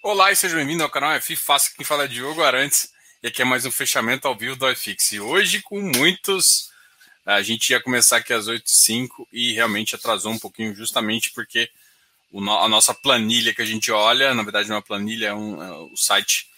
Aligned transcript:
Olá 0.00 0.30
e 0.30 0.36
seja 0.36 0.54
bem-vindo 0.54 0.84
ao 0.84 0.88
canal 0.88 1.20
FI 1.20 1.34
Fácil. 1.34 1.74
Quem 1.74 1.84
fala 1.84 2.04
é 2.04 2.06
Diogo 2.06 2.40
Arantes 2.40 2.92
e 3.20 3.26
aqui 3.26 3.42
é 3.42 3.44
mais 3.44 3.66
um 3.66 3.70
fechamento 3.72 4.28
ao 4.28 4.36
vivo 4.36 4.54
do 4.54 4.70
iFix. 4.70 5.10
E 5.10 5.20
hoje 5.20 5.60
com 5.60 5.80
muitos, 5.80 6.70
a 7.26 7.42
gente 7.42 7.70
ia 7.70 7.80
começar 7.82 8.18
aqui 8.18 8.32
às 8.32 8.46
8h05 8.46 9.26
e 9.32 9.52
realmente 9.54 9.96
atrasou 9.96 10.32
um 10.32 10.38
pouquinho 10.38 10.72
justamente 10.72 11.32
porque 11.32 11.68
a 12.32 12.68
nossa 12.68 12.94
planilha 12.94 13.52
que 13.52 13.60
a 13.60 13.66
gente 13.66 13.90
olha, 13.90 14.32
na 14.34 14.44
verdade 14.44 14.68
não 14.68 14.76
é 14.76 14.78
uma 14.78 14.84
planilha, 14.84 15.26
é 15.26 15.34
um, 15.34 15.60
é 15.60 15.96
site 15.96 16.48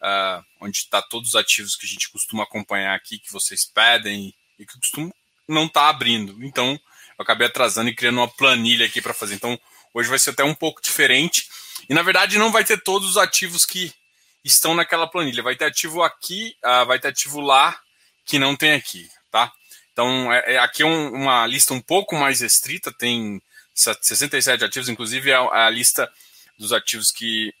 uh, 0.00 0.42
onde 0.62 0.78
está 0.78 1.02
todos 1.02 1.30
os 1.30 1.36
ativos 1.36 1.76
que 1.76 1.84
a 1.84 1.88
gente 1.88 2.08
costuma 2.08 2.44
acompanhar 2.44 2.96
aqui, 2.96 3.18
que 3.18 3.30
vocês 3.30 3.66
pedem 3.66 4.34
e 4.58 4.64
que 4.64 4.74
costumam 4.74 5.12
não 5.46 5.66
está 5.66 5.90
abrindo. 5.90 6.42
Então 6.42 6.80
eu 7.18 7.22
acabei 7.22 7.46
atrasando 7.46 7.90
e 7.90 7.94
criando 7.94 8.20
uma 8.20 8.28
planilha 8.28 8.86
aqui 8.86 9.02
para 9.02 9.12
fazer. 9.12 9.34
Então 9.34 9.60
hoje 9.92 10.08
vai 10.08 10.18
ser 10.18 10.30
até 10.30 10.42
um 10.42 10.54
pouco 10.54 10.80
diferente 10.80 11.46
e 11.88 11.94
na 11.94 12.02
verdade 12.02 12.38
não 12.38 12.50
vai 12.50 12.64
ter 12.64 12.82
todos 12.82 13.10
os 13.10 13.16
ativos 13.16 13.64
que 13.64 13.92
estão 14.44 14.74
naquela 14.74 15.06
planilha. 15.06 15.42
Vai 15.42 15.56
ter 15.56 15.66
ativo 15.66 16.02
aqui, 16.02 16.56
uh, 16.64 16.86
vai 16.86 16.98
ter 16.98 17.08
ativo 17.08 17.40
lá 17.40 17.78
que 18.24 18.38
não 18.38 18.56
tem 18.56 18.72
aqui, 18.72 19.08
tá? 19.30 19.52
Então 19.92 20.32
é, 20.32 20.54
é 20.54 20.58
aqui 20.58 20.82
é 20.82 20.86
um, 20.86 21.12
uma 21.12 21.46
lista 21.46 21.72
um 21.74 21.80
pouco 21.80 22.16
mais 22.16 22.40
restrita, 22.40 22.92
tem 22.92 23.40
67 23.74 24.64
ativos, 24.64 24.88
inclusive 24.88 25.30
é 25.30 25.34
a, 25.34 25.66
a 25.66 25.70
lista 25.70 26.10
dos 26.58 26.72
ativos 26.72 27.10
que 27.10 27.52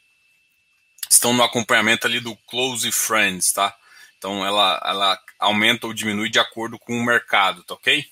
estão 1.08 1.32
no 1.32 1.42
acompanhamento 1.42 2.06
ali 2.06 2.20
do 2.20 2.34
Close 2.48 2.90
Friends, 2.90 3.52
tá? 3.52 3.74
Então 4.18 4.44
ela, 4.44 4.80
ela 4.84 5.20
aumenta 5.38 5.86
ou 5.86 5.94
diminui 5.94 6.28
de 6.28 6.38
acordo 6.38 6.78
com 6.78 6.98
o 6.98 7.04
mercado, 7.04 7.62
tá 7.62 7.74
ok? 7.74 8.04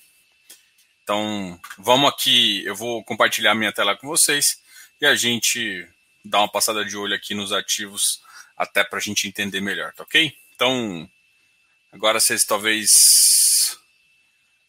Então 1.03 1.59
vamos 1.77 2.09
aqui, 2.09 2.63
eu 2.65 2.75
vou 2.75 3.03
compartilhar 3.03 3.53
minha 3.53 3.71
tela 3.71 3.95
com 3.95 4.07
vocês 4.07 4.59
e 4.99 5.05
a 5.05 5.15
gente 5.15 5.87
dar 6.25 6.39
uma 6.39 6.51
passada 6.51 6.83
de 6.83 6.97
olho 6.97 7.15
aqui 7.15 7.33
nos 7.33 7.53
ativos 7.53 8.21
até 8.57 8.83
para 8.83 8.97
a 8.97 9.01
gente 9.01 9.27
entender 9.27 9.61
melhor, 9.61 9.93
tá 9.93 10.03
ok? 10.03 10.35
Então, 10.53 11.09
agora 11.91 12.19
vocês 12.19 12.43
talvez 12.45 13.77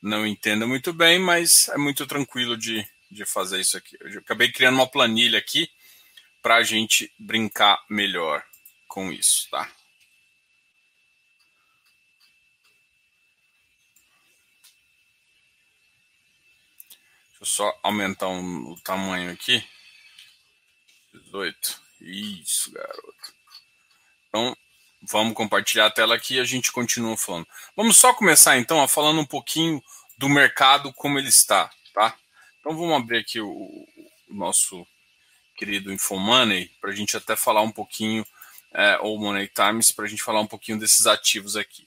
não 0.03 0.27
entendam 0.27 0.69
muito 0.69 0.93
bem, 0.93 1.19
mas 1.19 1.69
é 1.69 1.79
muito 1.79 2.07
tranquilo 2.07 2.57
de, 2.57 2.87
de 3.11 3.25
fazer 3.25 3.61
isso 3.61 3.77
aqui. 3.77 3.97
Eu 4.01 4.19
acabei 4.19 4.53
criando 4.53 4.75
uma 4.77 4.87
planilha 4.87 5.39
aqui 5.39 5.69
para 6.43 6.57
a 6.57 6.63
gente 6.63 7.13
brincar 7.19 7.83
melhor 7.89 8.45
com 8.87 9.13
isso, 9.13 9.49
tá? 9.51 9.65
Deixa 17.29 17.43
eu 17.43 17.47
só 17.47 17.81
aumentar 17.83 18.29
um, 18.29 18.71
o 18.71 18.81
tamanho 18.81 19.31
aqui. 19.33 19.63
18. 21.37 21.81
Isso, 22.01 22.73
garoto. 22.73 23.35
Então, 24.29 24.57
vamos 25.03 25.35
compartilhar 25.35 25.87
a 25.87 25.91
tela 25.91 26.15
aqui 26.15 26.35
e 26.35 26.41
a 26.41 26.45
gente 26.45 26.73
continua 26.73 27.17
falando. 27.17 27.47
Vamos 27.77 27.97
só 27.97 28.15
começar 28.15 28.57
então 28.59 28.83
a 28.83 28.89
falando 28.89 29.21
um 29.21 29.27
pouquinho 29.27 29.83
do 30.17 30.29
mercado 30.29 30.93
como 30.93 31.19
ele 31.19 31.29
está, 31.29 31.71
tá? 31.93 32.17
Então 32.61 32.77
vamos 32.77 32.97
abrir 32.97 33.19
aqui 33.19 33.41
o, 33.41 33.49
o 33.49 34.35
nosso 34.35 34.87
querido 35.57 35.93
Infomoney 35.93 36.69
para 36.81 36.91
a 36.91 36.95
gente 36.95 37.17
até 37.17 37.37
falar 37.37 37.63
um 37.63 37.71
pouquinho, 37.71 38.27
é, 38.73 38.99
ou 38.99 39.19
Money 39.19 39.49
Times, 39.49 39.91
para 39.91 40.05
a 40.05 40.09
gente 40.09 40.23
falar 40.23 40.41
um 40.41 40.47
pouquinho 40.47 40.79
desses 40.79 41.07
ativos 41.07 41.57
aqui. 41.57 41.87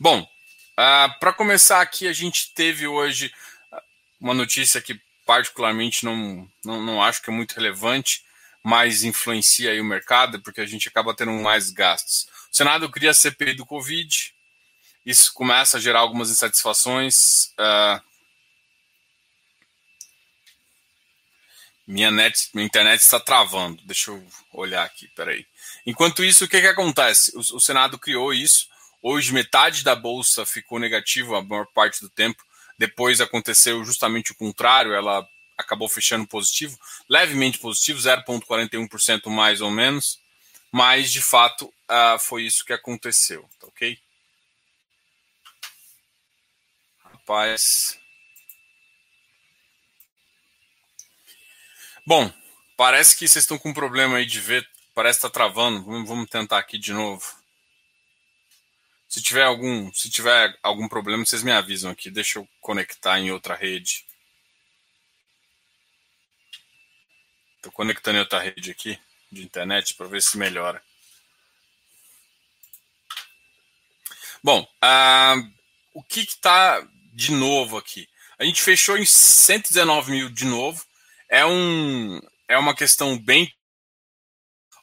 Bom, 0.00 0.22
uh, 0.22 0.28
ah, 0.76 1.16
para 1.20 1.32
começar 1.32 1.80
aqui, 1.80 2.08
a 2.08 2.12
gente 2.12 2.52
teve 2.54 2.88
hoje 2.88 3.32
uma 4.20 4.34
notícia 4.34 4.80
que 4.80 5.00
particularmente 5.24 6.04
não, 6.04 6.48
não, 6.64 6.82
não 6.82 7.02
acho 7.02 7.22
que 7.22 7.30
é 7.30 7.32
muito 7.32 7.52
relevante, 7.52 8.24
mas 8.62 9.02
influencia 9.02 9.70
aí 9.70 9.80
o 9.80 9.84
mercado, 9.84 10.40
porque 10.40 10.60
a 10.60 10.66
gente 10.66 10.88
acaba 10.88 11.14
tendo 11.14 11.32
mais 11.32 11.70
gastos. 11.70 12.26
O 12.50 12.56
Senado 12.56 12.90
cria 12.90 13.10
a 13.10 13.14
CPI 13.14 13.54
do 13.54 13.66
Covid, 13.66 14.34
isso 15.04 15.32
começa 15.34 15.76
a 15.76 15.80
gerar 15.80 16.00
algumas 16.00 16.30
insatisfações. 16.30 17.46
Uh, 17.58 18.00
minha, 21.86 22.10
net, 22.10 22.50
minha 22.54 22.66
internet 22.66 23.00
está 23.00 23.18
travando. 23.18 23.82
Deixa 23.84 24.12
eu 24.12 24.24
olhar 24.52 24.84
aqui, 24.84 25.08
peraí. 25.08 25.44
Enquanto 25.84 26.22
isso, 26.22 26.44
o 26.44 26.48
que, 26.48 26.60
que 26.60 26.66
acontece? 26.68 27.36
O, 27.36 27.56
o 27.56 27.60
Senado 27.60 27.98
criou 27.98 28.32
isso. 28.32 28.68
Hoje, 29.02 29.32
metade 29.32 29.82
da 29.82 29.96
bolsa 29.96 30.46
ficou 30.46 30.78
negativa 30.78 31.38
a 31.38 31.42
maior 31.42 31.66
parte 31.66 32.00
do 32.00 32.08
tempo. 32.08 32.44
Depois 32.82 33.20
aconteceu 33.20 33.84
justamente 33.84 34.32
o 34.32 34.34
contrário, 34.34 34.92
ela 34.92 35.24
acabou 35.56 35.88
fechando 35.88 36.26
positivo, 36.26 36.76
levemente 37.08 37.56
positivo, 37.56 38.00
0,41% 38.00 39.30
mais 39.30 39.60
ou 39.60 39.70
menos, 39.70 40.20
mas 40.72 41.12
de 41.12 41.22
fato 41.22 41.66
uh, 41.66 42.18
foi 42.18 42.42
isso 42.42 42.64
que 42.64 42.72
aconteceu, 42.72 43.48
tá 43.60 43.68
ok? 43.68 43.96
Rapaz. 47.04 48.00
Bom, 52.04 52.32
parece 52.76 53.16
que 53.16 53.28
vocês 53.28 53.44
estão 53.44 53.58
com 53.58 53.68
um 53.68 53.74
problema 53.74 54.16
aí 54.16 54.26
de 54.26 54.40
ver, 54.40 54.68
parece 54.92 55.20
que 55.20 55.26
está 55.26 55.30
travando, 55.38 55.84
vamos 56.04 56.28
tentar 56.28 56.58
aqui 56.58 56.78
de 56.78 56.92
novo. 56.92 57.41
Se 59.12 59.20
tiver 59.20 59.42
algum, 59.42 59.92
se 59.92 60.08
tiver 60.08 60.58
algum 60.62 60.88
problema, 60.88 61.22
vocês 61.22 61.42
me 61.42 61.52
avisam 61.52 61.90
aqui. 61.90 62.10
Deixa 62.10 62.38
eu 62.38 62.48
conectar 62.62 63.20
em 63.20 63.30
outra 63.30 63.54
rede. 63.54 64.06
Estou 67.56 67.70
conectando 67.70 68.16
em 68.16 68.20
outra 68.20 68.40
rede 68.40 68.70
aqui 68.70 68.98
de 69.30 69.42
internet 69.42 69.92
para 69.92 70.06
ver 70.06 70.22
se 70.22 70.38
melhora. 70.38 70.82
Bom, 74.42 74.62
uh, 74.62 75.52
o 75.92 76.02
que 76.02 76.20
está 76.20 76.80
de 77.12 77.32
novo 77.32 77.76
aqui? 77.76 78.08
A 78.38 78.44
gente 78.44 78.62
fechou 78.62 78.96
em 78.96 79.04
119 79.04 80.10
mil 80.10 80.30
de 80.30 80.46
novo. 80.46 80.86
É, 81.28 81.44
um, 81.44 82.18
é 82.48 82.56
uma 82.56 82.74
questão 82.74 83.18
bem. 83.18 83.54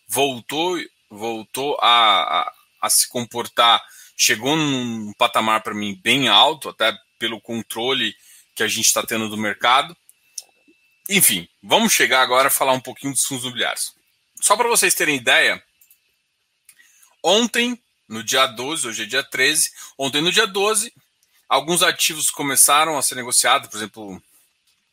Voltou, 0.08 0.80
voltou 1.10 1.80
a, 1.82 2.42
a, 2.42 2.54
a 2.80 2.90
se 2.92 3.10
comportar 3.10 3.84
chegou 4.20 4.58
num 4.58 5.14
patamar 5.14 5.64
para 5.64 5.74
mim 5.74 5.98
bem 6.04 6.28
alto, 6.28 6.68
até 6.68 6.94
pelo 7.18 7.40
controle 7.40 8.14
que 8.54 8.62
a 8.62 8.68
gente 8.68 8.86
está 8.86 9.02
tendo 9.02 9.30
do 9.30 9.38
mercado. 9.38 9.96
Enfim, 11.08 11.48
vamos 11.64 11.94
chegar 11.94 12.22
agora 12.22 12.50
a 12.50 12.52
falar 12.52 12.74
um 12.74 12.82
pouquinho 12.82 13.14
dos 13.14 13.24
fundos 13.24 13.46
imobiliários. 13.46 13.96
Só 14.42 14.58
para 14.58 14.68
vocês 14.68 14.94
terem 14.94 15.16
ideia, 15.16 15.64
ontem, 17.24 17.82
no 18.10 18.22
dia 18.22 18.46
12, 18.46 18.90
hoje 18.90 19.04
é 19.04 19.06
dia 19.06 19.24
13, 19.24 19.72
ontem 19.98 20.22
no 20.22 20.34
dia 20.34 20.46
12, 20.46 20.94
alguns 21.48 21.82
ativos 21.82 22.30
começaram 22.30 22.98
a 22.98 23.02
ser 23.02 23.16
negociados, 23.16 23.70
por 23.70 23.78
exemplo, 23.78 24.22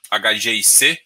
HGIC, 0.09 1.01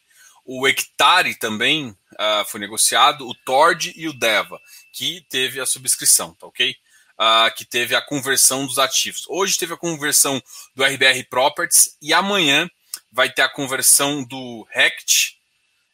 o 0.45 0.69
Hectare 0.69 1.35
também 1.37 1.89
uh, 1.89 2.45
foi 2.47 2.61
negociado, 2.61 3.27
o 3.27 3.35
Tord 3.35 3.95
e 3.97 4.09
o 4.09 4.13
Deva, 4.13 4.61
que 4.93 5.25
teve 5.31 5.59
a 5.59 5.67
subscrição, 5.67 6.35
tá 6.35 6.47
ok? 6.47 6.77
Uh, 7.21 7.55
que 7.55 7.65
teve 7.65 7.95
a 7.95 8.01
conversão 8.01 8.67
dos 8.67 8.79
ativos. 8.79 9.27
Hoje 9.29 9.59
teve 9.59 9.75
a 9.75 9.77
conversão 9.77 10.43
do 10.75 10.83
RBR 10.83 11.23
Properties 11.29 11.97
e 12.01 12.15
amanhã 12.15 12.69
vai 13.13 13.31
ter 13.31 13.43
a 13.43 13.49
conversão 13.49 14.25
do 14.25 14.67
RECT 14.71 15.37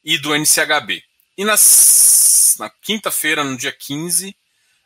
e 0.04 0.16
do 0.18 0.34
NCHB. 0.34 1.02
E 1.36 1.44
nas, 1.44 2.54
na 2.58 2.70
quinta-feira, 2.70 3.42
no 3.42 3.56
dia 3.56 3.72
15, 3.72 4.36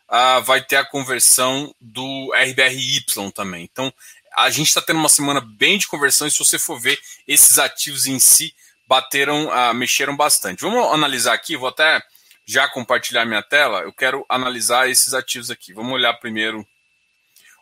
uh, 0.09 0.41
vai 0.43 0.61
ter 0.61 0.77
a 0.77 0.85
conversão 0.85 1.73
do 1.79 2.31
RBRY 2.33 3.05
também. 3.33 3.63
Então, 3.71 3.93
a 4.35 4.49
gente 4.49 4.67
está 4.67 4.81
tendo 4.81 4.99
uma 4.99 5.09
semana 5.09 5.41
bem 5.41 5.77
de 5.77 5.87
conversão 5.87 6.25
e 6.25 6.31
se 6.31 6.39
você 6.39 6.57
for 6.57 6.79
ver, 6.79 6.99
esses 7.27 7.59
ativos 7.59 8.07
em 8.07 8.17
si 8.17 8.53
bateram, 8.87 9.47
uh, 9.47 9.73
mexeram 9.73 10.15
bastante. 10.15 10.61
Vamos 10.61 10.91
analisar 10.93 11.33
aqui, 11.33 11.55
vou 11.55 11.69
até 11.69 12.01
já 12.51 12.67
compartilhar 12.67 13.25
minha 13.25 13.41
tela, 13.41 13.79
eu 13.79 13.93
quero 13.93 14.25
analisar 14.27 14.89
esses 14.89 15.13
ativos 15.13 15.49
aqui. 15.49 15.73
Vamos 15.73 15.93
olhar 15.93 16.13
primeiro. 16.15 16.67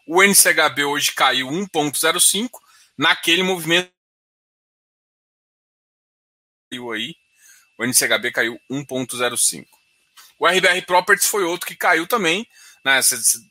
O 0.04 0.24
NCHB 0.24 0.84
hoje 0.84 1.12
caiu 1.14 1.48
1,05 1.48 2.50
naquele 2.98 3.44
movimento. 3.44 3.92
Caiu 6.72 6.92
aí. 6.92 7.16
O 7.78 7.86
NCHB 7.86 8.32
caiu 8.32 8.60
1,05. 8.70 9.68
O 10.40 10.48
RBR 10.48 10.82
Properties 10.88 11.28
foi 11.30 11.44
outro 11.44 11.68
que 11.68 11.76
caiu 11.76 12.08
também. 12.08 12.48
Né? 12.84 13.00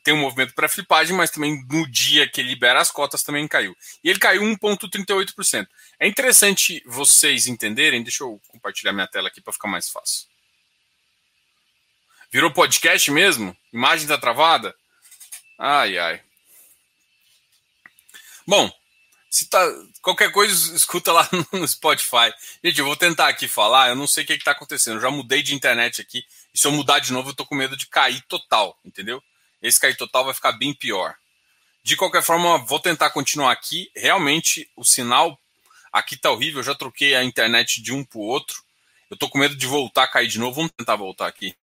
Tem 0.03 0.13
um 0.13 0.19
movimento 0.19 0.53
para 0.53 0.67
flipagem, 0.67 1.15
mas 1.15 1.31
também 1.31 1.63
no 1.69 1.89
dia 1.89 2.29
que 2.29 2.43
libera 2.43 2.81
as 2.81 2.91
cotas 2.91 3.23
também 3.23 3.47
caiu. 3.47 3.73
E 4.03 4.09
ele 4.09 4.19
caiu 4.19 4.41
1,38%. 4.41 5.67
É 5.97 6.05
interessante 6.05 6.83
vocês 6.85 7.47
entenderem. 7.47 8.03
Deixa 8.03 8.25
eu 8.25 8.41
compartilhar 8.49 8.91
minha 8.91 9.07
tela 9.07 9.29
aqui 9.29 9.39
para 9.39 9.53
ficar 9.53 9.69
mais 9.69 9.89
fácil. 9.89 10.28
Virou 12.31 12.51
podcast 12.51 13.09
mesmo? 13.11 13.57
Imagem 13.73 14.07
tá 14.07 14.17
travada? 14.17 14.75
Ai, 15.57 15.97
ai. 15.97 16.21
Bom, 18.45 18.71
se 19.29 19.49
tá, 19.49 19.59
qualquer 20.01 20.31
coisa, 20.31 20.53
escuta 20.75 21.11
lá 21.11 21.27
no 21.51 21.67
Spotify. 21.67 22.31
Gente, 22.63 22.79
eu 22.79 22.85
vou 22.85 22.95
tentar 22.95 23.29
aqui 23.29 23.47
falar, 23.47 23.89
eu 23.89 23.95
não 23.95 24.05
sei 24.05 24.23
o 24.23 24.27
que 24.27 24.33
está 24.33 24.51
acontecendo. 24.51 24.97
Eu 24.97 25.01
já 25.01 25.09
mudei 25.09 25.41
de 25.41 25.55
internet 25.55 26.01
aqui. 26.01 26.23
E 26.53 26.59
se 26.59 26.67
eu 26.67 26.71
mudar 26.71 26.99
de 26.99 27.11
novo, 27.11 27.31
eu 27.31 27.35
tô 27.35 27.45
com 27.45 27.55
medo 27.55 27.75
de 27.75 27.87
cair 27.87 28.21
total, 28.27 28.77
entendeu? 28.85 29.23
Esse 29.61 29.79
cair 29.79 29.97
total 29.97 30.25
vai 30.25 30.33
ficar 30.33 30.51
bem 30.53 30.73
pior. 30.73 31.15
De 31.83 31.95
qualquer 31.95 32.21
forma, 32.21 32.59
vou 32.59 32.79
tentar 32.79 33.09
continuar 33.09 33.51
aqui. 33.51 33.89
Realmente, 33.95 34.69
o 34.75 34.83
sinal 34.83 35.39
aqui 35.91 36.15
tá 36.15 36.29
horrível. 36.29 36.59
Eu 36.59 36.63
já 36.63 36.75
troquei 36.75 37.15
a 37.15 37.23
internet 37.23 37.81
de 37.81 37.91
um 37.91 38.03
para 38.03 38.19
o 38.19 38.23
outro. 38.23 38.63
Eu 39.09 39.17
tô 39.17 39.27
com 39.27 39.39
medo 39.39 39.55
de 39.55 39.65
voltar 39.65 40.03
a 40.03 40.07
cair 40.07 40.27
de 40.27 40.37
novo. 40.37 40.57
Vamos 40.57 40.71
tentar 40.77 40.95
voltar 40.95 41.27
aqui. 41.27 41.55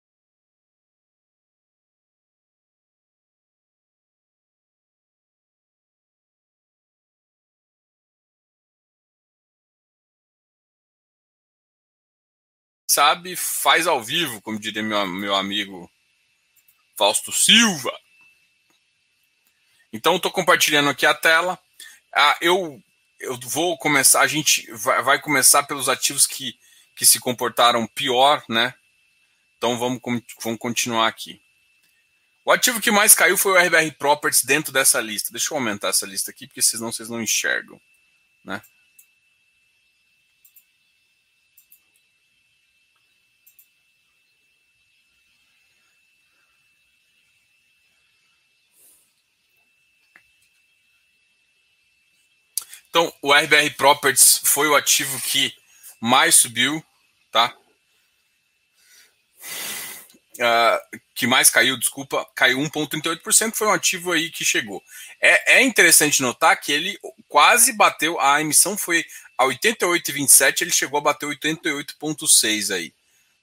Sabe, 12.97 13.37
faz 13.37 13.87
ao 13.87 14.03
vivo, 14.03 14.41
como 14.41 14.59
diria 14.59 14.83
meu, 14.83 15.07
meu 15.07 15.35
amigo 15.35 15.91
Fausto 16.97 17.31
Silva. 17.31 17.93
Então, 19.93 20.17
estou 20.17 20.31
compartilhando 20.31 20.89
aqui 20.89 21.05
a 21.05 21.13
tela. 21.13 21.59
Ah, 22.11 22.39
eu, 22.41 22.83
eu 23.21 23.39
vou 23.43 23.77
começar, 23.77 24.23
a 24.23 24.27
gente 24.27 24.67
vai, 24.73 25.03
vai, 25.03 25.21
começar 25.21 25.65
pelos 25.65 25.91
ativos 25.91 26.27
que, 26.27 26.59
que 26.97 27.05
se 27.05 27.21
comportaram 27.21 27.87
pior, 27.87 28.43
né? 28.49 28.73
Então, 29.59 29.79
vamos, 29.79 30.01
vamos 30.43 30.59
continuar 30.59 31.07
aqui. 31.07 31.43
O 32.47 32.51
ativo 32.51 32.81
que 32.81 32.91
mais 32.91 33.15
caiu 33.15 33.37
foi 33.37 33.53
o 33.53 33.63
RBR 33.63 33.93
Properties 33.99 34.43
dentro 34.43 34.73
dessa 34.73 35.03
lista. 35.03 35.33
Deixa 35.33 35.53
eu 35.53 35.59
aumentar 35.59 35.89
essa 35.89 36.07
lista 36.07 36.31
aqui, 36.31 36.47
porque 36.47 36.63
senão 36.63 36.91
vocês 36.91 37.11
não 37.11 37.21
enxergam, 37.21 37.79
né? 38.43 38.63
Então, 52.97 53.13
o 53.21 53.31
RBR 53.31 53.75
Properties 53.77 54.41
foi 54.43 54.69
o 54.69 54.75
ativo 54.75 55.21
que 55.21 55.55
mais 56.01 56.37
subiu, 56.37 56.83
tá? 57.31 57.55
Uh, 60.39 61.01
que 61.15 61.27
mais 61.27 61.51
caiu, 61.51 61.77
desculpa, 61.77 62.27
caiu 62.35 62.59
1,38%, 62.59 63.55
foi 63.55 63.67
um 63.67 63.73
ativo 63.75 64.13
aí 64.13 64.31
que 64.31 64.47
chegou. 64.47 64.83
É, 65.21 65.59
é, 65.59 65.63
interessante 65.63 66.23
notar 66.23 66.59
que 66.59 66.73
ele 66.73 66.99
quase 67.29 67.75
bateu, 67.75 68.19
a 68.19 68.41
emissão 68.41 68.79
foi 68.79 69.05
a 69.37 69.45
88,27, 69.45 70.63
ele 70.63 70.73
chegou 70.73 70.97
a 70.97 71.03
bater 71.03 71.27
88,6 71.27 72.75
aí. 72.75 72.95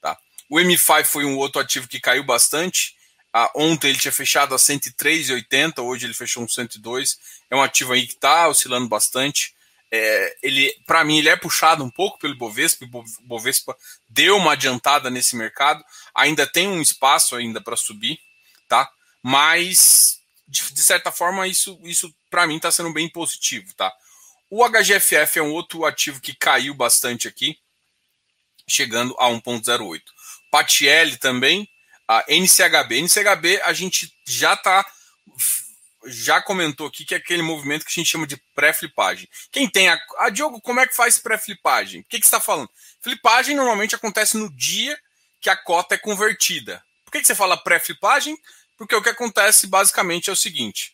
Tá? 0.01 0.17
O 0.49 0.57
M5 0.57 1.05
foi 1.05 1.25
um 1.25 1.37
outro 1.37 1.61
ativo 1.61 1.87
que 1.87 1.99
caiu 1.99 2.23
bastante, 2.23 2.95
ah, 3.33 3.51
ontem 3.55 3.89
ele 3.89 3.97
tinha 3.97 4.11
fechado 4.11 4.53
a 4.53 4.59
103,80, 4.59 5.83
hoje 5.83 6.05
ele 6.05 6.13
fechou 6.13 6.43
um 6.43 6.47
102. 6.47 7.17
É 7.49 7.55
um 7.55 7.63
ativo 7.63 7.91
aí 7.91 8.05
que 8.05 8.13
está 8.13 8.47
oscilando 8.47 8.87
bastante. 8.87 9.55
É, 9.91 10.37
ele, 10.43 10.71
para 10.85 11.03
mim, 11.03 11.17
ele 11.17 11.29
é 11.29 11.35
puxado 11.35 11.83
um 11.83 11.89
pouco 11.89 12.19
pelo 12.19 12.37
Bovespa. 12.37 12.85
O 12.85 13.03
Bovespa 13.23 13.75
deu 14.07 14.37
uma 14.37 14.53
adiantada 14.53 15.09
nesse 15.09 15.35
mercado. 15.35 15.83
Ainda 16.13 16.45
tem 16.45 16.67
um 16.67 16.79
espaço 16.79 17.35
ainda 17.35 17.59
para 17.59 17.75
subir, 17.75 18.19
tá? 18.67 18.87
Mas 19.23 20.19
de, 20.47 20.71
de, 20.71 20.81
certa 20.83 21.11
forma 21.11 21.47
isso, 21.47 21.79
isso 21.83 22.13
para 22.29 22.45
mim 22.45 22.57
está 22.57 22.71
sendo 22.71 22.93
bem 22.93 23.09
positivo, 23.09 23.73
tá? 23.73 23.91
O 24.47 24.63
HGFF 24.67 25.39
é 25.39 25.41
um 25.41 25.51
outro 25.51 25.85
ativo 25.85 26.21
que 26.21 26.35
caiu 26.35 26.75
bastante 26.75 27.27
aqui, 27.27 27.57
chegando 28.67 29.15
a 29.17 29.27
1,08. 29.29 30.01
Patiel 30.51 31.17
também 31.17 31.67
a 32.07 32.23
NCHB. 32.27 33.01
NCHB 33.01 33.61
a 33.63 33.73
gente 33.73 34.13
já 34.25 34.55
tá 34.55 34.85
já 36.05 36.41
comentou 36.41 36.87
aqui 36.87 37.05
que 37.05 37.13
é 37.13 37.17
aquele 37.17 37.41
movimento 37.41 37.85
que 37.85 37.91
a 37.91 37.95
gente 37.95 38.09
chama 38.09 38.27
de 38.27 38.37
pré-flipagem. 38.55 39.29
Quem 39.51 39.69
tem 39.69 39.89
a. 39.89 39.97
Ah, 40.17 40.29
Diogo, 40.29 40.59
como 40.61 40.79
é 40.79 40.87
que 40.87 40.95
faz 40.95 41.17
pré-flipagem? 41.17 42.01
O 42.01 42.03
que, 42.05 42.19
que 42.19 42.25
você 42.25 42.35
está 42.35 42.39
falando? 42.39 42.69
Flipagem 43.01 43.55
normalmente 43.55 43.95
acontece 43.95 44.37
no 44.37 44.53
dia 44.53 44.97
que 45.39 45.49
a 45.49 45.55
cota 45.55 45.95
é 45.95 45.97
convertida. 45.97 46.83
Por 47.05 47.11
que, 47.11 47.21
que 47.21 47.27
você 47.27 47.35
fala 47.35 47.57
pré-flipagem? 47.57 48.37
Porque 48.77 48.95
o 48.95 49.01
que 49.01 49.09
acontece 49.09 49.67
basicamente 49.67 50.29
é 50.29 50.33
o 50.33 50.37
seguinte: 50.37 50.93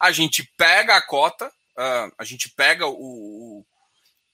a 0.00 0.10
gente 0.10 0.50
pega 0.56 0.96
a 0.96 1.02
cota, 1.02 1.46
uh, 1.48 2.12
a 2.16 2.24
gente 2.24 2.48
pega 2.48 2.86
o, 2.86 2.94
o, 2.94 3.66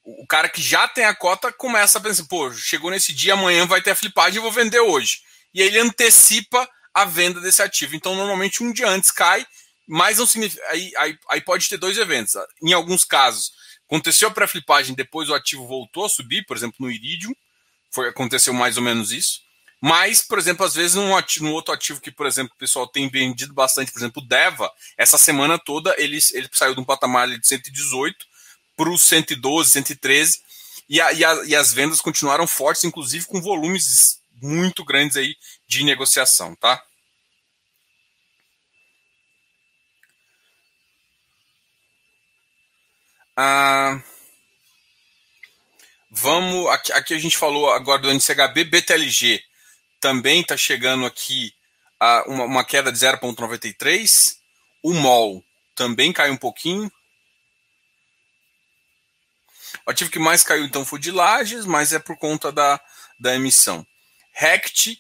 o, 0.05 0.27
cara 0.29 0.49
que 0.49 0.63
já 0.63 0.87
tem 0.87 1.05
a 1.05 1.15
cota, 1.15 1.53
começa 1.53 1.99
a 1.99 2.01
pensar, 2.01 2.25
pô, 2.27 2.53
chegou 2.53 2.91
nesse 2.91 3.13
dia, 3.13 3.33
amanhã 3.33 3.67
vai 3.67 3.83
ter 3.83 3.91
a 3.91 3.97
flipagem, 3.97 4.37
eu 4.37 4.43
vou 4.43 4.53
vender 4.53 4.81
hoje 4.81 5.21
e 5.55 5.61
ele 5.61 5.79
antecipa 5.79 6.69
a 6.95 7.05
venda 7.05 7.41
desse 7.41 7.63
ativo. 7.63 7.97
Então, 7.97 8.15
normalmente, 8.15 8.63
um 8.63 8.73
dia 8.73 8.89
antes 8.89 9.11
cai, 9.11 9.47
mas 9.87 10.19
não 10.19 10.27
significa. 10.27 10.63
Aí, 10.69 10.93
aí, 10.97 11.19
aí 11.29 11.41
pode 11.41 11.69
ter 11.69 11.77
dois 11.77 11.97
eventos. 11.99 12.35
Em 12.63 12.73
alguns 12.73 13.05
casos, 13.05 13.53
aconteceu 13.87 14.29
a 14.29 14.31
pré-flipagem, 14.31 14.95
depois 14.95 15.29
o 15.29 15.35
ativo 15.35 15.67
voltou 15.67 16.07
a 16.07 16.09
subir, 16.09 16.45
por 16.47 16.57
exemplo, 16.57 16.77
no 16.81 16.91
Iridium, 16.91 17.35
foi, 17.91 18.09
aconteceu 18.09 18.53
mais 18.55 18.77
ou 18.77 18.83
menos 18.83 19.13
isso. 19.13 19.41
Mas, 19.85 20.23
por 20.23 20.39
exemplo, 20.39 20.65
às 20.65 20.75
vezes 20.75 20.95
num, 20.95 21.17
ativo, 21.17 21.45
num 21.45 21.53
outro 21.53 21.75
ativo 21.75 22.01
que, 22.01 22.11
por 22.11 22.25
exemplo, 22.25 22.53
o 22.55 22.59
pessoal 22.59 22.87
tem 22.87 23.09
vendido 23.11 23.53
bastante, 23.53 23.91
por 23.91 23.99
exemplo, 23.99 24.23
o 24.23 24.27
Deva, 24.27 24.71
essa 24.97 25.19
semana 25.19 25.59
toda 25.59 25.93
ele, 25.99 26.19
ele 26.35 26.49
saiu 26.53 26.73
de 26.73 26.81
um 26.81 26.85
patamar 26.85 27.29
de 27.29 27.47
118 27.47 28.25
para 28.77 28.89
os 28.89 29.03
112, 29.03 29.71
113, 29.71 30.41
e, 30.89 31.01
a, 31.01 31.13
e, 31.13 31.25
a, 31.25 31.45
e 31.47 31.57
as 31.57 31.73
vendas 31.73 32.01
continuaram 32.01 32.47
fortes, 32.47 32.85
inclusive 32.85 33.27
com 33.27 33.43
volumes 33.43 34.22
muito 34.43 34.85
grandes 34.85 35.17
aí 35.17 35.37
de 35.67 35.85
negociação, 35.85 36.55
tá? 36.57 36.85
Ah, 43.37 44.03
vamos. 46.11 46.69
Aqui, 46.69 46.93
aqui, 46.93 47.15
a 47.15 47.19
gente 47.19 47.37
falou 47.39 47.71
agora 47.73 48.03
do 48.03 48.11
NCHB, 48.11 48.65
BTLG 48.65 49.43
também 50.01 50.41
está 50.41 50.57
chegando 50.57 51.07
aqui 51.07 51.55
a 51.99 52.25
uma, 52.27 52.45
uma 52.45 52.65
queda 52.65 52.91
de 52.93 52.99
0,93. 52.99 54.37
O 54.83 54.93
MOL 54.93 55.45
também 55.75 56.13
caiu 56.13 56.35
um 56.35 56.37
pouquinho. 56.37 56.91
O 59.87 59.91
ativo 59.91 60.11
que 60.11 60.19
mais 60.19 60.43
caiu 60.43 60.65
então 60.65 60.85
foi 60.85 60.99
de 60.99 61.11
Lages, 61.11 61.65
mas 61.65 61.93
é 61.93 61.99
por 61.99 62.17
conta 62.17 62.53
da, 62.53 62.81
da 63.19 63.35
emissão. 63.35 63.87
Rect 64.33 64.99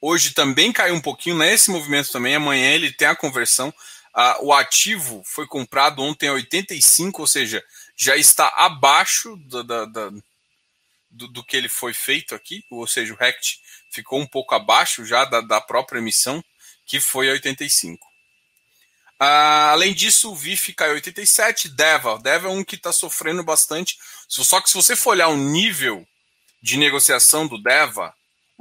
hoje 0.00 0.32
também 0.32 0.72
caiu 0.72 0.94
um 0.94 1.00
pouquinho 1.00 1.38
nesse 1.38 1.70
movimento 1.70 2.10
também. 2.10 2.34
Amanhã 2.34 2.70
ele 2.72 2.92
tem 2.92 3.06
a 3.06 3.16
conversão. 3.16 3.72
Ah, 4.12 4.38
o 4.42 4.52
ativo 4.52 5.22
foi 5.24 5.46
comprado 5.46 6.02
ontem 6.02 6.28
a 6.28 6.32
85, 6.32 7.22
ou 7.22 7.26
seja, 7.26 7.64
já 7.96 8.16
está 8.16 8.48
abaixo 8.56 9.36
da, 9.48 9.62
da, 9.62 9.84
da, 9.86 10.10
do, 11.10 11.28
do, 11.28 11.44
que 11.44 11.56
ele 11.56 11.68
foi 11.68 11.94
feito 11.94 12.34
aqui. 12.34 12.64
Ou 12.70 12.86
seja, 12.86 13.14
o 13.14 13.16
Rect 13.16 13.60
ficou 13.90 14.20
um 14.20 14.26
pouco 14.26 14.54
abaixo 14.54 15.04
já 15.06 15.24
da, 15.24 15.40
da 15.40 15.60
própria 15.60 15.98
emissão, 15.98 16.44
que 16.84 17.00
foi 17.00 17.30
a 17.30 17.32
85. 17.32 18.06
Ah, 19.18 19.70
além 19.70 19.94
disso, 19.94 20.32
o 20.32 20.34
VIF 20.34 20.74
caiu 20.74 20.94
87, 20.94 21.68
Deva. 21.68 22.18
Deva 22.18 22.48
é 22.48 22.50
um 22.50 22.64
que 22.64 22.74
está 22.74 22.92
sofrendo 22.92 23.44
bastante. 23.44 23.96
Só 24.26 24.60
que 24.60 24.68
se 24.68 24.74
você 24.74 24.96
for 24.96 25.10
olhar 25.10 25.28
o 25.28 25.36
nível 25.36 26.04
de 26.60 26.76
negociação 26.76 27.46
do 27.46 27.56
Deva, 27.56 28.12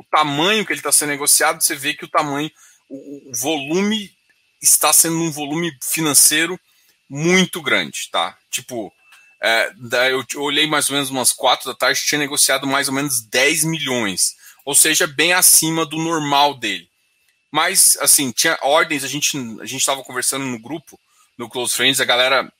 o 0.01 0.03
tamanho 0.09 0.65
que 0.65 0.73
ele 0.73 0.79
está 0.79 0.91
sendo 0.91 1.09
negociado, 1.09 1.61
você 1.61 1.75
vê 1.75 1.93
que 1.93 2.05
o 2.05 2.09
tamanho, 2.09 2.51
o, 2.89 3.29
o 3.29 3.35
volume 3.35 4.11
está 4.61 4.91
sendo 4.91 5.17
um 5.17 5.31
volume 5.31 5.71
financeiro 5.81 6.59
muito 7.07 7.61
grande, 7.61 8.09
tá? 8.11 8.37
Tipo, 8.49 8.91
é, 9.41 9.71
eu 10.09 10.41
olhei 10.41 10.65
mais 10.67 10.89
ou 10.89 10.95
menos 10.95 11.09
umas 11.09 11.31
quatro 11.31 11.71
da 11.71 11.77
tarde, 11.77 12.03
tinha 12.03 12.19
negociado 12.19 12.65
mais 12.65 12.87
ou 12.87 12.93
menos 12.93 13.21
10 13.21 13.63
milhões, 13.65 14.35
ou 14.65 14.73
seja, 14.73 15.05
bem 15.05 15.33
acima 15.33 15.85
do 15.85 15.97
normal 15.97 16.55
dele. 16.55 16.89
Mas, 17.51 17.97
assim, 17.99 18.31
tinha 18.31 18.57
ordens, 18.61 19.03
a 19.03 19.07
gente 19.07 19.37
a 19.59 19.65
gente 19.65 19.81
estava 19.81 20.03
conversando 20.03 20.45
no 20.45 20.59
grupo, 20.59 20.99
no 21.37 21.49
Close 21.49 21.75
Friends, 21.75 21.99
a 21.99 22.05
galera 22.05 22.51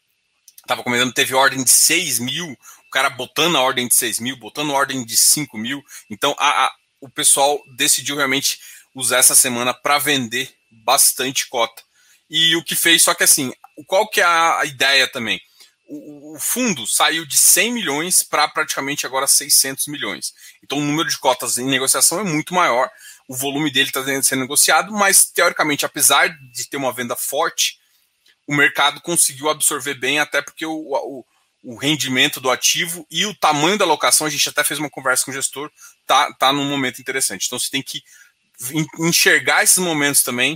estava 0.58 0.84
comentando, 0.84 1.14
teve 1.14 1.34
ordem 1.34 1.64
de 1.64 1.70
6 1.70 2.20
mil, 2.20 2.52
o 2.52 2.90
cara 2.92 3.10
botando 3.10 3.56
a 3.56 3.62
ordem 3.62 3.88
de 3.88 3.96
6 3.96 4.20
mil, 4.20 4.36
botando 4.36 4.72
a 4.72 4.76
ordem 4.76 5.06
de 5.06 5.16
5 5.16 5.58
mil. 5.58 5.82
Então, 6.10 6.36
a, 6.38 6.66
a, 6.66 6.76
o 7.02 7.10
pessoal 7.10 7.62
decidiu 7.76 8.16
realmente 8.16 8.60
usar 8.96 9.18
essa 9.18 9.36
semana 9.36 9.74
para 9.74 9.98
vender 9.98 10.54
bastante 10.70 11.50
cota. 11.50 11.82
E 12.30 12.56
o 12.56 12.64
que 12.64 12.76
fez, 12.76 13.04
só 13.04 13.14
que 13.14 13.24
assim, 13.24 13.52
qual 13.88 14.08
que 14.08 14.22
é 14.22 14.24
a 14.24 14.62
ideia 14.66 15.08
também? 15.08 15.42
O, 15.94 16.38
fundo 16.40 16.88
saiu 16.88 17.26
de 17.26 17.36
100 17.36 17.74
milhões 17.74 18.24
para 18.24 18.48
praticamente 18.48 19.06
agora 19.06 19.28
600 19.28 19.88
milhões. 19.88 20.34
Então 20.64 20.78
o 20.78 20.82
número 20.82 21.10
de 21.10 21.18
cotas 21.18 21.58
em 21.58 21.66
negociação 21.66 22.22
é 22.22 22.24
muito 22.24 22.54
maior, 22.54 22.90
o 23.28 23.36
volume 23.36 23.70
dele 23.70 23.90
está 23.90 24.02
sendo 24.24 24.40
negociado, 24.40 24.94
mas 24.94 25.26
teoricamente, 25.26 25.86
apesar 25.86 26.30
de 26.30 26.70
ter 26.70 26.78
uma 26.78 26.94
venda 26.94 27.16
forte, 27.16 27.78
o 28.48 28.56
mercado 28.56 29.02
conseguiu 29.02 29.50
absorver 29.50 29.96
bem, 29.96 30.20
até 30.20 30.42
porque 30.42 30.66
o, 30.66 30.72
o, 30.72 31.26
o 31.64 31.76
rendimento 31.76 32.40
do 32.40 32.50
ativo 32.50 33.06
e 33.10 33.26
o 33.26 33.36
tamanho 33.36 33.78
da 33.78 33.86
alocação. 33.86 34.26
A 34.26 34.30
gente 34.30 34.48
até 34.50 34.64
fez 34.64 34.80
uma 34.80 34.90
conversa 34.90 35.26
com 35.26 35.32
o 35.32 35.34
gestor, 35.34 35.72
tá, 36.12 36.34
tá 36.34 36.52
num 36.52 36.66
momento 36.66 37.00
interessante. 37.00 37.46
Então 37.46 37.58
você 37.58 37.70
tem 37.70 37.82
que 37.82 38.04
enxergar 39.00 39.64
esses 39.64 39.78
momentos 39.78 40.22
também 40.22 40.56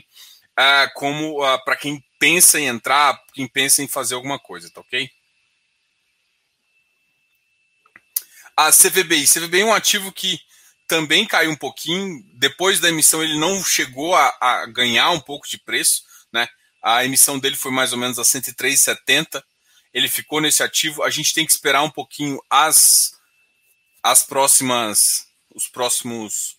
uh, 0.59 0.93
como 0.95 1.41
uh, 1.41 1.63
para 1.63 1.77
quem 1.77 2.03
pensa 2.19 2.59
em 2.59 2.65
entrar, 2.65 3.17
quem 3.33 3.47
pensa 3.47 3.81
em 3.81 3.87
fazer 3.87 4.15
alguma 4.15 4.37
coisa, 4.37 4.69
tá 4.69 4.81
ok? 4.81 5.09
A 8.57 8.69
CVBI. 8.69 9.25
CVBI 9.25 9.61
é 9.61 9.65
um 9.65 9.73
ativo 9.73 10.11
que 10.11 10.39
também 10.87 11.25
caiu 11.25 11.51
um 11.51 11.55
pouquinho. 11.55 12.21
Depois 12.33 12.81
da 12.81 12.89
emissão, 12.89 13.23
ele 13.23 13.39
não 13.39 13.63
chegou 13.63 14.13
a, 14.13 14.37
a 14.41 14.65
ganhar 14.65 15.11
um 15.11 15.19
pouco 15.21 15.47
de 15.47 15.57
preço. 15.57 16.03
Né? 16.33 16.47
A 16.81 17.05
emissão 17.05 17.39
dele 17.39 17.55
foi 17.55 17.71
mais 17.71 17.93
ou 17.93 17.99
menos 17.99 18.19
a 18.19 18.23
103,70. 18.23 19.41
Ele 19.93 20.07
ficou 20.07 20.41
nesse 20.41 20.63
ativo. 20.63 21.03
A 21.03 21.09
gente 21.09 21.33
tem 21.33 21.45
que 21.45 21.51
esperar 21.51 21.81
um 21.81 21.89
pouquinho 21.89 22.41
as, 22.49 23.13
as 24.01 24.23
próximas, 24.23 25.24
os 25.55 25.67
próximos, 25.67 26.57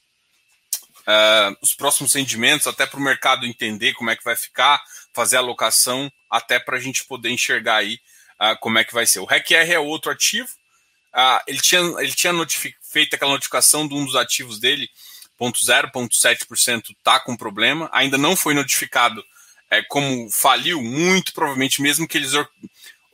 uh, 1.02 1.56
os 1.62 1.74
próximos 1.74 2.14
rendimentos, 2.14 2.66
até 2.66 2.86
para 2.86 2.98
o 2.98 3.02
mercado 3.02 3.46
entender 3.46 3.92
como 3.92 4.10
é 4.10 4.16
que 4.16 4.24
vai 4.24 4.34
ficar, 4.34 4.82
fazer 5.12 5.36
a 5.36 5.40
alocação, 5.40 6.10
até 6.28 6.58
para 6.58 6.76
a 6.76 6.80
gente 6.80 7.04
poder 7.04 7.30
enxergar 7.30 7.76
aí 7.76 8.00
uh, 8.40 8.58
como 8.60 8.78
é 8.78 8.84
que 8.84 8.94
vai 8.94 9.06
ser. 9.06 9.20
O 9.20 9.24
RECR 9.24 9.70
é 9.70 9.78
outro 9.78 10.10
ativo 10.10 10.48
ah, 11.18 11.42
ele 11.46 11.58
tinha, 11.62 11.80
ele 11.80 12.12
tinha 12.12 12.32
feito 12.82 13.16
aquela 13.16 13.32
notificação 13.32 13.88
de 13.88 13.94
um 13.94 14.04
dos 14.04 14.14
ativos 14.14 14.60
dele, 14.60 14.86
0,7% 15.40 16.90
está 16.90 17.18
com 17.18 17.34
problema, 17.34 17.88
ainda 17.90 18.18
não 18.18 18.36
foi 18.36 18.52
notificado 18.52 19.24
é, 19.70 19.82
como 19.84 20.28
faliu, 20.30 20.82
muito 20.82 21.32
provavelmente, 21.32 21.80
mesmo 21.80 22.06
que 22.06 22.18
eles 22.18 22.34
or, 22.34 22.46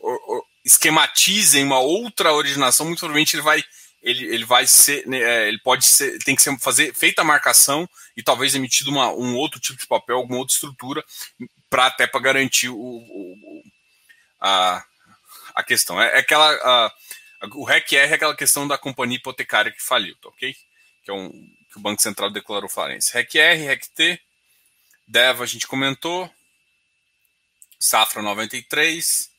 or, 0.01 0.19
or, 0.27 0.45
esquematizem 0.65 1.63
uma 1.63 1.79
outra 1.79 2.33
originação, 2.33 2.87
muito 2.87 2.99
provavelmente 2.99 3.37
ele 3.37 3.43
vai 3.43 3.63
ele, 4.03 4.27
ele 4.27 4.45
vai 4.45 4.67
ser, 4.67 5.07
né, 5.07 5.19
é, 5.19 5.49
ele 5.49 5.59
pode 5.59 5.87
ser, 5.87 6.19
tem 6.25 6.35
que 6.35 6.43
ser 6.43 6.59
fazer 6.59 6.93
feita 6.95 7.23
a 7.23 7.25
marcação 7.25 7.89
e 8.17 8.23
talvez 8.23 8.55
emitido 8.55 8.91
uma, 8.91 9.13
um 9.13 9.37
outro 9.37 9.61
tipo 9.61 9.79
de 9.79 9.87
papel, 9.87 10.17
alguma 10.17 10.39
outra 10.39 10.55
estrutura, 10.55 11.05
para 11.71 11.87
até 11.87 12.07
para 12.07 12.21
garantir 12.21 12.69
o, 12.69 12.77
o, 12.77 13.63
a, 14.41 14.85
a 15.55 15.63
questão. 15.63 16.01
É, 16.01 16.17
é 16.17 16.19
aquela 16.19 16.51
a, 16.53 16.93
o 17.55 17.65
REC 17.65 17.93
é 17.95 18.13
aquela 18.13 18.37
questão 18.37 18.67
da 18.67 18.77
companhia 18.77 19.17
hipotecária 19.17 19.73
que 19.73 19.83
faliu, 19.83 20.17
tá 20.17 20.29
ok? 20.29 20.55
Que 21.05 21.11
é 21.11 21.15
um 21.15 21.31
que 21.71 21.79
o 21.79 21.81
Banco 21.81 22.03
Central 22.03 22.31
declarou 22.31 22.69
falência. 22.69 23.15
REC 23.15 23.37
R, 23.37 23.65
REC 23.65 23.87
T, 23.95 24.21
DEVA 25.09 25.45
a 25.45 25.47
gente 25.47 25.67
comentou, 25.67 26.31
Safra 27.81 28.21
93, 28.21 29.31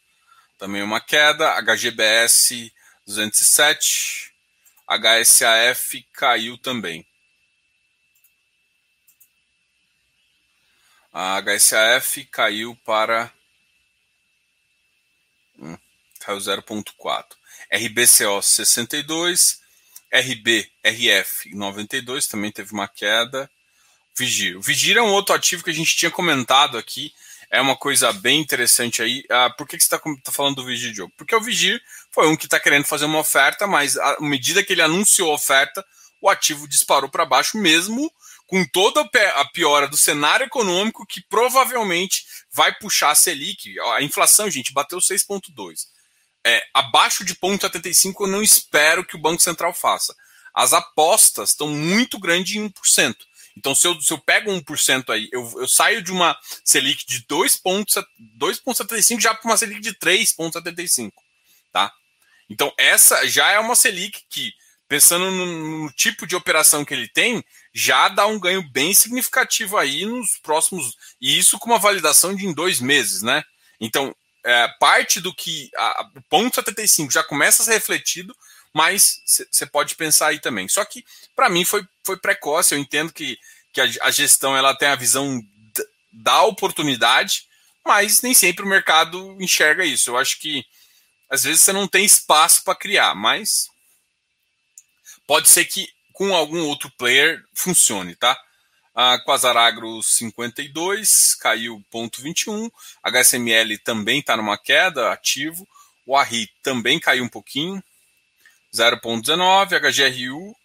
também 0.58 0.82
uma 0.82 1.00
queda, 1.00 1.62
HGBS 1.62 2.74
207, 3.06 4.33
HSAF 4.88 6.06
caiu 6.14 6.58
também. 6.58 7.06
A 11.12 11.40
HSAF 11.42 12.26
caiu 12.26 12.76
para. 12.84 13.32
Hum, 15.60 15.78
caiu 16.20 16.40
0,4. 16.40 17.38
RBCO 17.72 18.42
62, 18.42 19.62
RB, 20.12 20.72
RF 20.84 21.56
92 21.56 22.28
também 22.28 22.52
teve 22.52 22.74
uma 22.74 22.88
queda. 22.88 23.50
Vigir. 24.16 24.58
O 24.58 24.62
Vigir 24.62 24.98
é 24.98 25.02
um 25.02 25.12
outro 25.12 25.34
ativo 25.34 25.64
que 25.64 25.72
a 25.72 25.74
gente 25.74 25.96
tinha 25.96 26.12
comentado 26.12 26.78
aqui. 26.78 27.14
É 27.50 27.62
uma 27.62 27.76
coisa 27.76 28.12
bem 28.14 28.40
interessante 28.40 29.02
aí. 29.02 29.24
Ah, 29.30 29.50
por 29.50 29.68
que, 29.68 29.78
que 29.78 29.84
você 29.84 29.96
está 29.96 30.00
tá 30.24 30.32
falando 30.32 30.58
do 30.58 30.66
Vigir, 30.66 30.94
Diogo? 30.94 31.14
Porque 31.18 31.36
o 31.36 31.42
Vigir 31.42 31.82
foi 32.14 32.28
um 32.28 32.36
que 32.36 32.46
está 32.46 32.60
querendo 32.60 32.86
fazer 32.86 33.06
uma 33.06 33.20
oferta, 33.20 33.66
mas 33.66 33.98
à 33.98 34.18
medida 34.20 34.64
que 34.64 34.74
ele 34.74 34.82
anunciou 34.82 35.32
a 35.32 35.36
oferta, 35.36 35.84
o 36.22 36.30
ativo 36.30 36.68
disparou 36.68 37.10
para 37.10 37.26
baixo, 37.26 37.58
mesmo 37.58 38.12
com 38.46 38.64
toda 38.66 39.02
a 39.02 39.46
piora 39.46 39.88
do 39.88 39.98
cenário 39.98 40.46
econômico 40.46 41.06
que 41.08 41.22
provavelmente 41.22 42.24
vai 42.52 42.74
puxar 42.78 43.12
a 43.12 43.16
Selic. 43.16 43.80
A 43.96 44.04
inflação, 44.04 44.50
gente, 44.50 44.74
bateu 44.74 45.00
6,2 45.00 45.94
é, 46.46 46.62
abaixo 46.74 47.24
de 47.24 47.34
0,75 47.36 48.16
eu 48.22 48.28
não 48.28 48.44
espero 48.44 49.06
que 49.06 49.16
o 49.16 49.20
Banco 49.20 49.42
Central 49.42 49.74
faça. 49.74 50.14
As 50.54 50.74
apostas 50.74 51.52
estão 51.52 51.70
muito 51.70 52.20
grandes 52.20 52.56
em 52.56 52.70
1%. 52.70 53.16
Então, 53.56 53.74
se 53.74 53.88
eu, 53.88 54.00
se 54.02 54.12
eu 54.12 54.18
pego 54.18 54.52
1% 54.52 55.10
aí, 55.10 55.30
eu, 55.32 55.42
eu 55.62 55.68
saio 55.68 56.02
de 56.02 56.12
uma 56.12 56.38
Selic 56.66 57.06
de 57.06 57.24
2,75 57.26 59.20
já 59.20 59.34
para 59.34 59.50
uma 59.50 59.58
Selic 59.58 59.80
de 59.80 59.94
3,75. 59.94 61.12
Tá? 61.72 61.94
Então, 62.50 62.72
essa 62.78 63.28
já 63.28 63.52
é 63.52 63.60
uma 63.60 63.76
Selic 63.76 64.22
que, 64.30 64.54
pensando 64.88 65.32
no, 65.32 65.84
no, 65.84 65.92
tipo 65.92 66.28
de 66.28 66.36
operação 66.36 66.86
que 66.86 66.94
ele 66.94 67.08
tem, 67.08 67.44
já 67.74 68.08
dá 68.08 68.28
um 68.28 68.40
ganho 68.40 68.64
bem 68.72 68.94
significativo 68.94 69.78
aí 69.78 70.06
nos 70.06 70.38
próximos. 70.38 70.96
E 71.20 71.38
isso 71.38 71.58
com 71.58 71.70
uma 71.70 71.80
validação 71.80 72.36
de 72.36 72.46
em 72.46 72.54
dois 72.54 72.80
meses, 72.80 73.22
né? 73.22 73.44
Então, 73.80 74.16
é, 74.46 74.68
parte 74.80 75.20
do 75.20 75.34
que 75.34 75.70
a, 75.76 76.10
o 76.16 76.22
ponto 76.24 76.56
75 76.56 77.12
já 77.12 77.24
começa 77.24 77.62
a 77.62 77.66
ser 77.66 77.74
refletido, 77.74 78.36
mas 78.74 79.22
você 79.52 79.66
pode 79.66 79.96
pensar 79.96 80.28
aí 80.28 80.40
também. 80.40 80.68
Só 80.68 80.84
que, 80.84 81.06
para 81.36 81.50
mim, 81.50 81.64
foi, 81.64 81.86
foi 82.04 82.18
precoce. 82.18 82.74
Eu 82.74 82.80
entendo 82.80 83.14
que, 83.14 83.38
que 83.72 83.80
a, 83.80 83.86
a 84.02 84.12
gestão 84.12 84.56
ela 84.56 84.76
tem 84.76 84.90
a 84.90 84.96
visão 84.96 85.42
da 86.12 86.44
oportunidade, 86.44 87.48
mas 87.86 88.22
nem 88.22 88.34
sempre 88.34 88.64
o 88.64 88.68
mercado 88.68 89.36
enxerga 89.40 89.84
isso. 89.84 90.12
Eu 90.12 90.18
acho 90.18 90.40
que 90.40 90.66
às 91.34 91.44
vezes 91.44 91.62
você 91.62 91.74
não 91.74 91.88
tem 91.88 92.06
espaço 92.06 92.64
para 92.64 92.76
criar, 92.76 93.16
mas 93.16 93.68
pode 95.26 95.50
ser 95.50 95.66
que 95.66 95.90
com 96.14 96.36
algum 96.36 96.64
outro 96.68 96.92
player 96.92 97.44
funcione, 97.56 98.16
tá? 98.16 98.40
A 98.94 99.18
Quasaragro 99.26 100.04
52 100.04 101.34
caiu 101.34 101.84
0,21. 101.92 102.72
HSML 103.04 103.80
também 103.80 104.20
está 104.20 104.38
numa 104.38 104.60
queda, 104.60 105.12
ativo. 105.12 105.68
O 106.06 106.16
ARRI 106.16 106.48
também 106.62 107.00
caiu 107.00 107.24
um 107.24 107.30
pouquinho, 107.30 107.84
0,19. 108.72 109.80
HGRU 109.80 110.56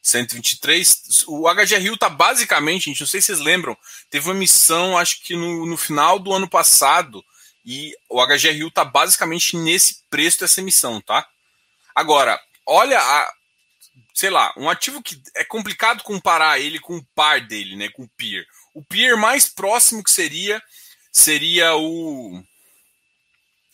123. 0.00 1.24
O 1.26 1.52
HGRU 1.52 1.94
está 1.94 2.08
basicamente, 2.08 2.84
gente, 2.84 3.00
não 3.00 3.08
sei 3.08 3.20
se 3.20 3.26
vocês 3.26 3.40
lembram, 3.40 3.76
teve 4.08 4.28
uma 4.28 4.36
emissão, 4.36 4.96
acho 4.96 5.20
que 5.24 5.34
no, 5.34 5.66
no 5.66 5.76
final 5.76 6.20
do 6.20 6.32
ano 6.32 6.48
passado, 6.48 7.24
e 7.64 7.94
o 8.08 8.24
HGRU 8.24 8.68
está 8.68 8.84
basicamente 8.84 9.56
nesse 9.56 10.02
preço 10.10 10.40
dessa 10.40 10.60
emissão, 10.60 11.00
tá? 11.00 11.26
Agora, 11.94 12.40
olha 12.66 12.98
a, 12.98 13.32
sei 14.14 14.30
lá, 14.30 14.52
um 14.56 14.68
ativo 14.68 15.02
que 15.02 15.20
é 15.36 15.44
complicado 15.44 16.02
comparar 16.02 16.58
ele 16.58 16.78
com 16.80 16.96
o 16.96 17.04
par 17.14 17.40
dele, 17.40 17.76
né, 17.76 17.88
com 17.90 18.04
o 18.04 18.10
peer. 18.16 18.46
O 18.74 18.84
peer 18.84 19.16
mais 19.16 19.48
próximo 19.48 20.02
que 20.02 20.12
seria 20.12 20.62
seria 21.10 21.76
o 21.76 22.42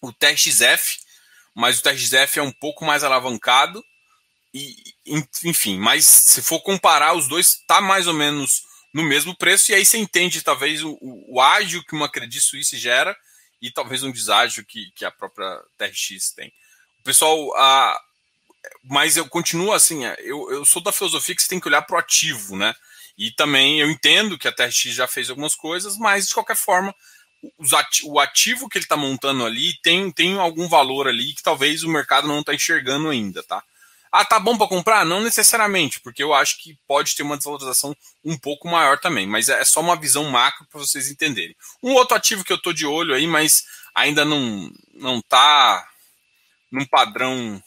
o 0.00 0.12
TXF, 0.12 1.00
mas 1.54 1.78
o 1.78 1.83
TXF 1.83 2.38
é 2.38 2.42
um 2.42 2.52
pouco 2.52 2.85
mais 2.85 3.02
alavancado 3.02 3.85
e 4.54 4.76
enfim, 5.45 5.78
mas 5.78 6.04
se 6.04 6.42
for 6.42 6.61
comparar 6.61 7.14
os 7.14 7.28
dois 7.28 7.49
está 7.49 7.80
mais 7.80 8.07
ou 8.07 8.14
menos 8.14 8.62
no 8.95 9.02
mesmo 9.02 9.37
preço 9.37 9.71
e 9.71 9.75
aí 9.75 9.85
você 9.85 9.99
entende 9.99 10.42
talvez 10.42 10.83
o, 10.83 10.97
o 11.00 11.40
ágio 11.40 11.85
que 11.85 11.95
uma 11.95 12.11
Credit 12.11 12.40
Suisse 12.40 12.76
gera 12.76 13.16
e 13.60 13.70
talvez 13.70 14.02
um 14.02 14.10
deságio 14.10 14.64
que, 14.64 14.90
que 14.94 15.04
a 15.04 15.10
própria 15.10 15.60
TRX 15.76 16.32
tem. 16.32 16.52
O 17.00 17.04
pessoal, 17.04 17.56
a, 17.56 18.00
mas 18.84 19.16
eu 19.16 19.28
continuo 19.28 19.72
assim, 19.72 20.04
é, 20.04 20.16
eu, 20.20 20.50
eu 20.50 20.64
sou 20.64 20.82
da 20.82 20.92
filosofia 20.92 21.34
que 21.34 21.42
você 21.42 21.48
tem 21.48 21.60
que 21.60 21.68
olhar 21.68 21.82
para 21.82 21.96
o 21.96 21.98
ativo, 21.98 22.56
né? 22.56 22.74
E 23.16 23.30
também 23.32 23.80
eu 23.80 23.90
entendo 23.90 24.38
que 24.38 24.46
a 24.46 24.52
TRX 24.52 24.94
já 24.94 25.08
fez 25.08 25.28
algumas 25.28 25.54
coisas, 25.54 25.96
mas 25.96 26.28
de 26.28 26.34
qualquer 26.34 26.56
forma, 26.56 26.94
o 28.04 28.20
ativo 28.20 28.68
que 28.68 28.78
ele 28.78 28.84
está 28.84 28.96
montando 28.96 29.44
ali 29.44 29.76
tem, 29.82 30.10
tem 30.12 30.38
algum 30.38 30.68
valor 30.68 31.08
ali 31.08 31.34
que 31.34 31.42
talvez 31.42 31.82
o 31.82 31.88
mercado 31.88 32.28
não 32.28 32.40
está 32.40 32.54
enxergando 32.54 33.08
ainda, 33.08 33.42
tá? 33.42 33.62
Ah, 34.10 34.24
tá 34.24 34.38
bom 34.38 34.56
para 34.56 34.68
comprar? 34.68 35.04
Não 35.04 35.20
necessariamente, 35.20 36.00
porque 36.00 36.22
eu 36.22 36.32
acho 36.32 36.58
que 36.62 36.78
pode 36.86 37.14
ter 37.14 37.22
uma 37.22 37.36
desvalorização 37.36 37.94
um 38.24 38.38
pouco 38.38 38.68
maior 38.68 38.98
também, 38.98 39.26
mas 39.26 39.48
é 39.48 39.64
só 39.64 39.80
uma 39.80 39.96
visão 39.96 40.24
macro 40.30 40.66
para 40.70 40.80
vocês 40.80 41.10
entenderem. 41.10 41.54
Um 41.82 41.92
outro 41.92 42.16
ativo 42.16 42.44
que 42.44 42.52
eu 42.52 42.60
tô 42.60 42.72
de 42.72 42.86
olho 42.86 43.14
aí, 43.14 43.26
mas 43.26 43.64
ainda 43.94 44.24
não 44.24 44.70
não 44.94 45.20
tá 45.20 45.86
num 46.70 46.86
padrão 46.86 47.62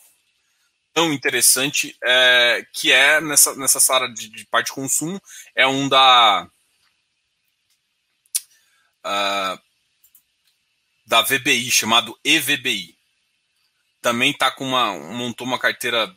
tão 0.93 1.13
interessante 1.13 1.95
é, 2.03 2.65
que 2.74 2.91
é 2.91 3.21
nessa, 3.21 3.55
nessa 3.55 3.79
sala 3.79 4.12
de, 4.12 4.29
de, 4.29 4.45
parte 4.45 4.67
de 4.67 4.74
consumo, 4.74 5.21
é 5.55 5.65
um 5.65 5.88
da 5.88 6.48
uh, 9.05 9.60
da 11.05 11.21
VBI, 11.21 11.71
chamado 11.71 12.17
EVBI. 12.24 12.95
Também 14.01 14.33
tá 14.33 14.51
com 14.51 14.65
uma 14.65 14.93
montou 14.93 15.45
uma 15.45 15.60
carteira 15.60 16.13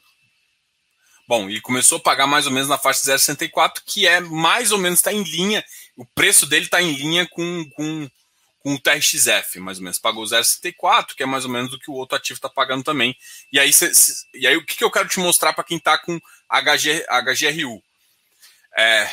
Bom, 1.26 1.48
e 1.48 1.60
começou 1.60 1.96
a 1.96 2.00
pagar 2.00 2.26
mais 2.26 2.46
ou 2.46 2.52
menos 2.52 2.68
na 2.68 2.76
faixa 2.76 3.00
0,64, 3.16 3.82
que 3.84 4.06
é 4.06 4.20
mais 4.20 4.72
ou 4.72 4.78
menos 4.78 4.98
está 4.98 5.12
em 5.12 5.22
linha, 5.22 5.64
o 5.96 6.04
preço 6.04 6.46
dele 6.46 6.66
está 6.66 6.82
em 6.82 6.92
linha 6.92 7.26
com, 7.26 7.64
com, 7.74 8.10
com 8.58 8.74
o 8.74 8.78
TRXF, 8.78 9.58
mais 9.58 9.78
ou 9.78 9.84
menos. 9.84 9.98
Pagou 9.98 10.22
0,64, 10.24 11.14
que 11.16 11.22
é 11.22 11.26
mais 11.26 11.44
ou 11.44 11.50
menos 11.50 11.72
o 11.72 11.78
que 11.78 11.90
o 11.90 11.94
outro 11.94 12.16
ativo 12.16 12.36
está 12.36 12.48
pagando 12.48 12.84
também. 12.84 13.16
E 13.50 13.58
aí, 13.58 13.72
cê, 13.72 13.94
cê, 13.94 14.12
e 14.34 14.46
aí 14.46 14.56
o 14.56 14.64
que, 14.64 14.76
que 14.76 14.84
eu 14.84 14.90
quero 14.90 15.08
te 15.08 15.18
mostrar 15.18 15.54
para 15.54 15.64
quem 15.64 15.78
está 15.78 15.96
com 15.96 16.20
HG, 16.50 17.06
HGRU? 17.08 17.82
É, 18.76 19.10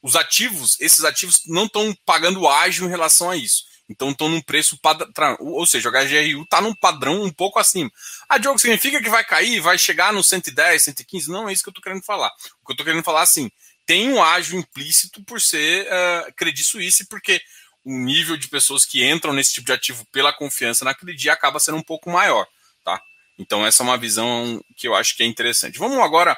os 0.00 0.14
ativos, 0.14 0.80
esses 0.80 1.04
ativos 1.04 1.42
não 1.46 1.64
estão 1.64 1.92
pagando 2.06 2.46
ágil 2.46 2.86
em 2.86 2.90
relação 2.90 3.30
a 3.30 3.36
isso. 3.36 3.64
Então 3.88 4.10
estão 4.10 4.28
num 4.28 4.42
preço 4.42 4.78
padrão, 4.78 5.36
ou 5.40 5.66
seja, 5.66 5.88
o 5.88 5.92
HGRU 5.92 6.42
está 6.42 6.60
num 6.60 6.74
padrão 6.74 7.22
um 7.22 7.32
pouco 7.32 7.58
acima. 7.58 7.90
Ah, 8.28 8.36
Diogo, 8.36 8.58
significa 8.58 9.02
que 9.02 9.08
vai 9.08 9.24
cair, 9.24 9.60
vai 9.60 9.78
chegar 9.78 10.12
no 10.12 10.22
110, 10.22 10.84
115? 10.84 11.30
Não 11.30 11.48
é 11.48 11.52
isso 11.52 11.62
que 11.62 11.68
eu 11.68 11.72
estou 11.72 11.82
querendo 11.82 12.04
falar. 12.04 12.28
O 12.62 12.66
que 12.66 12.72
eu 12.72 12.74
estou 12.74 12.84
querendo 12.84 13.02
falar 13.02 13.22
assim, 13.22 13.50
tem 13.86 14.12
um 14.12 14.22
ágio 14.22 14.58
implícito 14.58 15.24
por 15.24 15.40
ser 15.40 15.86
uh, 15.86 16.32
Credit 16.34 16.62
Suisse, 16.62 17.06
porque 17.06 17.40
o 17.82 17.98
nível 17.98 18.36
de 18.36 18.48
pessoas 18.48 18.84
que 18.84 19.08
entram 19.08 19.32
nesse 19.32 19.54
tipo 19.54 19.66
de 19.66 19.72
ativo 19.72 20.04
pela 20.12 20.32
confiança 20.32 20.84
naquele 20.84 21.14
dia 21.14 21.32
acaba 21.32 21.58
sendo 21.58 21.78
um 21.78 21.82
pouco 21.82 22.10
maior, 22.10 22.46
tá? 22.84 23.00
Então 23.38 23.66
essa 23.66 23.82
é 23.82 23.84
uma 23.84 23.96
visão 23.96 24.62
que 24.76 24.86
eu 24.86 24.94
acho 24.94 25.16
que 25.16 25.22
é 25.22 25.26
interessante. 25.26 25.78
Vamos 25.78 25.98
agora 26.00 26.36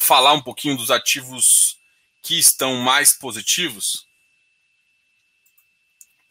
falar 0.00 0.32
um 0.32 0.42
pouquinho 0.42 0.76
dos 0.76 0.90
ativos 0.90 1.76
que 2.20 2.36
estão 2.36 2.74
mais 2.76 3.12
positivos. 3.12 4.06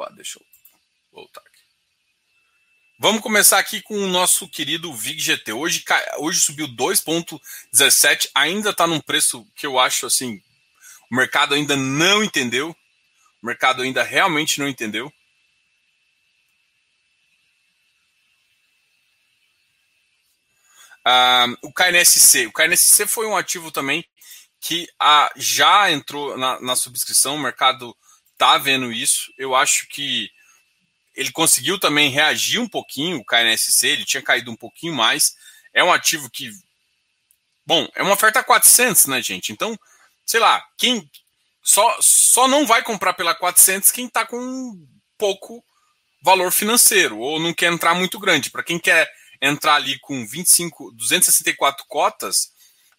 Opa, 0.02 0.12
deixa 0.16 0.40
eu 0.40 0.46
voltar 1.12 1.42
aqui. 1.42 1.62
Vamos 2.98 3.22
começar 3.22 3.60
aqui 3.60 3.84
com 3.84 3.96
o 3.96 4.08
nosso 4.08 4.50
querido 4.50 4.92
VIG-GT. 4.92 5.54
Hoje, 5.54 5.84
hoje 6.18 6.40
subiu 6.40 6.68
2,17, 6.68 8.32
ainda 8.34 8.72
está 8.72 8.88
num 8.88 9.00
preço 9.00 9.46
que 9.56 9.66
eu 9.66 9.78
acho 9.78 10.08
assim, 10.08 10.42
o 11.12 11.16
mercado 11.16 11.54
ainda 11.54 11.76
não 11.76 12.24
entendeu. 12.24 12.76
O 13.42 13.46
mercado 13.46 13.84
ainda 13.84 14.02
realmente 14.02 14.60
não 14.60 14.68
entendeu. 14.68 15.12
Ah, 21.06 21.46
o 21.62 21.72
KNSC. 21.72 22.48
O 22.48 22.52
KNSC 22.52 23.06
foi 23.06 23.28
um 23.28 23.38
ativo 23.38 23.72
também 23.72 24.04
que 24.60 24.88
ah, 25.00 25.32
já 25.36 25.92
entrou 25.92 26.38
na, 26.38 26.60
na 26.60 26.76
subscrição, 26.76 27.36
o 27.36 27.40
mercado 27.40 27.96
está 28.42 28.58
vendo 28.58 28.92
isso. 28.92 29.32
Eu 29.38 29.56
acho 29.56 29.88
que 29.88 30.32
ele 31.16 31.32
conseguiu 31.32 31.80
também 31.80 32.10
reagir 32.10 32.60
um 32.60 32.68
pouquinho, 32.68 33.18
o 33.18 33.26
KNSC, 33.26 33.88
ele 33.88 34.06
tinha 34.06 34.24
caído 34.24 34.50
um 34.52 34.56
pouquinho 34.56 34.96
mais. 34.96 35.36
É 35.74 35.84
um 35.84 35.94
ativo 35.94 36.30
que. 36.30 36.52
Bom, 37.66 37.88
é 37.94 38.02
uma 38.02 38.14
oferta 38.14 38.44
400, 38.44 39.06
né, 39.06 39.22
gente? 39.22 39.52
Então, 39.52 39.78
sei 40.26 40.40
lá, 40.40 40.64
quem. 40.78 41.10
Só, 41.64 41.96
só 42.02 42.48
não 42.48 42.66
vai 42.66 42.82
comprar 42.82 43.14
pela 43.14 43.36
400 43.36 43.92
quem 43.92 44.08
está 44.08 44.26
com 44.26 44.84
pouco 45.16 45.64
valor 46.24 46.52
financeiro 46.52 47.20
ou 47.20 47.40
não 47.40 47.54
quer 47.54 47.72
entrar 47.72 47.94
muito 47.94 48.18
grande. 48.18 48.50
Para 48.50 48.64
quem 48.64 48.80
quer 48.80 49.08
entrar 49.40 49.76
ali 49.76 50.00
com 50.00 50.26
25, 50.26 50.92
264 50.94 51.86
cotas, 51.88 52.52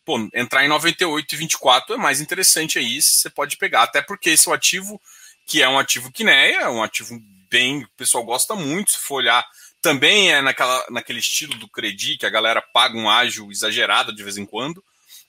pô, 0.04 0.28
entrar 0.32 0.64
em 0.64 0.68
98 0.68 1.34
e 1.34 1.38
24 1.38 1.94
é 1.94 1.98
mais 1.98 2.20
interessante 2.20 2.78
aí, 2.78 3.02
você 3.02 3.28
pode 3.28 3.56
pegar. 3.56 3.82
Até 3.82 4.00
porque 4.00 4.30
esse 4.30 4.46
é 4.46 4.50
um 4.52 4.54
ativo 4.54 5.00
que 5.46 5.62
é 5.62 5.68
um 5.68 5.78
ativo 5.78 6.12
Kineia, 6.12 6.62
é 6.62 6.68
um 6.68 6.82
ativo 6.82 7.20
bem, 7.50 7.82
o 7.82 7.88
pessoal 7.96 8.24
gosta 8.24 8.54
muito, 8.54 8.92
se 8.92 8.98
for 8.98 9.16
olhar, 9.16 9.44
também 9.82 10.32
é 10.32 10.40
naquela, 10.40 10.86
naquele 10.90 11.18
estilo 11.18 11.54
do 11.54 11.68
Credi, 11.68 12.16
que 12.16 12.24
a 12.24 12.30
galera 12.30 12.62
paga 12.62 12.96
um 12.96 13.10
ágio 13.10 13.50
exagerado 13.50 14.14
de 14.14 14.22
vez 14.22 14.38
em 14.38 14.46
quando, 14.46 14.82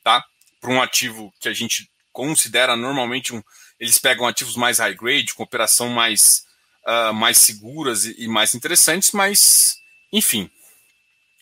tá? 0.04 0.24
Para 0.62 0.72
um 0.72 0.82
ativo 0.82 1.34
que 1.40 1.50
a 1.50 1.54
gente 1.54 1.90
considera 2.12 2.76
normalmente 2.76 3.34
um. 3.34 3.44
Eles 3.80 3.98
pegam 3.98 4.28
ativos 4.28 4.56
mais 4.56 4.78
high 4.78 4.94
grade, 4.94 5.34
com 5.34 5.44
operação 5.44 5.90
mais, 5.90 6.46
uh, 6.88 7.14
mais 7.14 7.40
seguras 7.40 8.06
e, 8.06 8.24
e 8.24 8.28
mais 8.28 8.54
interessantes, 8.54 9.12
mas, 9.12 9.78
enfim, 10.12 10.50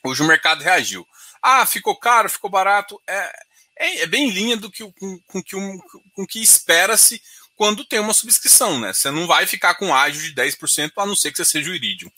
hoje 0.03 0.23
o 0.23 0.27
mercado 0.27 0.63
reagiu. 0.63 1.05
Ah, 1.41 1.65
ficou 1.65 1.95
caro, 1.97 2.29
ficou 2.29 2.49
barato. 2.49 2.99
É, 3.05 3.31
é, 3.77 4.01
é 4.01 4.07
bem 4.07 4.29
em 4.29 4.31
linha 4.31 4.57
do 4.57 4.71
que, 4.71 4.89
com, 4.93 5.19
com, 5.27 5.43
que, 5.43 5.55
um, 5.55 5.77
com 6.13 6.25
que 6.25 6.41
espera-se 6.41 7.21
quando 7.61 7.85
tem 7.85 7.99
uma 7.99 8.11
subscrição, 8.11 8.79
né? 8.79 8.91
Você 8.91 9.11
não 9.11 9.27
vai 9.27 9.45
ficar 9.45 9.75
com 9.75 9.93
ágio 9.93 10.19
de 10.19 10.33
10%, 10.33 10.93
a 10.97 11.05
não 11.05 11.15
ser 11.15 11.29
que 11.29 11.37
você 11.37 11.45
seja 11.45 11.69
o 11.69 11.75
Iridium. 11.75 12.11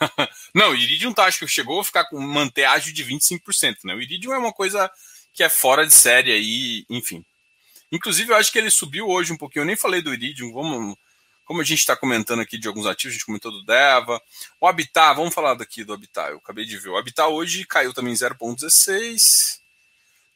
não, 0.54 0.70
o 0.70 0.74
Iridium 0.74 1.12
tá, 1.12 1.26
acho 1.26 1.40
que 1.40 1.46
chegou 1.46 1.78
a 1.78 1.84
ficar 1.84 2.06
com 2.06 2.18
manter 2.18 2.64
ágio 2.64 2.90
de 2.90 3.04
25%, 3.04 3.80
né? 3.84 3.94
O 3.94 4.00
Iridium 4.00 4.32
é 4.32 4.38
uma 4.38 4.54
coisa 4.54 4.90
que 5.34 5.42
é 5.42 5.50
fora 5.50 5.86
de 5.86 5.92
série 5.92 6.32
aí, 6.32 6.86
enfim. 6.88 7.22
Inclusive, 7.92 8.32
eu 8.32 8.36
acho 8.36 8.50
que 8.50 8.56
ele 8.56 8.70
subiu 8.70 9.06
hoje 9.06 9.34
um 9.34 9.36
pouquinho. 9.36 9.64
Eu 9.64 9.66
nem 9.66 9.76
falei 9.76 10.00
do 10.00 10.14
Iridium, 10.14 10.50
vamos. 10.50 10.96
Como 11.44 11.60
a 11.60 11.64
gente 11.64 11.80
está 11.80 11.94
comentando 11.94 12.40
aqui 12.40 12.56
de 12.56 12.66
alguns 12.66 12.86
ativos, 12.86 13.12
a 13.12 13.18
gente 13.18 13.26
comentou 13.26 13.52
do 13.52 13.62
Deva. 13.66 14.18
O 14.58 14.66
Habitat, 14.66 15.14
vamos 15.14 15.34
falar 15.34 15.52
daqui 15.52 15.84
do 15.84 15.92
Habitat. 15.92 16.30
Eu 16.30 16.38
acabei 16.38 16.64
de 16.64 16.78
ver. 16.78 16.88
O 16.88 16.96
Habitat 16.96 17.28
hoje 17.28 17.66
caiu 17.66 17.92
também 17.92 18.14
0,16. 18.14 19.62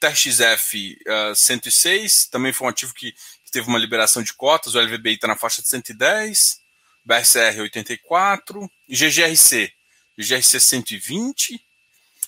TRXF 0.01 0.97
uh, 1.09 1.35
106, 1.35 2.27
também 2.27 2.53
foi 2.53 2.67
um 2.67 2.71
ativo 2.71 2.95
que 2.95 3.15
teve 3.51 3.69
uma 3.69 3.79
liberação 3.79 4.23
de 4.23 4.33
cotas, 4.33 4.75
o 4.75 4.81
LVBI 4.81 5.15
está 5.15 5.29
na 5.29 5.37
faixa 5.37 5.63
de 5.63 5.69
110, 5.69 6.61
BRCR 7.05 7.61
84, 7.63 8.71
e 8.89 8.97
GGRC, 8.97 9.73
GGRC 10.17 10.61
120, 10.61 11.65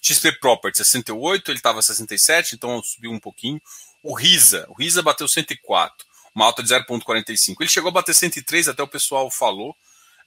XP 0.00 0.32
Property 0.40 0.78
68, 0.78 1.50
ele 1.50 1.58
estava 1.58 1.82
67, 1.82 2.54
então 2.54 2.82
subiu 2.82 3.10
um 3.10 3.18
pouquinho. 3.18 3.60
O 4.02 4.14
RISA, 4.14 4.64
o 4.68 4.74
RISA 4.74 5.02
bateu 5.02 5.28
104, 5.28 6.06
uma 6.34 6.46
alta 6.46 6.62
de 6.62 6.70
0,45. 6.70 7.56
Ele 7.60 7.68
chegou 7.68 7.90
a 7.90 7.92
bater 7.92 8.14
103, 8.14 8.68
até 8.68 8.82
o 8.82 8.88
pessoal 8.88 9.30
falou. 9.30 9.76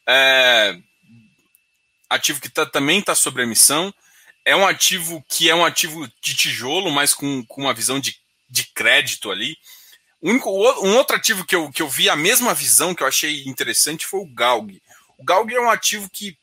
É, 0.08 0.78
ativo 2.10 2.40
que 2.40 2.50
tá, 2.50 2.66
também 2.66 3.00
está 3.00 3.16
sobre 3.16 3.44
emissão. 3.44 3.94
É 4.46 4.56
um 4.56 4.68
ativo 4.68 5.24
que 5.28 5.50
é 5.50 5.56
um 5.56 5.66
ativo 5.66 6.08
de 6.22 6.36
tijolo, 6.36 6.92
mas 6.92 7.14
com, 7.14 7.44
com 7.46 7.62
uma 7.62 7.74
visão 7.74 8.00
de, 8.00 8.16
de 8.50 8.66
crédito 8.66 9.32
ali. 9.32 9.58
Único, 10.24 10.50
um 10.50 10.96
outro 10.96 11.18
ativo 11.18 11.44
que 11.44 11.54
eu, 11.54 11.70
que 11.70 11.82
eu 11.82 11.90
vi 11.90 12.10
a 12.10 12.16
mesma 12.16 12.54
visão 12.54 12.96
que 12.96 13.04
eu 13.04 13.08
achei 13.08 13.44
interessante 13.44 14.08
foi 14.08 14.22
o 14.22 14.34
Galg. 14.34 14.82
O 15.18 15.24
Galg 15.24 15.54
é 15.54 15.60
um 15.60 15.70
ativo 15.70 16.10
que 16.10 16.38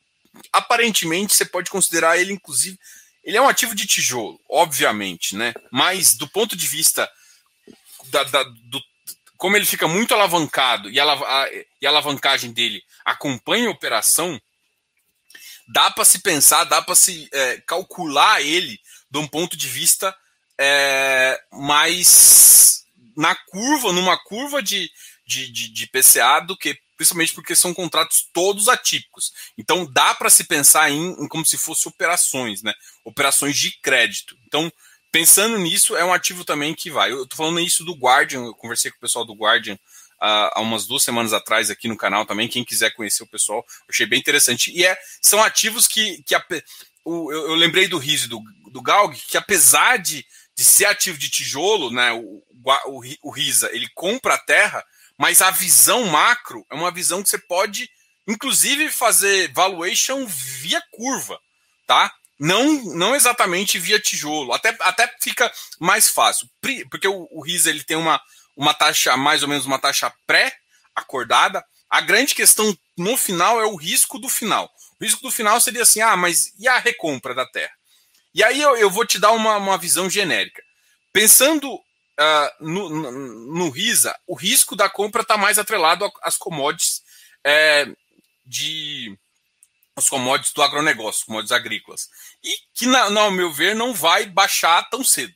aparentemente 0.53 1.35
você 1.35 1.47
pode 1.47 1.71
considerar 1.71 2.19
ele, 2.19 2.35
inclusive, 2.35 2.79
ele 3.25 3.39
é 3.39 3.41
um 3.41 3.49
ativo 3.49 3.75
de 3.75 3.87
tijolo, 3.87 4.39
obviamente, 4.51 5.35
né? 5.35 5.55
Mas 5.71 6.15
do 6.15 6.29
ponto 6.29 6.55
de 6.55 6.67
vista 6.67 7.11
da, 8.09 8.23
da, 8.25 8.43
do, 8.43 8.83
como 9.39 9.57
ele 9.57 9.65
fica 9.65 9.89
muito 9.89 10.13
alavancado 10.13 10.91
e 10.91 11.01
a, 11.01 11.05
a, 11.11 11.49
e 11.81 11.87
a 11.87 11.89
alavancagem 11.89 12.53
dele 12.53 12.85
acompanha 13.03 13.69
a 13.69 13.73
operação, 13.73 14.39
dá 15.67 15.91
para 15.91 16.05
se 16.05 16.19
pensar, 16.19 16.65
dá 16.65 16.83
para 16.83 16.95
se 16.95 17.31
é, 17.33 17.63
calcular 17.67 18.43
ele 18.43 18.79
de 19.11 19.19
um 19.19 19.27
ponto 19.27 19.57
de 19.57 19.69
vista 19.69 20.15
é, 20.59 21.43
mais 21.51 22.80
na 23.21 23.35
curva, 23.35 23.93
numa 23.93 24.17
curva 24.17 24.63
de, 24.63 24.91
de, 25.27 25.53
de, 25.53 25.69
de 25.69 25.87
PCA 25.89 26.41
do 26.41 26.57
que 26.57 26.79
principalmente 26.97 27.35
porque 27.35 27.55
são 27.55 27.73
contratos 27.73 28.29
todos 28.33 28.69
atípicos. 28.69 29.33
Então 29.57 29.85
dá 29.91 30.15
para 30.15 30.31
se 30.31 30.45
pensar 30.45 30.91
em, 30.91 31.13
em, 31.13 31.29
como 31.29 31.45
se 31.45 31.59
fosse 31.59 31.87
operações, 31.87 32.63
né? 32.63 32.73
Operações 33.05 33.57
de 33.57 33.73
crédito. 33.81 34.37
Então, 34.47 34.73
pensando 35.13 35.59
nisso, 35.59 35.97
é 35.97 36.05
um 36.05 36.13
ativo 36.13 36.45
também 36.45 36.75
que 36.75 36.91
vai. 36.91 37.11
Eu 37.11 37.25
estou 37.25 37.37
falando 37.37 37.61
isso 37.61 37.85
do 37.85 37.95
Guardian, 37.95 38.45
eu 38.45 38.55
conversei 38.55 38.91
com 38.91 38.97
o 38.97 39.01
pessoal 39.01 39.25
do 39.25 39.35
Guardian 39.35 39.75
uh, 39.75 40.53
há 40.55 40.61
umas 40.61 40.87
duas 40.87 41.03
semanas 41.03 41.33
atrás 41.33 41.71
aqui 41.71 41.89
no 41.89 41.97
canal 41.97 42.25
também. 42.25 42.49
Quem 42.49 42.65
quiser 42.65 42.91
conhecer 42.95 43.23
o 43.23 43.27
pessoal, 43.29 43.65
achei 43.89 44.07
bem 44.07 44.19
interessante. 44.19 44.71
E 44.71 44.85
é, 44.85 44.99
são 45.21 45.43
ativos 45.43 45.87
que, 45.87 46.23
que 46.23 46.35
a, 46.35 46.45
o, 47.05 47.33
eu, 47.33 47.49
eu, 47.49 47.55
lembrei 47.55 47.89
do 47.89 47.99
RISE 47.99 48.29
do, 48.29 48.41
do 48.71 48.83
Galg, 48.83 49.15
que 49.29 49.37
apesar 49.37 49.99
de, 49.99 50.25
de 50.61 50.67
ser 50.67 50.85
ativo 50.85 51.17
de 51.17 51.31
tijolo, 51.31 51.91
né? 51.91 52.13
O, 52.13 52.43
o, 53.23 53.31
RISA 53.31 53.71
ele 53.73 53.89
compra 53.95 54.35
a 54.35 54.39
terra, 54.39 54.85
mas 55.17 55.41
a 55.41 55.51
visão 55.51 56.05
macro 56.05 56.67
é 56.71 56.75
uma 56.75 56.91
visão 56.91 57.23
que 57.23 57.31
você 57.31 57.39
pode, 57.39 57.91
inclusive, 58.29 58.91
fazer 58.91 59.51
valuation 59.55 60.27
via 60.27 60.83
curva, 60.91 61.41
tá? 61.87 62.13
Não, 62.39 62.75
não 62.95 63.17
exatamente 63.17 63.79
via 63.79 63.99
tijolo. 63.99 64.53
Até, 64.53 64.77
até 64.81 65.11
fica 65.23 65.51
mais 65.79 66.11
fácil. 66.11 66.47
Porque 66.91 67.09
o, 67.09 67.27
o 67.31 67.43
RISA 67.43 67.71
ele 67.71 67.83
tem 67.83 67.97
uma, 67.97 68.21
uma 68.55 68.75
taxa, 68.75 69.17
mais 69.17 69.43
ou 69.43 69.49
menos 69.49 69.65
uma 69.65 69.79
taxa 69.79 70.13
pré-acordada. 70.27 71.65
A 71.89 72.03
grande 72.03 72.35
questão 72.35 72.77
no 72.99 73.17
final 73.17 73.63
é 73.63 73.65
o 73.65 73.77
risco 73.77 74.19
do 74.19 74.29
final. 74.29 74.71
O 75.01 75.05
risco 75.05 75.23
do 75.23 75.31
final 75.31 75.59
seria 75.59 75.85
assim: 75.85 76.03
ah, 76.03 76.19
mas 76.19 76.53
e 76.59 76.69
a 76.69 76.79
recompra 76.79 77.35
da 77.35 77.47
terra? 77.47 77.80
E 78.35 78.43
aí 78.45 78.61
eu, 78.61 78.77
eu 78.77 78.91
vou 78.91 79.07
te 79.07 79.19
dar 79.19 79.33
uma, 79.33 79.57
uma 79.57 79.79
visão 79.79 80.09
genérica. 80.09 80.63
Pensando 81.13 81.75
uh, 81.75 82.51
no, 82.61 82.89
no, 82.89 83.13
no, 83.55 83.71
RISA, 83.71 84.17
o 84.27 84.35
risco 84.35 84.77
da 84.77 84.89
compra 84.89 85.23
está 85.23 85.37
mais 85.37 85.59
atrelado 85.59 86.11
às 86.23 86.37
commodities 86.37 87.03
é, 87.45 87.87
de 88.47 89.19
os 89.97 90.09
commodities 90.09 90.53
do 90.53 90.63
agronegócio, 90.63 91.27
commodities 91.27 91.53
agrícolas. 91.53 92.09
E 92.43 92.55
que, 92.75 92.87
na, 92.87 93.21
ao 93.21 93.31
meu 93.31 93.53
ver, 93.53 93.75
não 93.75 93.93
vai 93.93 94.27
baixar 94.27 94.89
tão 94.89 95.05
cedo. 95.05 95.35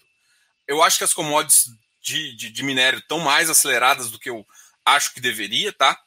Eu 0.67 0.83
acho 0.83 0.99
que 0.99 1.05
as 1.05 1.13
commodities 1.13 1.67
de, 2.01 2.37
de, 2.37 2.51
de 2.51 2.63
minério 2.63 2.99
estão 2.99 3.19
mais 3.19 3.51
aceleradas 3.51 4.11
do 4.11 4.19
que 4.19 4.31
eu 4.31 4.47
acho 4.85 5.13
que 5.13 5.21
deveria, 5.21 5.73
tá? 5.73 5.99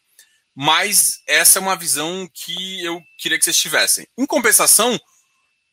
mas 0.60 1.22
essa 1.28 1.60
é 1.60 1.62
uma 1.62 1.76
visão 1.76 2.28
que 2.34 2.84
eu 2.84 3.00
queria 3.20 3.38
que 3.38 3.46
vocês 3.46 3.56
tivessem. 3.56 4.08
Em 4.18 4.26
compensação, 4.26 5.00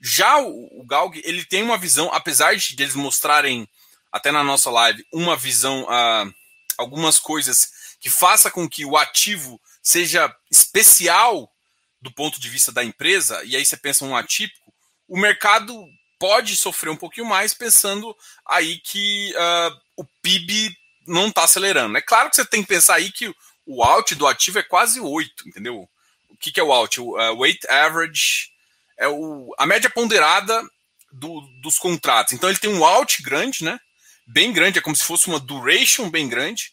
já 0.07 0.39
o, 0.39 0.83
o 0.83 0.85
Galg 0.85 1.19
ele 1.25 1.47
tem 1.47 1.63
uma 1.63 1.79
visão, 1.79 2.13
apesar 2.13 2.55
de 2.55 2.77
eles 2.79 2.95
mostrarem 2.95 3.67
até 4.13 4.31
na 4.31 4.45
nossa 4.45 4.71
live 4.71 5.03
uma 5.11 5.35
visão, 5.35 5.85
uh, 5.85 6.35
algumas 6.77 7.19
coisas 7.19 7.97
que 7.99 8.11
faça 8.11 8.51
com 8.51 8.69
que 8.69 8.85
o 8.85 8.99
ativo 8.99 9.59
seja 9.83 10.31
especial 10.51 11.51
do 12.03 12.13
ponto 12.13 12.39
de 12.39 12.51
vista 12.51 12.71
da 12.71 12.85
empresa, 12.85 13.43
e 13.45 13.57
aí 13.57 13.65
você 13.65 13.79
pensa 13.79 14.05
um 14.05 14.15
atípico, 14.15 14.75
o 15.09 15.19
mercado 15.19 15.75
pode 16.19 16.55
sofrer 16.55 16.91
um 16.91 16.97
pouquinho 16.97 17.27
mais 17.27 17.55
pensando 17.55 18.15
aí 18.47 18.79
que 18.81 19.33
uh, 19.35 19.81
o 19.97 20.05
PIB 20.21 20.77
não 21.07 21.29
está 21.29 21.45
acelerando. 21.45 21.97
É 21.97 22.03
claro 22.03 22.29
que 22.29 22.37
você 22.37 22.45
tem 22.45 22.61
que 22.61 22.69
pensar 22.69 22.97
aí 22.97 23.11
que 23.11 23.35
o 23.65 23.83
out 23.83 24.15
do 24.15 24.27
ativo 24.27 24.59
é 24.59 24.63
quase 24.63 25.01
8, 25.01 25.49
entendeu? 25.49 25.89
O 26.29 26.37
que, 26.37 26.53
que 26.53 26.61
é 26.61 26.63
o 26.63 26.73
out? 26.75 27.01
O 27.01 27.17
uh, 27.17 27.39
weight 27.39 27.67
average 27.69 28.54
é 28.99 29.09
o, 29.09 29.55
a 29.59 29.67
média 29.67 29.91
ponderada 29.91 30.63
do, 31.13 31.41
dos 31.63 31.79
contratos. 31.79 32.33
Então 32.33 32.49
ele 32.49 32.59
tem 32.59 32.71
um 32.71 32.85
out 32.85 33.23
grande, 33.23 33.65
né? 33.65 33.79
Bem 34.27 34.53
grande, 34.53 34.79
é 34.79 34.83
como 34.83 34.97
se 34.97 35.05
fosse 35.05 35.29
uma 35.29 35.39
duration 35.39 36.11
bem 36.11 36.29
grande. 36.29 36.73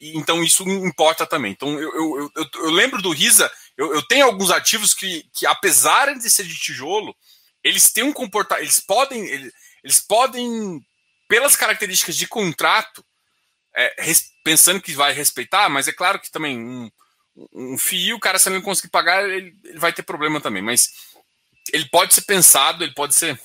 E, 0.00 0.16
então 0.16 0.42
isso 0.42 0.62
importa 0.68 1.26
também. 1.26 1.52
Então 1.52 1.80
eu, 1.80 1.92
eu, 1.94 2.32
eu, 2.36 2.46
eu 2.54 2.70
lembro 2.70 3.00
do 3.00 3.10
Risa, 3.10 3.50
eu, 3.76 4.02
tenho 4.06 4.26
alguns 4.26 4.50
ativos 4.50 4.92
que, 4.94 5.24
que, 5.32 5.46
apesar 5.46 6.14
de 6.14 6.30
ser 6.30 6.44
de 6.44 6.56
tijolo, 6.56 7.14
eles 7.64 7.90
têm 7.90 8.04
um 8.04 8.12
comportamento, 8.12 8.64
eles 8.64 8.80
podem, 8.80 9.26
eles, 9.26 9.52
eles 9.82 10.00
podem, 10.00 10.84
pelas 11.28 11.56
características 11.56 12.16
de 12.16 12.26
contrato, 12.26 13.04
é, 13.74 13.94
res, 13.98 14.30
pensando 14.44 14.82
que 14.82 14.92
vai 14.92 15.12
respeitar, 15.12 15.68
mas 15.68 15.88
é 15.88 15.92
claro 15.92 16.20
que 16.20 16.30
também 16.30 16.58
um, 16.58 16.90
um 17.52 17.78
fio, 17.78 18.16
o 18.16 18.20
cara 18.20 18.38
se 18.38 18.50
não 18.50 18.60
conseguir 18.60 18.90
pagar, 18.90 19.28
ele, 19.28 19.56
ele 19.64 19.78
vai 19.78 19.92
ter 19.92 20.02
problema 20.02 20.40
também. 20.40 20.62
Mas 20.62 20.90
ele 21.72 21.88
pode 21.88 22.14
ser 22.14 22.22
pensado, 22.22 22.82
ele 22.82 22.94
pode 22.94 23.14
ser 23.14 23.40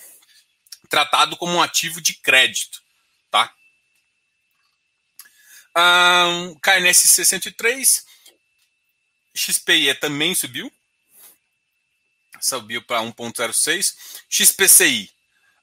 tratado 0.89 1.35
como 1.37 1.53
um 1.53 1.61
ativo 1.61 2.01
de 2.01 2.13
crédito, 2.15 2.81
tá? 3.29 3.53
Um, 5.77 6.55
KNSC 6.59 7.25
103, 7.25 8.05
XPIE 9.35 9.93
também 9.95 10.33
subiu, 10.33 10.71
subiu 12.39 12.81
para 12.83 13.01
1.06, 13.01 13.95
XPCI 14.29 15.11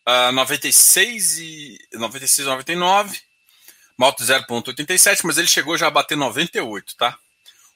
uh, 0.06 0.32
96 0.32 1.38
e 1.38 1.78
96 1.92 2.46
99, 2.46 3.20
Malto 3.96 4.24
0.87, 4.24 5.20
mas 5.24 5.38
ele 5.38 5.46
chegou 5.46 5.76
já 5.78 5.86
a 5.86 5.90
bater 5.90 6.16
98, 6.16 6.96
tá? 6.96 7.18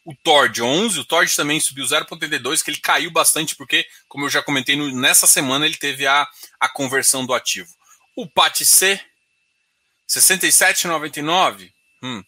O 0.04 0.14
Tord 0.14 0.62
11, 0.62 1.00
o 1.00 1.04
Tord 1.04 1.34
também 1.34 1.60
subiu 1.60 1.84
0,82, 1.84 2.62
que 2.62 2.70
ele 2.70 2.80
caiu 2.80 3.10
bastante, 3.10 3.54
porque, 3.54 3.86
como 4.08 4.24
eu 4.24 4.30
já 4.30 4.42
comentei, 4.42 4.74
no, 4.74 4.90
nessa 4.90 5.26
semana 5.26 5.66
ele 5.66 5.76
teve 5.76 6.06
a, 6.06 6.26
a 6.58 6.68
conversão 6.68 7.26
do 7.26 7.34
ativo. 7.34 7.68
O 8.16 8.26
PAT-C, 8.26 9.00
67,99. 10.08 11.72
Hum. 12.02 12.24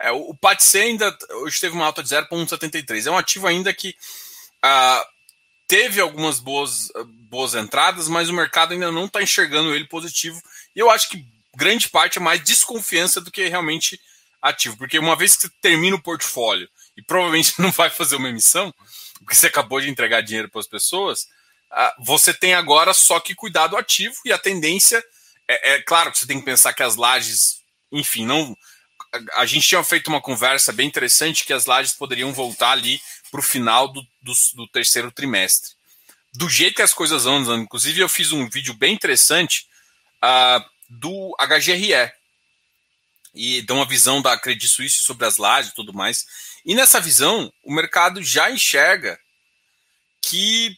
É, 0.00 0.12
o, 0.12 0.30
o 0.30 0.36
PAT-C 0.36 0.80
ainda 0.80 1.16
hoje 1.42 1.60
teve 1.60 1.74
uma 1.74 1.86
alta 1.86 2.02
de 2.02 2.08
0,73. 2.08 3.06
É 3.06 3.10
um 3.10 3.18
ativo 3.18 3.46
ainda 3.46 3.72
que 3.74 3.96
ah, 4.62 5.04
teve 5.66 6.00
algumas 6.00 6.38
boas, 6.38 6.88
boas 7.28 7.54
entradas, 7.54 8.08
mas 8.08 8.28
o 8.28 8.32
mercado 8.32 8.72
ainda 8.72 8.90
não 8.90 9.06
está 9.06 9.22
enxergando 9.22 9.74
ele 9.74 9.86
positivo. 9.86 10.40
E 10.74 10.78
eu 10.78 10.90
acho 10.90 11.08
que 11.08 11.24
grande 11.56 11.88
parte 11.88 12.18
é 12.18 12.20
mais 12.20 12.42
desconfiança 12.42 13.20
do 13.20 13.30
que 13.30 13.48
realmente 13.48 14.00
ativo. 14.40 14.76
Porque 14.76 14.98
uma 14.98 15.16
vez 15.16 15.36
que 15.36 15.42
você 15.42 15.50
termina 15.60 15.96
o 15.96 16.02
portfólio 16.02 16.68
e 16.96 17.02
provavelmente 17.02 17.54
não 17.60 17.70
vai 17.70 17.90
fazer 17.90 18.16
uma 18.16 18.28
emissão, 18.28 18.74
porque 19.18 19.34
você 19.34 19.46
acabou 19.46 19.80
de 19.80 19.90
entregar 19.90 20.22
dinheiro 20.22 20.48
para 20.48 20.60
as 20.60 20.66
pessoas, 20.66 21.26
ah, 21.70 21.94
você 22.00 22.34
tem 22.34 22.54
agora 22.54 22.92
só 22.92 23.20
que 23.20 23.34
cuidar 23.34 23.68
do 23.68 23.76
ativo 23.76 24.16
e 24.24 24.32
a 24.32 24.38
tendência 24.38 25.02
é, 25.50 25.74
é 25.74 25.82
claro 25.82 26.12
que 26.12 26.18
você 26.18 26.26
tem 26.26 26.38
que 26.38 26.44
pensar 26.44 26.72
que 26.72 26.82
as 26.82 26.94
lajes, 26.94 27.60
enfim, 27.90 28.24
não. 28.24 28.56
A, 29.34 29.44
gente 29.44 29.66
tinha 29.66 29.82
feito 29.82 30.06
uma 30.06 30.20
conversa 30.20 30.72
bem 30.72 30.86
interessante 30.86 31.44
que 31.44 31.52
as 31.52 31.66
lajes 31.66 31.92
poderiam 31.92 32.32
voltar 32.32 32.70
ali 32.70 33.00
para 33.28 33.40
o 33.40 33.42
final 33.42 33.88
do, 33.88 34.00
do, 34.22 34.32
do, 34.54 34.68
terceiro 34.68 35.10
trimestre. 35.10 35.72
Do 36.32 36.48
jeito 36.48 36.76
que 36.76 36.82
as 36.82 36.94
coisas 36.94 37.26
andam, 37.26 37.58
inclusive 37.58 38.00
eu 38.00 38.08
fiz 38.08 38.30
um 38.30 38.48
vídeo 38.48 38.74
bem 38.74 38.94
interessante 38.94 39.66
uh, 40.22 40.64
do 40.88 41.34
HGRE, 41.40 42.12
e 43.34 43.62
dão 43.62 43.76
uma 43.76 43.86
visão 43.86 44.20
da 44.20 44.38
Credit 44.38 44.68
Suisse 44.68 45.04
sobre 45.04 45.26
as 45.26 45.36
lajes 45.36 45.70
e 45.70 45.74
tudo 45.74 45.92
mais. 45.92 46.26
E 46.64 46.74
nessa 46.74 47.00
visão, 47.00 47.52
o 47.64 47.72
mercado 47.72 48.22
já 48.22 48.50
enxerga 48.50 49.18
que 50.20 50.76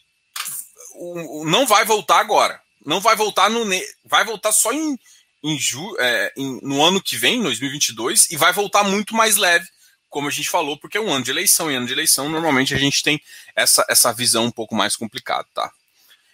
não 1.45 1.65
vai 1.65 1.85
voltar 1.85 2.19
agora. 2.19 2.61
Não 2.85 2.99
vai 2.99 3.15
voltar 3.15 3.49
no. 3.49 3.65
Vai 4.05 4.23
voltar 4.25 4.51
só 4.51 4.71
em, 4.71 4.97
em, 5.43 5.57
ju, 5.57 5.95
é, 5.99 6.33
em, 6.37 6.59
no 6.61 6.83
ano 6.83 7.01
que 7.01 7.15
vem, 7.15 7.41
2022, 7.41 8.31
e 8.31 8.37
vai 8.37 8.53
voltar 8.53 8.83
muito 8.83 9.15
mais 9.15 9.37
leve, 9.37 9.67
como 10.09 10.27
a 10.27 10.31
gente 10.31 10.49
falou, 10.49 10.77
porque 10.77 10.97
é 10.97 11.01
um 11.01 11.11
ano 11.11 11.23
de 11.23 11.31
eleição. 11.31 11.71
E 11.71 11.75
ano 11.75 11.87
de 11.87 11.93
eleição, 11.93 12.29
normalmente 12.29 12.73
a 12.73 12.77
gente 12.77 13.01
tem 13.01 13.21
essa, 13.55 13.85
essa 13.89 14.13
visão 14.13 14.45
um 14.45 14.51
pouco 14.51 14.75
mais 14.75 14.95
complicada, 14.95 15.47
tá? 15.53 15.71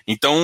Então, 0.08 0.36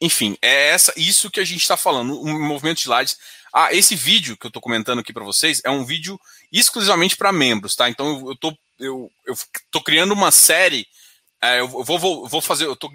enfim, 0.00 0.36
é 0.42 0.70
essa, 0.70 0.92
isso 0.96 1.30
que 1.30 1.40
a 1.40 1.44
gente 1.44 1.62
está 1.62 1.76
falando. 1.76 2.20
O 2.20 2.26
movimento 2.26 2.80
de 2.80 2.88
lajes 2.88 3.18
ah, 3.60 3.74
esse 3.74 3.96
vídeo 3.96 4.36
que 4.36 4.46
eu 4.46 4.50
estou 4.50 4.62
comentando 4.62 5.00
aqui 5.00 5.12
para 5.12 5.24
vocês 5.24 5.60
é 5.64 5.70
um 5.70 5.84
vídeo 5.84 6.16
exclusivamente 6.52 7.16
para 7.16 7.32
membros, 7.32 7.74
tá? 7.74 7.90
Então 7.90 8.28
eu 8.28 8.36
tô, 8.36 8.56
eu, 8.78 9.10
eu 9.26 9.34
tô 9.68 9.82
criando 9.82 10.12
uma 10.12 10.30
série. 10.30 10.86
É, 11.42 11.58
eu 11.58 11.66
vou, 11.66 11.98
vou, 11.98 12.28
vou 12.28 12.40
fazer. 12.40 12.66
Eu 12.66 12.76
tô, 12.76 12.88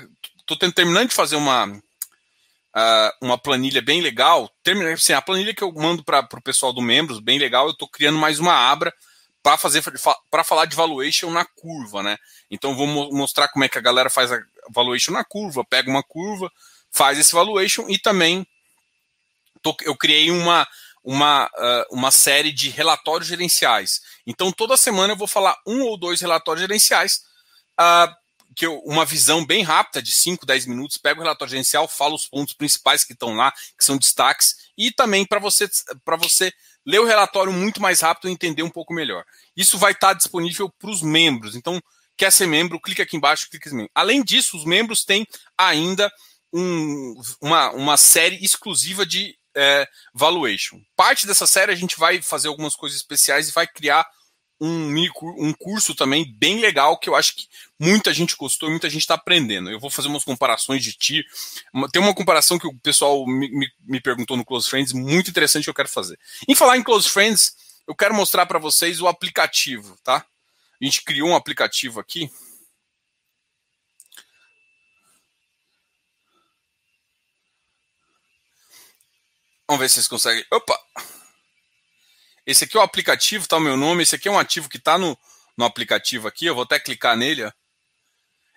tô 0.45 0.56
terminando 0.56 1.10
de 1.10 1.15
fazer 1.15 1.36
uma, 1.36 1.65
uh, 1.67 3.12
uma 3.21 3.38
planilha 3.38 3.82
bem 3.82 3.99
legal. 3.99 4.49
Termina, 4.63 4.93
assim, 4.93 5.12
a 5.12 5.21
planilha 5.21 5.54
que 5.54 5.65
eu 5.65 5.73
mando 5.73 6.02
para 6.02 6.26
o 6.32 6.41
pessoal 6.41 6.71
do 6.71 6.82
membros, 6.82 7.19
bem 7.19 7.38
legal. 7.38 7.65
Eu 7.65 7.73
estou 7.73 7.89
criando 7.89 8.17
mais 8.17 8.39
uma 8.39 8.54
abra 8.54 8.93
para 9.43 9.58
fazer 9.58 9.84
para 10.32 10.45
falar 10.45 10.63
de 10.63 10.78
valuation 10.78 11.30
na 11.30 11.43
curva, 11.43 12.02
né? 12.02 12.15
Então 12.49 12.73
vou 12.73 12.88
mo 12.88 13.12
mostrar 13.12 13.49
como 13.49 13.65
é 13.65 13.67
que 13.67 13.78
a 13.78 13.82
galera 13.82 14.10
faz 14.10 14.32
a 14.32 14.39
valuation 14.69 15.12
na 15.12 15.26
curva, 15.26 15.65
pega 15.65 15.89
uma 15.89 16.02
curva, 16.04 16.49
faz 16.89 17.19
esse 17.19 17.34
valuation 17.34 17.86
e 17.89 17.99
também 17.99 18.47
tô, 19.63 19.76
eu 19.82 19.95
criei 19.95 20.30
uma, 20.30 20.67
uma, 21.04 21.45
uh, 21.47 21.95
uma 21.95 22.12
série 22.12 22.52
de 22.52 22.69
relatórios 22.69 23.28
gerenciais. 23.28 24.02
Então, 24.28 24.52
toda 24.52 24.78
semana 24.78 25.13
eu 25.13 25.17
vou 25.17 25.28
falar 25.28 25.58
um 25.65 25.82
ou 25.82 25.97
dois 25.97 26.21
relatórios 26.21 26.62
gerenciais, 26.62 27.21
uh, 27.80 28.13
que 28.56 28.67
eu, 28.67 28.78
uma 28.86 29.06
visão 29.06 29.43
bem 29.43 29.63
rápida, 29.63 30.02
de 30.02 30.12
5, 30.12 30.45
10 30.45 30.67
minutos, 30.67 30.97
pego 30.97 31.21
o 31.21 31.23
relatório 31.23 31.52
gerencial, 31.52 31.88
falo 31.88 32.13
os 32.13 32.28
pontos 32.28 32.54
principais 32.54 33.04
que 33.04 33.13
estão 33.13 33.34
lá, 33.34 33.52
que 33.52 33.84
são 33.84 33.97
destaques, 33.97 34.56
e 34.78 34.91
também 34.91 35.26
para 35.26 35.39
você, 35.39 35.67
você 36.19 36.54
ler 36.86 36.99
o 36.99 37.06
relatório 37.06 37.52
muito 37.52 37.82
mais 37.82 38.02
rápido 38.02 38.30
e 38.30 38.34
entender 38.34 38.62
um 38.62 38.69
pouco 38.69 38.93
melhor. 38.93 39.23
Isso 39.56 39.78
vai 39.78 39.93
estar 39.93 40.10
tá 40.10 40.13
disponível 40.13 40.69
para 40.69 40.91
os 40.91 41.02
membros. 41.02 41.56
Então, 41.56 41.82
quer 42.15 42.32
ser 42.32 42.45
membro, 42.45 42.80
clica 42.80 43.04
aqui 43.04 43.17
embaixo, 43.17 43.49
clica 43.49 43.69
em 43.69 43.73
membro. 43.73 43.91
Além 43.95 44.23
disso, 44.23 44.58
os 44.58 44.65
membros 44.65 45.04
têm 45.04 45.26
ainda 45.58 46.12
um, 46.52 47.15
uma, 47.41 47.71
uma 47.71 47.97
série 47.97 48.43
exclusiva 48.43 49.06
de 49.06 49.36
é, 49.56 49.88
valuation. 50.13 50.80
Parte 50.96 51.28
dessa 51.28 51.48
série 51.48 51.72
a 51.72 51.76
gente 51.76 51.98
vai 51.98 52.22
fazer 52.22 52.48
algumas 52.48 52.76
coisas 52.76 52.98
especiais 52.98 53.50
e 53.50 53.54
vai 53.54 53.68
criar 53.68 54.06
um, 54.60 54.88
mini, 54.88 55.10
um 55.38 55.54
curso 55.54 55.94
também 55.94 56.32
bem 56.38 56.60
legal 56.60 56.98
que 56.98 57.10
eu 57.10 57.16
acho 57.16 57.36
que 57.36 57.48
muita 57.80 58.13
gente 58.13 58.36
gostou 58.36 58.70
e 58.70 58.72
muita 58.72 58.89
gente 58.89 59.02
está 59.02 59.16
aprendendo. 59.16 59.70
Eu 59.70 59.80
vou 59.80 59.89
fazer 59.89 60.08
umas 60.08 60.24
comparações 60.24 60.84
de 60.84 60.94
TIR. 60.94 61.26
Tem 61.92 62.02
uma 62.02 62.13
comparação 62.13 62.58
que 62.58 62.68
o 62.68 62.80
pessoal 62.80 63.26
me, 63.26 63.50
me, 63.50 63.68
me 63.82 64.00
perguntou 64.00 64.38
no 64.38 64.46
Close 64.46 64.70
Friends, 64.70 64.94
muito 64.94 65.30
interessante 65.30 65.66
que 65.66 65.70
eu 65.70 65.74
quero 65.74 65.89
fazer. 65.89 66.18
Em 66.48 66.56
falar 66.56 66.78
em 66.78 66.84
Close 66.84 67.10
Friends, 67.10 67.56
eu 67.88 67.96
quero 67.96 68.13
mostrar 68.13 68.46
para 68.46 68.60
vocês 68.60 69.02
o 69.02 69.08
aplicativo, 69.08 69.98
tá? 70.04 70.26
A 70.82 70.86
gente 70.86 71.04
criou 71.04 71.30
um 71.30 71.36
aplicativo 71.36 72.00
aqui 72.00 72.32
Vamos 79.67 79.82
ver 79.82 79.89
se 79.89 79.95
vocês 79.95 80.08
conseguem. 80.08 80.45
Opa! 80.52 80.78
Esse 82.45 82.65
aqui 82.65 82.76
é 82.76 82.80
o 82.80 82.84
aplicativo, 82.84 83.47
tá 83.47 83.58
o 83.58 83.62
meu 83.62 83.78
nome. 83.78 84.04
Esse 84.04 84.15
aqui 84.15 84.28
é 84.28 84.32
um 84.32 84.39
ativo 84.39 84.69
que 84.69 84.78
está 84.78 84.97
no, 84.97 85.17
no 85.58 85.65
aplicativo 85.65 86.28
aqui. 86.28 86.45
Eu 86.45 86.56
vou 86.56 86.63
até 86.63 86.80
clicar 86.80 87.15
nele. 87.15 87.43
Ó. 87.43 87.52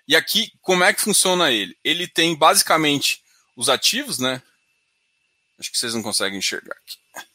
E 0.09 0.17
aqui, 0.17 0.53
como 0.61 0.85
é 0.85 0.93
que 0.93 1.01
funciona 1.01 1.51
ele? 1.53 1.77
Ele 1.85 2.09
tem 2.09 2.35
basicamente 2.37 3.23
os 3.57 3.69
ativos, 3.69 4.19
né? 4.19 4.43
Acho 5.59 5.71
que 5.71 5.79
vocês 5.79 5.95
não 5.95 6.03
conseguem 6.03 6.39
enxergar 6.39 6.75
aqui. 6.75 7.27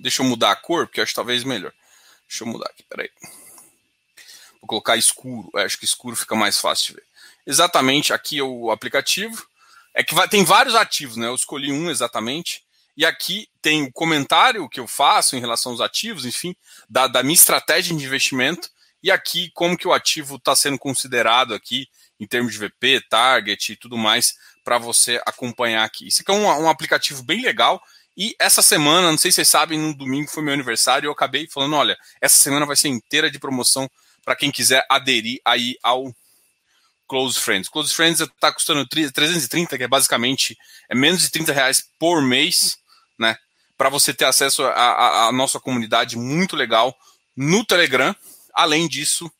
Deixa 0.00 0.22
eu 0.22 0.26
mudar 0.26 0.50
a 0.50 0.56
cor, 0.56 0.86
porque 0.86 1.00
acho 1.00 1.14
talvez 1.14 1.44
melhor. 1.44 1.72
Deixa 2.28 2.44
eu 2.44 2.48
mudar 2.48 2.68
aqui, 2.68 2.82
peraí. 2.82 3.10
Vou 4.60 4.66
colocar 4.66 4.96
escuro. 4.96 5.50
acho 5.56 5.78
que 5.78 5.84
escuro 5.84 6.16
fica 6.16 6.34
mais 6.34 6.58
fácil 6.58 6.88
de 6.88 7.00
ver. 7.00 7.06
Exatamente, 7.46 8.12
aqui 8.12 8.38
é 8.38 8.42
o 8.42 8.70
aplicativo. 8.70 9.46
É 9.94 10.02
que 10.02 10.14
vai, 10.14 10.28
tem 10.28 10.44
vários 10.44 10.74
ativos, 10.74 11.16
né? 11.16 11.26
Eu 11.26 11.34
escolhi 11.34 11.72
um 11.72 11.90
exatamente. 11.90 12.62
E 12.96 13.04
aqui 13.04 13.48
tem 13.62 13.84
o 13.84 13.92
comentário 13.92 14.68
que 14.68 14.80
eu 14.80 14.86
faço 14.86 15.36
em 15.36 15.40
relação 15.40 15.72
aos 15.72 15.80
ativos, 15.80 16.24
enfim, 16.24 16.54
da, 16.88 17.06
da 17.06 17.22
minha 17.22 17.34
estratégia 17.34 17.96
de 17.96 18.04
investimento. 18.04 18.68
E 19.02 19.10
aqui 19.10 19.50
como 19.54 19.76
que 19.76 19.86
o 19.86 19.92
ativo 19.92 20.36
está 20.36 20.54
sendo 20.56 20.78
considerado 20.78 21.54
aqui 21.54 21.86
em 22.18 22.26
termos 22.26 22.52
de 22.52 22.58
VP, 22.58 23.02
target 23.08 23.72
e 23.72 23.76
tudo 23.76 23.96
mais 23.96 24.34
para 24.64 24.78
você 24.78 25.20
acompanhar 25.26 25.84
aqui. 25.84 26.08
Isso 26.08 26.22
aqui 26.22 26.30
é 26.30 26.34
um, 26.34 26.46
um, 26.46 26.68
aplicativo 26.68 27.22
bem 27.22 27.42
legal. 27.42 27.82
E 28.16 28.34
essa 28.38 28.62
semana, 28.62 29.10
não 29.10 29.18
sei 29.18 29.30
se 29.30 29.36
vocês 29.36 29.48
sabem, 29.48 29.78
no 29.78 29.94
domingo 29.94 30.30
foi 30.30 30.42
meu 30.42 30.54
aniversário 30.54 31.06
e 31.06 31.08
eu 31.08 31.12
acabei 31.12 31.48
falando, 31.48 31.74
olha, 31.74 31.96
essa 32.20 32.38
semana 32.38 32.64
vai 32.64 32.76
ser 32.76 32.88
inteira 32.88 33.30
de 33.30 33.38
promoção 33.38 33.90
para 34.24 34.36
quem 34.36 34.50
quiser 34.50 34.86
aderir 34.88 35.40
aí 35.44 35.76
ao 35.82 36.14
Close 37.08 37.38
Friends. 37.38 37.68
Close 37.68 37.94
Friends 37.94 38.20
está 38.20 38.52
custando 38.52 38.86
330, 38.86 39.76
que 39.76 39.84
é 39.84 39.88
basicamente 39.88 40.56
é 40.88 40.94
menos 40.94 41.22
de 41.22 41.30
30 41.30 41.52
reais 41.52 41.84
por 41.98 42.22
mês, 42.22 42.78
né? 43.18 43.36
Para 43.76 43.88
você 43.88 44.14
ter 44.14 44.24
acesso 44.24 44.64
à 44.64 45.30
nossa 45.32 45.58
comunidade 45.58 46.16
muito 46.16 46.54
legal 46.56 46.96
no 47.36 47.64
Telegram. 47.64 48.14
Além 48.54 48.88
disso, 48.88 49.30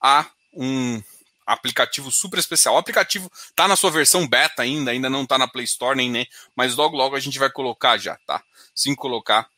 há 0.00 0.26
um 0.52 1.02
aplicativo 1.46 2.10
super 2.10 2.38
especial. 2.38 2.74
O 2.74 2.78
aplicativo 2.78 3.30
está 3.48 3.66
na 3.66 3.76
sua 3.76 3.90
versão 3.90 4.28
beta 4.28 4.62
ainda, 4.62 4.90
ainda 4.90 5.08
não 5.08 5.22
está 5.22 5.38
na 5.38 5.48
Play 5.48 5.64
Store 5.64 5.96
nem, 5.96 6.10
nem, 6.10 6.28
mas 6.54 6.76
logo 6.76 6.96
logo 6.96 7.16
a 7.16 7.20
gente 7.20 7.38
vai 7.38 7.50
colocar 7.50 7.96
já, 7.96 8.16
tá? 8.26 8.42
Sim 8.74 8.94
colocar, 8.94 9.48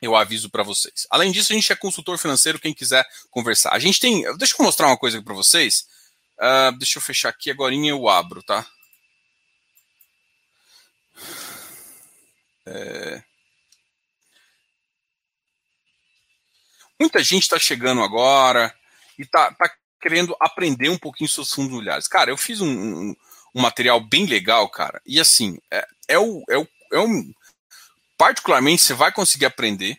eu 0.00 0.14
aviso 0.14 0.48
para 0.48 0.62
vocês. 0.62 1.06
Além 1.10 1.32
disso, 1.32 1.52
a 1.52 1.56
gente 1.56 1.72
é 1.72 1.76
consultor 1.76 2.16
financeiro, 2.16 2.60
quem 2.60 2.72
quiser 2.72 3.04
conversar. 3.30 3.70
A 3.72 3.78
gente 3.78 3.98
tem, 3.98 4.22
deixa 4.36 4.54
eu 4.58 4.64
mostrar 4.64 4.86
uma 4.86 4.96
coisa 4.96 5.20
para 5.20 5.34
vocês. 5.34 5.86
Uh, 6.40 6.72
deixa 6.78 6.98
eu 6.98 7.02
fechar 7.02 7.28
aqui 7.28 7.50
agora 7.50 7.74
eu 7.74 8.08
abro, 8.08 8.42
tá? 8.42 8.66
É... 12.66 13.22
Muita 16.98 17.22
gente 17.22 17.42
está 17.42 17.58
chegando 17.58 18.02
agora 18.02 18.74
e 19.18 19.26
tá, 19.26 19.52
tá 19.52 19.70
querendo 20.00 20.34
aprender 20.40 20.88
um 20.88 20.98
pouquinho 20.98 21.28
sobre 21.28 21.48
os 21.48 21.54
fundos 21.54 21.70
imobiliários. 21.70 22.08
Cara, 22.08 22.30
eu 22.30 22.36
fiz 22.36 22.60
um, 22.60 22.68
um, 22.68 23.16
um, 23.54 23.60
material 23.60 24.00
bem 24.00 24.26
legal, 24.26 24.68
cara, 24.70 25.00
e 25.04 25.20
assim, 25.20 25.58
é, 25.70 25.86
é, 26.08 26.18
o, 26.18 26.42
é, 26.48 26.56
o, 26.56 26.62
é. 26.62 26.98
Particularmente, 28.16 28.82
você 28.82 28.94
vai 28.94 29.12
conseguir 29.12 29.46
aprender, 29.46 29.98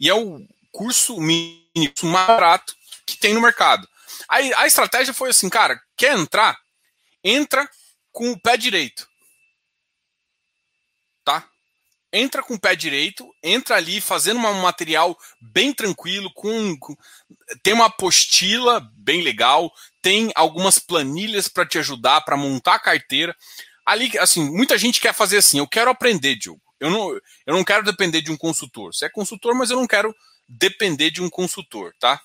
e 0.00 0.08
é 0.08 0.14
o 0.14 0.46
curso 0.72 1.20
mínimo 1.20 1.92
mais 2.02 2.26
barato 2.26 2.76
que 3.06 3.16
tem 3.16 3.34
no 3.34 3.40
mercado. 3.40 3.88
A, 4.28 4.36
a 4.36 4.66
estratégia 4.66 5.14
foi 5.14 5.30
assim, 5.30 5.48
cara, 5.48 5.80
quer 5.96 6.16
entrar? 6.16 6.58
Entra 7.22 7.68
com 8.12 8.30
o 8.30 8.40
pé 8.40 8.56
direito. 8.56 9.08
Tá? 11.24 11.48
entra 12.16 12.42
com 12.42 12.54
o 12.54 12.60
pé 12.60 12.74
direito, 12.74 13.28
entra 13.42 13.76
ali 13.76 14.00
fazendo 14.00 14.38
um 14.38 14.62
material 14.62 15.16
bem 15.40 15.72
tranquilo, 15.72 16.32
com, 16.32 16.76
com, 16.78 16.96
tem 17.62 17.74
uma 17.74 17.86
apostila 17.86 18.80
bem 18.96 19.22
legal, 19.22 19.70
tem 20.00 20.30
algumas 20.34 20.78
planilhas 20.78 21.46
para 21.46 21.66
te 21.66 21.78
ajudar 21.78 22.22
para 22.22 22.36
montar 22.36 22.76
a 22.76 22.80
carteira. 22.80 23.36
Ali, 23.84 24.18
assim, 24.18 24.48
muita 24.50 24.78
gente 24.78 25.00
quer 25.00 25.12
fazer 25.12 25.38
assim, 25.38 25.58
eu 25.58 25.68
quero 25.68 25.90
aprender, 25.90 26.36
Diogo. 26.36 26.60
Eu 26.80 26.90
não, 26.90 27.10
eu 27.10 27.54
não 27.54 27.64
quero 27.64 27.84
depender 27.84 28.20
de 28.20 28.30
um 28.30 28.36
consultor. 28.36 28.94
Você 28.94 29.06
é 29.06 29.10
consultor, 29.10 29.54
mas 29.54 29.70
eu 29.70 29.76
não 29.76 29.86
quero 29.86 30.14
depender 30.48 31.10
de 31.10 31.22
um 31.22 31.30
consultor, 31.30 31.92
tá? 31.98 32.20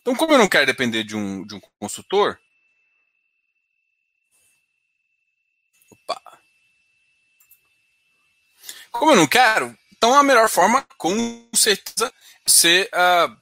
Então, 0.00 0.14
como 0.16 0.32
eu 0.32 0.38
não 0.38 0.48
quero 0.48 0.66
depender 0.66 1.04
de 1.04 1.16
um, 1.16 1.44
de 1.44 1.54
um 1.54 1.60
consultor, 1.78 2.38
Como 8.90 9.12
eu 9.12 9.16
não 9.16 9.26
quero, 9.26 9.76
então 9.96 10.14
a 10.14 10.22
melhor 10.22 10.48
forma, 10.48 10.84
com 10.98 11.48
certeza, 11.54 12.12
é 12.44 12.50
ser 12.50 12.90
uh, 12.92 13.36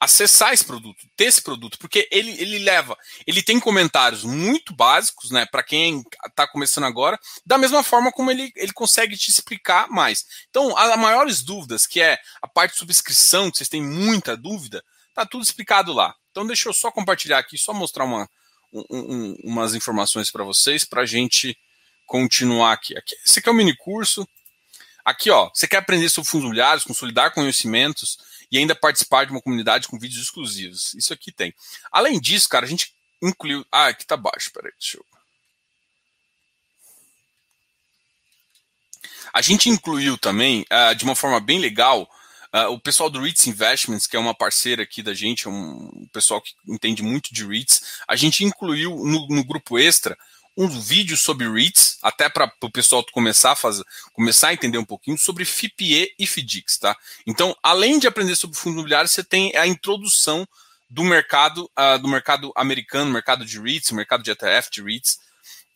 acessar 0.00 0.52
esse 0.52 0.64
produto, 0.64 1.06
ter 1.14 1.24
esse 1.24 1.42
produto, 1.42 1.78
porque 1.78 2.08
ele, 2.10 2.30
ele 2.40 2.58
leva, 2.60 2.96
ele 3.26 3.42
tem 3.42 3.60
comentários 3.60 4.24
muito 4.24 4.74
básicos, 4.74 5.30
né, 5.30 5.46
para 5.46 5.62
quem 5.62 6.02
está 6.26 6.48
começando 6.48 6.84
agora, 6.84 7.18
da 7.44 7.58
mesma 7.58 7.82
forma 7.82 8.10
como 8.10 8.30
ele, 8.30 8.50
ele 8.56 8.72
consegue 8.72 9.16
te 9.16 9.30
explicar 9.30 9.88
mais. 9.88 10.24
Então, 10.48 10.76
as 10.76 10.98
maiores 10.98 11.42
dúvidas, 11.42 11.86
que 11.86 12.00
é 12.00 12.18
a 12.40 12.48
parte 12.48 12.72
de 12.72 12.78
subscrição, 12.78 13.50
que 13.50 13.58
vocês 13.58 13.68
têm 13.68 13.82
muita 13.82 14.36
dúvida, 14.36 14.82
tá 15.16 15.26
tudo 15.26 15.42
explicado 15.42 15.92
lá. 15.92 16.14
Então, 16.30 16.46
deixa 16.46 16.68
eu 16.68 16.72
só 16.74 16.90
compartilhar 16.90 17.38
aqui, 17.38 17.56
só 17.56 17.72
mostrar 17.72 18.04
uma, 18.04 18.28
um, 18.70 18.84
um, 18.90 19.36
umas 19.44 19.74
informações 19.74 20.30
para 20.30 20.44
vocês, 20.44 20.84
para 20.84 21.02
a 21.02 21.06
gente 21.06 21.58
continuar 22.04 22.74
aqui. 22.74 22.96
aqui. 22.96 23.16
Esse 23.24 23.38
aqui 23.38 23.48
é 23.48 23.52
o 23.52 23.54
mini 23.54 23.74
curso. 23.74 24.28
Aqui, 25.02 25.30
ó, 25.30 25.48
você 25.54 25.66
quer 25.66 25.78
aprender 25.78 26.10
sobre 26.10 26.28
fundos 26.28 26.44
imobiliários, 26.44 26.84
consolidar 26.84 27.32
conhecimentos 27.32 28.18
e 28.52 28.58
ainda 28.58 28.74
participar 28.74 29.24
de 29.24 29.32
uma 29.32 29.40
comunidade 29.40 29.88
com 29.88 29.98
vídeos 29.98 30.22
exclusivos. 30.22 30.92
Isso 30.94 31.12
aqui 31.14 31.32
tem. 31.32 31.54
Além 31.90 32.20
disso, 32.20 32.48
cara, 32.48 32.66
a 32.66 32.68
gente 32.68 32.94
incluiu. 33.22 33.64
Ah, 33.72 33.86
aqui 33.86 34.04
tá 34.04 34.16
baixo, 34.16 34.52
peraí, 34.52 34.72
deixa 34.78 34.98
eu. 34.98 35.06
A 39.32 39.40
gente 39.40 39.70
incluiu 39.70 40.18
também, 40.18 40.64
uh, 40.72 40.94
de 40.94 41.04
uma 41.04 41.14
forma 41.14 41.40
bem 41.40 41.58
legal, 41.58 42.08
uh, 42.56 42.72
o 42.72 42.80
pessoal 42.80 43.10
do 43.10 43.20
REITs 43.20 43.46
Investments, 43.46 44.06
que 44.06 44.16
é 44.16 44.20
uma 44.20 44.34
parceira 44.34 44.82
aqui 44.82 45.02
da 45.02 45.12
gente, 45.12 45.46
é 45.46 45.50
um 45.50 46.08
pessoal 46.12 46.40
que 46.40 46.54
entende 46.66 47.02
muito 47.02 47.34
de 47.34 47.46
REITs. 47.46 48.00
A 48.08 48.16
gente 48.16 48.44
incluiu 48.44 48.96
no, 48.96 49.26
no 49.28 49.44
grupo 49.44 49.78
extra 49.78 50.16
um 50.56 50.68
vídeo 50.68 51.16
sobre 51.18 51.46
REITs, 51.46 51.98
até 52.02 52.30
para 52.30 52.50
o 52.62 52.70
pessoal 52.70 53.04
começar 53.12 53.52
a 53.52 53.56
fazer, 53.56 53.84
começar 54.12 54.48
a 54.48 54.54
entender 54.54 54.78
um 54.78 54.84
pouquinho 54.84 55.18
sobre 55.18 55.44
FIPE 55.44 56.14
e 56.18 56.26
FDICs, 56.26 56.78
tá? 56.78 56.96
Então, 57.26 57.54
além 57.62 57.98
de 57.98 58.06
aprender 58.06 58.34
sobre 58.36 58.56
fundo 58.56 58.74
imobiliário, 58.74 59.08
você 59.08 59.22
tem 59.22 59.54
a 59.54 59.66
introdução 59.66 60.48
do 60.88 61.04
mercado, 61.04 61.70
uh, 61.78 61.98
do 61.98 62.08
mercado 62.08 62.52
americano, 62.56 63.10
mercado 63.10 63.44
de 63.44 63.60
REITs, 63.60 63.90
mercado 63.90 64.22
de 64.22 64.30
ETF 64.30 64.70
de 64.70 64.82
REITs. 64.82 65.18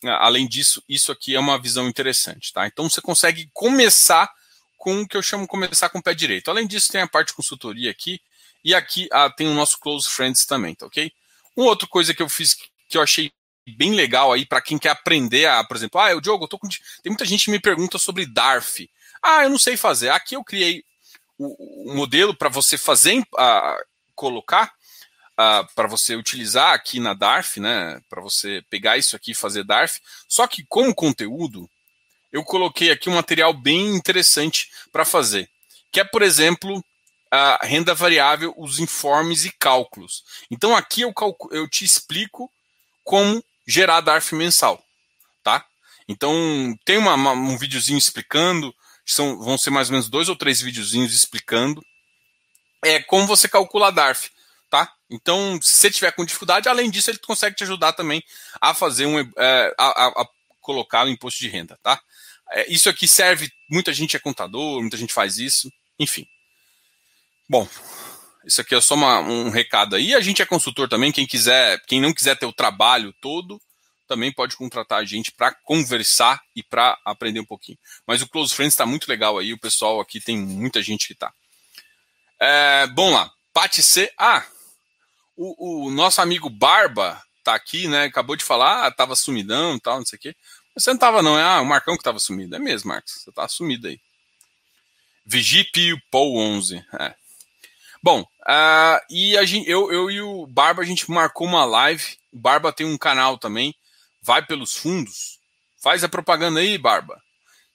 Uh, 0.03 0.09
além 0.09 0.49
disso, 0.49 0.83
isso 0.89 1.13
aqui 1.13 1.35
é 1.35 1.41
uma 1.41 1.61
visão 1.61 1.87
interessante, 1.87 2.51
tá? 2.51 2.67
Então, 2.67 2.89
você 2.89 3.03
consegue 3.03 3.51
começar 3.53 4.33
com 4.81 5.03
o 5.03 5.07
que 5.07 5.15
eu 5.15 5.23
chamo 5.23 5.47
começar 5.47 5.91
com 5.91 5.99
o 5.99 6.03
pé 6.03 6.15
direito. 6.15 6.51
Além 6.51 6.67
disso, 6.67 6.91
tem 6.91 7.03
a 7.03 7.07
parte 7.07 7.35
consultoria 7.35 7.91
aqui, 7.91 8.19
e 8.65 8.75
aqui 8.75 9.11
uh, 9.13 9.31
tem 9.37 9.47
o 9.47 9.53
nosso 9.53 9.79
Close 9.79 10.09
Friends 10.09 10.47
também, 10.47 10.75
tá 10.75 10.87
ok? 10.87 11.13
Uma 11.55 11.69
outra 11.69 11.87
coisa 11.87 12.15
que 12.15 12.23
eu 12.23 12.31
fiz 12.31 12.55
que 12.89 12.97
eu 12.97 13.03
achei 13.03 13.31
bem 13.77 13.93
legal 13.93 14.33
aí 14.33 14.47
para 14.47 14.63
quem 14.63 14.79
quer 14.79 14.89
aprender 14.89 15.47
a, 15.47 15.63
por 15.63 15.77
exemplo, 15.77 16.01
ah, 16.01 16.17
o 16.17 16.21
Diogo, 16.21 16.45
eu 16.45 16.49
tô 16.49 16.59
com... 16.59 16.67
tem 16.67 17.11
muita 17.11 17.27
gente 17.27 17.45
que 17.45 17.51
me 17.51 17.61
pergunta 17.61 17.99
sobre 17.99 18.25
DARF. 18.25 18.91
Ah, 19.23 19.45
eu 19.45 19.51
não 19.51 19.59
sei 19.59 19.77
fazer. 19.77 20.09
Aqui 20.09 20.35
eu 20.35 20.43
criei 20.43 20.83
o, 21.37 21.91
o 21.91 21.95
modelo 21.95 22.35
para 22.35 22.49
você 22.49 22.79
fazer, 22.79 23.23
colocar, 24.15 24.73
uh, 25.33 25.75
para 25.75 25.87
você 25.87 26.17
utilizar 26.17 26.73
aqui 26.73 26.99
na 26.99 27.13
DARF, 27.13 27.61
né? 27.61 28.01
Para 28.09 28.23
você 28.23 28.65
pegar 28.71 28.97
isso 28.97 29.15
aqui 29.15 29.33
e 29.33 29.35
fazer 29.35 29.63
DARF. 29.63 30.01
Só 30.27 30.47
que 30.47 30.65
como 30.67 30.95
conteúdo, 30.95 31.69
eu 32.33 32.45
coloquei 32.45 32.91
aqui 32.91 33.09
um 33.09 33.15
material 33.15 33.53
bem 33.53 33.95
interessante 33.95 34.71
para 34.93 35.05
fazer, 35.05 35.49
que 35.91 36.01
é, 36.01 36.05
por 36.05 36.23
exemplo, 36.23 36.85
a 37.31 37.65
renda 37.65 37.95
variável, 37.95 38.55
os 38.57 38.79
informes 38.79 39.45
e 39.45 39.53
cálculos. 39.53 40.25
Então 40.51 40.77
aqui 40.77 41.03
eu, 41.03 41.15
eu 41.53 41.69
te 41.69 41.85
explico 41.85 42.51
como 43.05 43.43
gerar 43.67 44.01
DARF 44.01 44.35
mensal, 44.35 44.85
tá? 45.43 45.65
Então, 46.09 46.77
tem 46.85 46.99
uma, 46.99 47.15
uma, 47.15 47.33
um 47.33 47.57
videozinho 47.57 47.99
explicando, 47.99 48.75
são, 49.07 49.39
vão 49.39 49.57
ser 49.57 49.71
mais 49.71 49.89
ou 49.89 49.93
menos 49.93 50.09
dois 50.09 50.29
ou 50.29 50.35
três 50.35 50.61
videozinhos 50.61 51.15
explicando 51.15 51.81
é, 52.83 53.01
como 53.03 53.27
você 53.27 53.49
calcula 53.49 53.89
a 53.89 53.91
DARF, 53.91 54.31
tá? 54.69 54.93
Então, 55.09 55.59
se 55.63 55.77
você 55.77 55.91
tiver 55.91 56.13
com 56.13 56.25
dificuldade, 56.25 56.69
além 56.69 56.91
disso, 56.91 57.11
ele 57.11 57.19
consegue 57.19 57.57
te 57.57 57.65
ajudar 57.65 57.93
também 57.93 58.23
a 58.61 58.75
fazer 58.75 59.07
um, 59.07 59.19
é, 59.21 59.75
a, 59.79 59.87
a, 59.87 60.07
a, 60.23 60.29
colocar 60.61 61.07
o 61.07 61.09
imposto 61.09 61.41
de 61.41 61.49
renda, 61.49 61.79
tá? 61.83 62.01
É, 62.53 62.73
isso 62.73 62.89
aqui 62.89 63.07
serve, 63.07 63.51
muita 63.71 63.93
gente 63.93 64.17
é 64.17 64.21
contador, 64.21 64.81
muita 64.81 64.97
gente 64.97 65.13
faz 65.13 65.39
isso, 65.39 65.73
enfim. 65.99 66.27
Bom, 67.49 67.69
isso 68.45 68.61
aqui 68.61 68.75
é 68.75 68.81
só 68.81 68.95
uma, 68.95 69.21
um 69.21 69.51
recado 69.51 69.97
aí. 69.97 70.15
A 70.15 70.21
gente 70.21 70.41
é 70.41 70.47
consultor 70.47 70.89
também. 70.89 71.13
Quem 71.13 71.27
quiser, 71.27 71.81
quem 71.87 72.01
não 72.01 72.13
quiser 72.13 72.37
ter 72.37 72.47
o 72.47 72.53
trabalho 72.53 73.15
todo, 73.21 73.61
também 74.07 74.33
pode 74.33 74.57
contratar 74.57 75.01
a 75.01 75.05
gente 75.05 75.31
para 75.31 75.55
conversar 75.65 76.41
e 76.57 76.63
para 76.63 76.99
aprender 77.05 77.41
um 77.41 77.45
pouquinho. 77.45 77.79
Mas 78.07 78.23
o 78.23 78.29
Close 78.29 78.55
Friends 78.55 78.75
está 78.75 78.85
muito 78.85 79.09
legal 79.09 79.39
aí. 79.39 79.53
O 79.53 79.61
pessoal 79.61 80.01
aqui 80.01 80.21
tem 80.21 80.37
muita 80.37 80.83
gente 80.83 81.07
que 81.07 81.13
está. 81.13 81.33
É, 82.41 82.87
bom 82.89 83.13
lá, 83.13 83.31
Pati 83.53 83.83
C. 83.83 84.13
Ah, 84.19 84.45
o, 85.37 85.87
o, 85.87 85.91
nosso 85.91 86.21
amigo 86.21 86.49
Barba 86.51 87.23
tá 87.45 87.55
aqui, 87.55 87.87
né? 87.87 88.05
Acabou 88.05 88.35
de 88.35 88.45
falar, 88.45 88.91
tava 88.93 89.15
sumidão 89.15 89.79
tal, 89.79 89.99
não 89.99 90.07
sei 90.07 90.17
o 90.17 90.21
quê. 90.21 90.37
Você 90.81 90.91
não 90.91 90.99
tava, 90.99 91.23
não. 91.23 91.39
É 91.39 91.43
ah, 91.43 91.61
o 91.61 91.67
Marcão 91.67 91.97
que 91.97 92.03
tava 92.03 92.19
sumido. 92.19 92.57
É 92.57 92.59
mesmo, 92.59 92.89
Marcos. 92.89 93.23
Você 93.23 93.33
tá 93.33 93.47
sumido 93.47 93.87
aí. 93.87 94.01
Vigipio 95.27 96.01
Paul 96.11 96.39
11. 96.39 96.85
É. 96.99 97.15
Bom, 98.03 98.23
uh, 98.23 99.01
e 99.11 99.37
a 99.37 99.45
gente, 99.45 99.69
eu, 99.69 99.93
eu 99.93 100.11
e 100.11 100.23
o 100.23 100.47
Barba, 100.47 100.81
a 100.81 100.87
gente 100.87 101.11
marcou 101.11 101.47
uma 101.47 101.67
live. 101.67 102.17
O 102.33 102.39
Barba 102.39 102.73
tem 102.73 102.87
um 102.87 102.97
canal 102.97 103.37
também, 103.37 103.75
vai 104.23 104.45
pelos 104.45 104.75
fundos. 104.75 105.39
Faz 105.83 106.03
a 106.03 106.09
propaganda 106.09 106.61
aí, 106.61 106.79
Barba. 106.79 107.23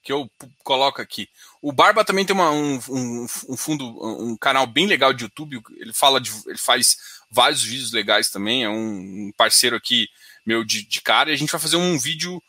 que 0.03 0.11
eu 0.11 0.29
coloco 0.63 0.99
aqui. 0.99 1.29
O 1.61 1.71
Barba 1.71 2.03
também 2.03 2.25
tem 2.25 2.35
uma, 2.35 2.49
um, 2.49 2.79
um, 2.89 3.27
um, 3.49 3.57
fundo, 3.57 3.85
um 4.19 4.35
canal 4.35 4.65
bem 4.65 4.87
legal 4.87 5.13
de 5.13 5.25
YouTube. 5.25 5.61
Ele 5.77 5.93
fala 5.93 6.19
de, 6.19 6.31
ele 6.47 6.57
faz 6.57 6.97
vários 7.29 7.61
vídeos 7.61 7.91
legais 7.91 8.31
também. 8.31 8.63
É 8.63 8.69
um 8.69 9.31
parceiro 9.37 9.75
aqui 9.75 10.07
meu 10.45 10.63
de, 10.63 10.83
de 10.83 11.01
cara. 11.01 11.29
E 11.29 11.33
a 11.33 11.37
gente 11.37 11.51
vai 11.51 11.61
fazer 11.61 11.77
um 11.77 11.97
vídeo 11.97 12.41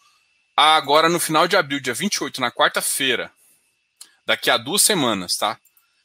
agora 0.57 1.09
no 1.09 1.21
final 1.21 1.47
de 1.47 1.57
abril, 1.57 1.81
dia 1.81 1.95
28, 1.95 2.40
na 2.40 2.51
quarta-feira. 2.51 3.31
Daqui 4.25 4.51
a 4.51 4.57
duas 4.57 4.83
semanas, 4.83 5.37
tá? 5.37 5.59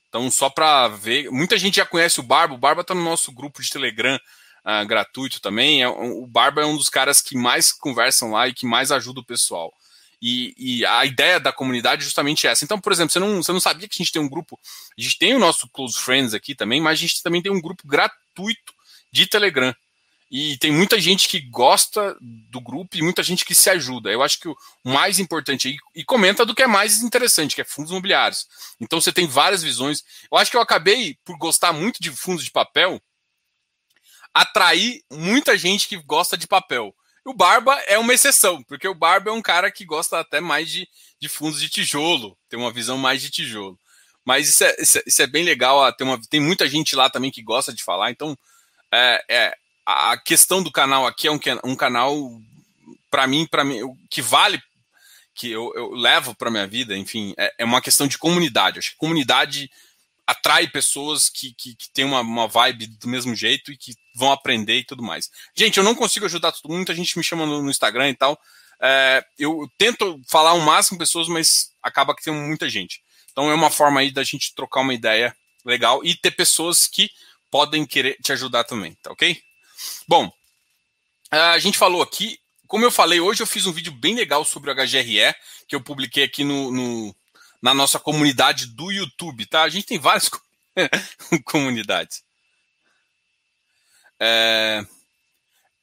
Então, 0.09 0.29
só 0.29 0.49
para 0.49 0.89
ver. 0.89 1.31
Muita 1.31 1.57
gente 1.57 1.77
já 1.77 1.85
conhece 1.85 2.19
o 2.19 2.23
Barba. 2.23 2.53
O 2.53 2.57
Barba 2.57 2.83
tá 2.83 2.93
no 2.93 3.03
nosso 3.03 3.31
grupo 3.31 3.61
de 3.61 3.69
Telegram 3.69 4.19
uh, 4.65 4.85
gratuito 4.85 5.39
também. 5.39 5.81
É, 5.81 5.87
o 5.87 6.27
Barba 6.27 6.61
é 6.61 6.65
um 6.65 6.75
dos 6.75 6.89
caras 6.89 7.21
que 7.21 7.35
mais 7.35 7.71
conversam 7.71 8.31
lá 8.31 8.47
e 8.47 8.53
que 8.53 8.65
mais 8.65 8.91
ajuda 8.91 9.21
o 9.21 9.25
pessoal. 9.25 9.73
E, 10.21 10.53
e, 10.57 10.85
a 10.85 11.03
ideia 11.03 11.39
da 11.39 11.51
comunidade 11.51 12.03
é 12.03 12.05
justamente 12.05 12.45
essa. 12.45 12.63
Então, 12.63 12.79
por 12.79 12.91
exemplo, 12.91 13.11
você 13.11 13.19
não, 13.19 13.41
você 13.41 13.51
não 13.51 13.59
sabia 13.59 13.87
que 13.87 13.95
a 13.95 14.03
gente 14.03 14.11
tem 14.11 14.21
um 14.21 14.29
grupo. 14.29 14.59
A 14.97 15.01
gente 15.01 15.17
tem 15.17 15.33
o 15.33 15.39
nosso 15.39 15.67
Close 15.69 15.97
Friends 15.97 16.33
aqui 16.35 16.53
também, 16.53 16.79
mas 16.79 16.99
a 16.99 17.01
gente 17.01 17.23
também 17.23 17.41
tem 17.41 17.51
um 17.51 17.61
grupo 17.61 17.87
gratuito 17.87 18.73
de 19.11 19.25
Telegram. 19.25 19.73
E 20.31 20.57
tem 20.59 20.71
muita 20.71 20.97
gente 20.97 21.27
que 21.27 21.41
gosta 21.41 22.15
do 22.21 22.61
grupo 22.61 22.95
e 22.95 23.01
muita 23.01 23.21
gente 23.21 23.43
que 23.43 23.53
se 23.53 23.69
ajuda. 23.69 24.09
Eu 24.09 24.23
acho 24.23 24.39
que 24.39 24.47
o 24.47 24.55
mais 24.85 25.19
importante 25.19 25.75
e 25.93 26.05
comenta 26.05 26.45
do 26.45 26.55
que 26.55 26.63
é 26.63 26.67
mais 26.67 27.03
interessante, 27.03 27.53
que 27.53 27.59
é 27.59 27.65
fundos 27.65 27.91
imobiliários. 27.91 28.47
Então 28.79 29.01
você 29.01 29.11
tem 29.11 29.27
várias 29.27 29.61
visões. 29.61 30.05
Eu 30.31 30.37
acho 30.37 30.49
que 30.49 30.55
eu 30.55 30.61
acabei, 30.61 31.17
por 31.25 31.37
gostar 31.37 31.73
muito 31.73 32.01
de 32.01 32.11
fundos 32.11 32.45
de 32.45 32.51
papel, 32.51 33.01
atrair 34.33 35.03
muita 35.11 35.57
gente 35.57 35.85
que 35.85 35.97
gosta 35.97 36.37
de 36.37 36.47
papel. 36.47 36.95
O 37.25 37.33
Barba 37.33 37.77
é 37.87 37.99
uma 37.99 38.13
exceção, 38.13 38.63
porque 38.63 38.87
o 38.87 38.95
Barba 38.95 39.31
é 39.31 39.33
um 39.33 39.41
cara 39.41 39.69
que 39.69 39.83
gosta 39.83 40.17
até 40.17 40.39
mais 40.39 40.69
de, 40.69 40.87
de 41.19 41.27
fundos 41.27 41.59
de 41.59 41.67
tijolo, 41.67 42.37
tem 42.47 42.57
uma 42.57 42.71
visão 42.71 42.97
mais 42.97 43.21
de 43.21 43.29
tijolo. 43.29 43.77
Mas 44.23 44.47
isso 44.47 44.63
é, 44.63 44.75
isso 44.79 44.97
é, 44.97 45.03
isso 45.05 45.21
é 45.21 45.27
bem 45.27 45.43
legal, 45.43 45.91
tem, 45.93 46.07
uma, 46.07 46.19
tem 46.29 46.39
muita 46.39 46.69
gente 46.69 46.95
lá 46.95 47.09
também 47.09 47.29
que 47.29 47.43
gosta 47.43 47.73
de 47.73 47.83
falar, 47.83 48.11
então 48.11 48.35
é, 48.93 49.23
é 49.29 49.60
a 49.85 50.17
questão 50.17 50.61
do 50.61 50.71
canal 50.71 51.05
aqui 51.05 51.27
é 51.27 51.31
um, 51.31 51.39
um 51.63 51.75
canal, 51.75 52.15
para 53.09 53.27
mim, 53.27 53.47
para 53.49 53.63
mim, 53.63 53.79
que 54.09 54.21
vale, 54.21 54.61
que 55.33 55.49
eu, 55.49 55.71
eu 55.75 55.91
levo 55.91 56.35
para 56.35 56.51
minha 56.51 56.67
vida, 56.67 56.97
enfim, 56.97 57.33
é, 57.37 57.53
é, 57.59 57.65
uma 57.65 57.81
questão 57.81 58.07
de 58.07 58.17
comunidade. 58.17 58.79
Acho 58.79 58.91
que 58.91 58.97
comunidade 58.97 59.69
atrai 60.27 60.67
pessoas 60.67 61.29
que, 61.29 61.53
que, 61.53 61.75
que 61.75 61.89
têm 61.91 62.05
uma, 62.05 62.21
uma 62.21 62.47
vibe 62.47 62.87
do 62.87 63.07
mesmo 63.07 63.35
jeito 63.35 63.71
e 63.71 63.77
que 63.77 63.93
vão 64.15 64.31
aprender 64.31 64.77
e 64.77 64.85
tudo 64.85 65.03
mais. 65.03 65.29
Gente, 65.55 65.77
eu 65.77 65.83
não 65.83 65.95
consigo 65.95 66.25
ajudar 66.25 66.51
todo 66.51 66.69
mundo, 66.69 66.77
muita 66.77 66.95
gente 66.95 67.17
me 67.17 67.23
chama 67.23 67.45
no, 67.45 67.61
no 67.61 67.69
Instagram 67.69 68.09
e 68.09 68.15
tal. 68.15 68.39
É, 68.81 69.23
eu 69.37 69.69
tento 69.77 70.19
falar 70.27 70.53
o 70.53 70.61
máximo 70.61 70.97
pessoas, 70.97 71.27
mas 71.27 71.71
acaba 71.83 72.15
que 72.15 72.23
tem 72.23 72.33
muita 72.33 72.69
gente. 72.69 73.01
Então 73.31 73.49
é 73.49 73.53
uma 73.53 73.69
forma 73.69 73.99
aí 73.99 74.11
da 74.11 74.23
gente 74.23 74.53
trocar 74.55 74.81
uma 74.81 74.93
ideia 74.93 75.35
legal 75.65 76.03
e 76.03 76.15
ter 76.15 76.31
pessoas 76.31 76.87
que 76.87 77.09
podem 77.49 77.85
querer 77.85 78.17
te 78.23 78.31
ajudar 78.31 78.63
também, 78.63 78.95
tá 79.01 79.11
ok? 79.11 79.41
Bom, 80.07 80.31
a 81.29 81.57
gente 81.59 81.77
falou 81.77 82.01
aqui, 82.01 82.39
como 82.67 82.85
eu 82.85 82.91
falei, 82.91 83.19
hoje 83.19 83.41
eu 83.41 83.47
fiz 83.47 83.65
um 83.65 83.71
vídeo 83.71 83.91
bem 83.91 84.15
legal 84.15 84.43
sobre 84.45 84.71
o 84.71 84.75
HGRE, 84.75 85.35
que 85.67 85.75
eu 85.75 85.81
publiquei 85.81 86.23
aqui 86.23 86.43
no, 86.43 86.71
no 86.71 87.15
na 87.61 87.73
nossa 87.73 87.99
comunidade 87.99 88.65
do 88.67 88.91
YouTube, 88.91 89.45
tá? 89.45 89.61
A 89.61 89.69
gente 89.69 89.85
tem 89.85 89.99
várias 89.99 90.29
comunidades. 91.45 92.23
É, 94.19 94.83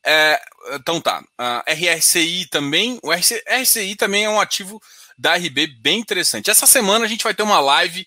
é, 0.05 0.41
então 0.73 1.01
tá. 1.01 1.25
A 1.37 1.65
RSI 1.69 2.47
também. 2.51 2.99
O 3.03 3.13
RSI 3.13 3.95
também 3.97 4.25
é 4.25 4.31
um 4.31 4.41
ativo 4.41 4.83
da 5.17 5.35
RB 5.35 5.67
bem 5.67 5.99
interessante. 5.99 6.51
Essa 6.51 6.67
semana 6.67 7.05
a 7.05 7.09
gente 7.09 7.25
vai 7.25 7.35
ter 7.35 7.43
uma 7.43 7.61
live 7.61 8.07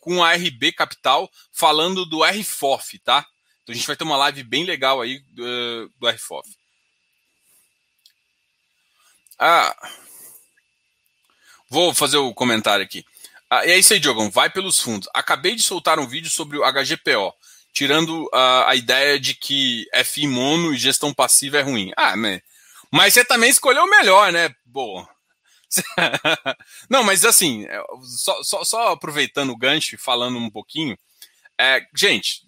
com 0.00 0.24
a 0.24 0.32
RB 0.34 0.72
Capital 0.72 1.30
falando 1.52 2.06
do 2.06 2.22
RFOF, 2.22 2.98
tá? 3.00 3.26
Então 3.62 3.72
a 3.72 3.76
gente 3.76 3.86
vai 3.86 3.96
ter 3.96 4.04
uma 4.04 4.16
live 4.16 4.42
bem 4.42 4.64
legal 4.64 5.00
aí 5.00 5.20
do, 5.30 5.90
do 5.98 6.08
RFOF. 6.08 6.48
Ah, 9.38 9.74
vou 11.68 11.94
fazer 11.94 12.18
o 12.18 12.34
comentário 12.34 12.84
aqui. 12.84 13.04
Ah, 13.48 13.66
é 13.66 13.78
isso 13.78 13.92
aí, 13.92 13.98
Diogão. 14.00 14.30
Vai 14.30 14.50
pelos 14.50 14.78
fundos. 14.78 15.08
Acabei 15.14 15.54
de 15.54 15.62
soltar 15.62 15.98
um 15.98 16.06
vídeo 16.06 16.30
sobre 16.30 16.58
o 16.58 16.62
HGPO, 16.62 17.34
tirando 17.72 18.28
a 18.32 18.74
ideia 18.74 19.18
de 19.18 19.34
que 19.34 19.86
FI 20.04 20.26
mono 20.26 20.74
e 20.74 20.78
gestão 20.78 21.12
passiva 21.12 21.58
é 21.58 21.62
ruim. 21.62 21.92
Ah, 21.96 22.16
né? 22.16 22.42
mas 22.90 23.14
você 23.14 23.24
também 23.24 23.50
escolheu 23.50 23.84
o 23.84 23.90
melhor, 23.90 24.32
né? 24.32 24.54
Boa. 24.64 25.08
Não, 26.90 27.04
mas 27.04 27.24
assim, 27.24 27.64
é, 27.66 27.82
só, 28.02 28.42
só, 28.42 28.64
só, 28.64 28.88
aproveitando 28.88 29.50
o 29.50 29.56
gancho 29.56 29.94
e 29.94 29.98
falando 29.98 30.36
um 30.38 30.50
pouquinho, 30.50 30.98
é, 31.56 31.86
gente, 31.94 32.42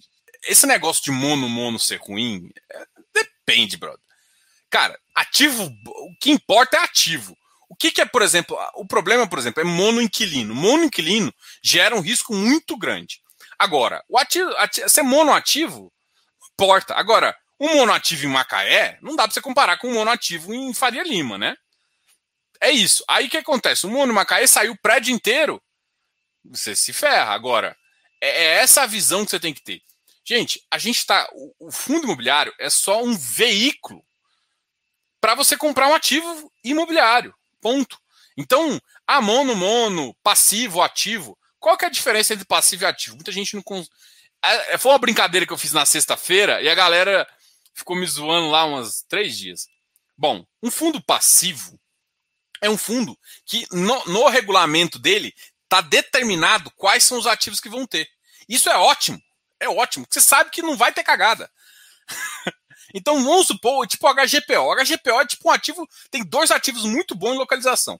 esse 0.44 0.66
negócio 0.66 1.02
de 1.02 1.10
mono, 1.10 1.48
mono 1.48 1.78
ser 1.78 2.00
ruim, 2.00 2.50
é, 2.70 2.86
depende, 3.14 3.76
brother. 3.76 4.00
Cara, 4.70 4.98
ativo, 5.14 5.64
o 5.86 6.16
que 6.20 6.30
importa 6.30 6.76
é 6.76 6.80
ativo. 6.80 7.36
O 7.68 7.76
que, 7.76 7.90
que, 7.90 8.00
é, 8.00 8.04
por 8.04 8.22
exemplo, 8.22 8.58
o 8.74 8.86
problema, 8.86 9.26
por 9.26 9.38
exemplo, 9.38 9.62
é 9.62 9.64
monoinquilino. 9.64 10.54
Monoinquilino 10.54 11.32
gera 11.62 11.94
um 11.94 12.00
risco 12.00 12.34
muito 12.34 12.76
grande. 12.76 13.20
Agora, 13.58 14.02
o 14.08 14.18
ativo, 14.18 14.50
ativo 14.56 14.88
ser 14.88 15.02
monoativo, 15.02 15.92
importa. 16.52 16.94
Agora, 16.94 17.36
um 17.60 17.76
monoativo 17.76 18.26
em 18.26 18.28
Macaé, 18.28 18.98
não 19.00 19.14
dá 19.14 19.24
para 19.24 19.32
você 19.32 19.40
comparar 19.40 19.78
com 19.78 19.88
um 19.88 19.94
monoativo 19.94 20.52
em 20.52 20.74
Faria 20.74 21.02
Lima, 21.02 21.38
né? 21.38 21.56
É 22.60 22.70
isso. 22.70 23.04
Aí 23.08 23.26
o 23.26 23.30
que 23.30 23.38
acontece? 23.38 23.86
O 23.86 23.90
mono 23.90 24.12
em 24.12 24.14
Macaé 24.14 24.46
saiu 24.46 24.72
o 24.72 24.78
prédio 24.78 25.14
inteiro, 25.14 25.62
você 26.44 26.74
se 26.74 26.92
ferra. 26.92 27.32
Agora, 27.32 27.76
é, 28.20 28.28
é 28.28 28.44
essa 28.62 28.82
a 28.82 28.86
visão 28.86 29.24
que 29.24 29.30
você 29.30 29.40
tem 29.40 29.54
que 29.54 29.62
ter. 29.62 29.82
Gente, 30.24 30.64
a 30.70 30.78
gente 30.78 30.98
está. 30.98 31.28
O, 31.58 31.70
fundo 31.70 32.04
imobiliário 32.04 32.54
é 32.58 32.70
só 32.70 33.02
um 33.02 33.16
veículo 33.16 34.04
para 35.20 35.34
você 35.34 35.56
comprar 35.56 35.88
um 35.88 35.94
ativo 35.94 36.52
imobiliário. 36.62 37.34
Ponto. 37.60 38.00
Então, 38.36 38.80
a 39.06 39.20
mono, 39.20 39.54
mono, 39.54 40.14
passivo, 40.22 40.80
ativo. 40.80 41.38
Qual 41.58 41.76
que 41.76 41.84
é 41.84 41.88
a 41.88 41.92
diferença 41.92 42.34
entre 42.34 42.44
passivo 42.44 42.84
e 42.84 42.86
ativo? 42.86 43.16
Muita 43.16 43.32
gente 43.32 43.54
não. 43.54 43.62
Cons... 43.62 43.88
É, 44.44 44.74
é, 44.74 44.78
foi 44.78 44.92
uma 44.92 44.98
brincadeira 44.98 45.46
que 45.46 45.52
eu 45.52 45.58
fiz 45.58 45.72
na 45.72 45.86
sexta-feira 45.86 46.60
e 46.62 46.68
a 46.68 46.74
galera 46.74 47.28
ficou 47.74 47.96
me 47.96 48.06
zoando 48.06 48.50
lá 48.50 48.64
uns 48.64 49.02
três 49.02 49.36
dias. 49.36 49.68
Bom, 50.16 50.44
um 50.62 50.70
fundo 50.70 51.02
passivo 51.02 51.78
é 52.60 52.70
um 52.70 52.78
fundo 52.78 53.18
que 53.44 53.66
no, 53.72 54.04
no 54.06 54.28
regulamento 54.28 54.98
dele 54.98 55.34
está 55.64 55.80
determinado 55.80 56.70
quais 56.76 57.02
são 57.02 57.18
os 57.18 57.26
ativos 57.26 57.60
que 57.60 57.68
vão 57.68 57.86
ter. 57.86 58.08
Isso 58.48 58.68
é 58.68 58.76
ótimo. 58.76 59.20
É 59.62 59.68
ótimo. 59.68 60.04
Você 60.10 60.20
sabe 60.20 60.50
que 60.50 60.60
não 60.60 60.76
vai 60.76 60.92
ter 60.92 61.04
cagada. 61.04 61.50
Então 62.94 63.24
vamos 63.24 63.46
supor, 63.46 63.86
tipo 63.86 64.06
HGPO. 64.06 64.74
HGPO 64.76 65.20
é 65.20 65.26
tipo 65.26 65.48
um 65.48 65.50
ativo, 65.50 65.88
tem 66.10 66.22
dois 66.22 66.50
ativos 66.50 66.84
muito 66.84 67.14
bons 67.14 67.32
em 67.32 67.38
localização. 67.38 67.98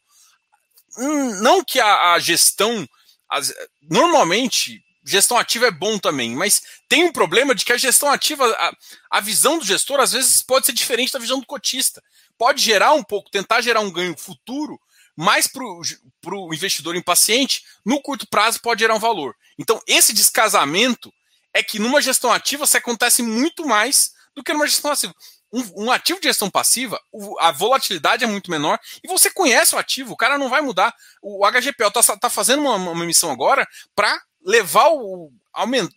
Hum, 0.99 1.41
não 1.41 1.65
que 1.65 1.81
a, 1.81 2.13
a 2.13 2.19
gestão, 2.19 2.87
as, 3.27 3.55
normalmente 3.81 4.85
gestão 5.03 5.39
ativa 5.39 5.67
é 5.67 5.71
bom 5.71 5.99
também, 5.99 6.37
mas 6.37 6.63
tem 6.89 7.05
um 7.05 7.13
problema 7.13 7.55
de 7.55 7.65
que 7.65 7.73
a 7.73 7.79
gestão 7.79 8.11
ativa, 8.11 8.47
a, 8.47 8.73
a 9.11 9.21
visão 9.21 9.59
do 9.59 9.65
gestor 9.65 9.99
às 9.99 10.13
vezes 10.13 10.43
pode 10.43 10.67
ser 10.67 10.73
diferente 10.73 11.13
da 11.13 11.19
visão 11.19 11.41
do 11.41 11.47
cotista. 11.47 12.03
Pode 12.37 12.63
gerar 12.63 12.93
um 12.93 13.03
pouco, 13.03 13.31
tentar 13.31 13.63
gerar 13.63 13.81
um 13.81 13.91
ganho 13.91 14.17
futuro, 14.17 14.79
mais 15.17 15.47
para 15.47 15.65
o 15.65 16.55
investidor 16.55 16.97
impaciente, 16.97 17.65
no 17.85 18.01
curto 18.01 18.27
prazo 18.29 18.61
pode 18.61 18.81
gerar 18.81 18.95
um 18.95 19.01
valor. 19.01 19.35
Então, 19.59 19.81
esse 19.87 20.13
descasamento 20.13 21.13
é 21.55 21.63
que 21.63 21.79
numa 21.79 22.01
gestão 22.01 22.33
ativa 22.33 22.67
se 22.67 22.77
acontece 22.77 23.23
muito 23.23 23.67
mais 23.67 24.13
do 24.35 24.43
que 24.43 24.53
numa 24.53 24.67
gestão 24.67 24.91
passiva. 24.91 25.15
Um, 25.53 25.85
um, 25.85 25.93
ativo 25.93 26.19
de 26.19 26.29
gestão 26.29 26.51
passiva, 26.51 26.99
a 27.41 27.53
volatilidade 27.53 28.25
é 28.25 28.27
muito 28.27 28.51
menor 28.51 28.79
e 29.05 29.09
você 29.09 29.31
conhece 29.31 29.75
o 29.75 29.79
ativo, 29.79 30.15
o 30.15 30.17
cara 30.17 30.39
não 30.39 30.49
vai 30.49 30.63
mudar. 30.63 30.95
O, 31.21 31.45
o 31.45 31.51
HGPL 31.51 31.89
está 31.89 32.17
tá 32.17 32.31
fazendo 32.31 32.63
uma, 32.63 32.77
uma 32.77 33.05
emissão 33.05 33.31
agora 33.31 33.67
para 33.95 34.19
levar 34.45 34.89
o. 34.89 35.31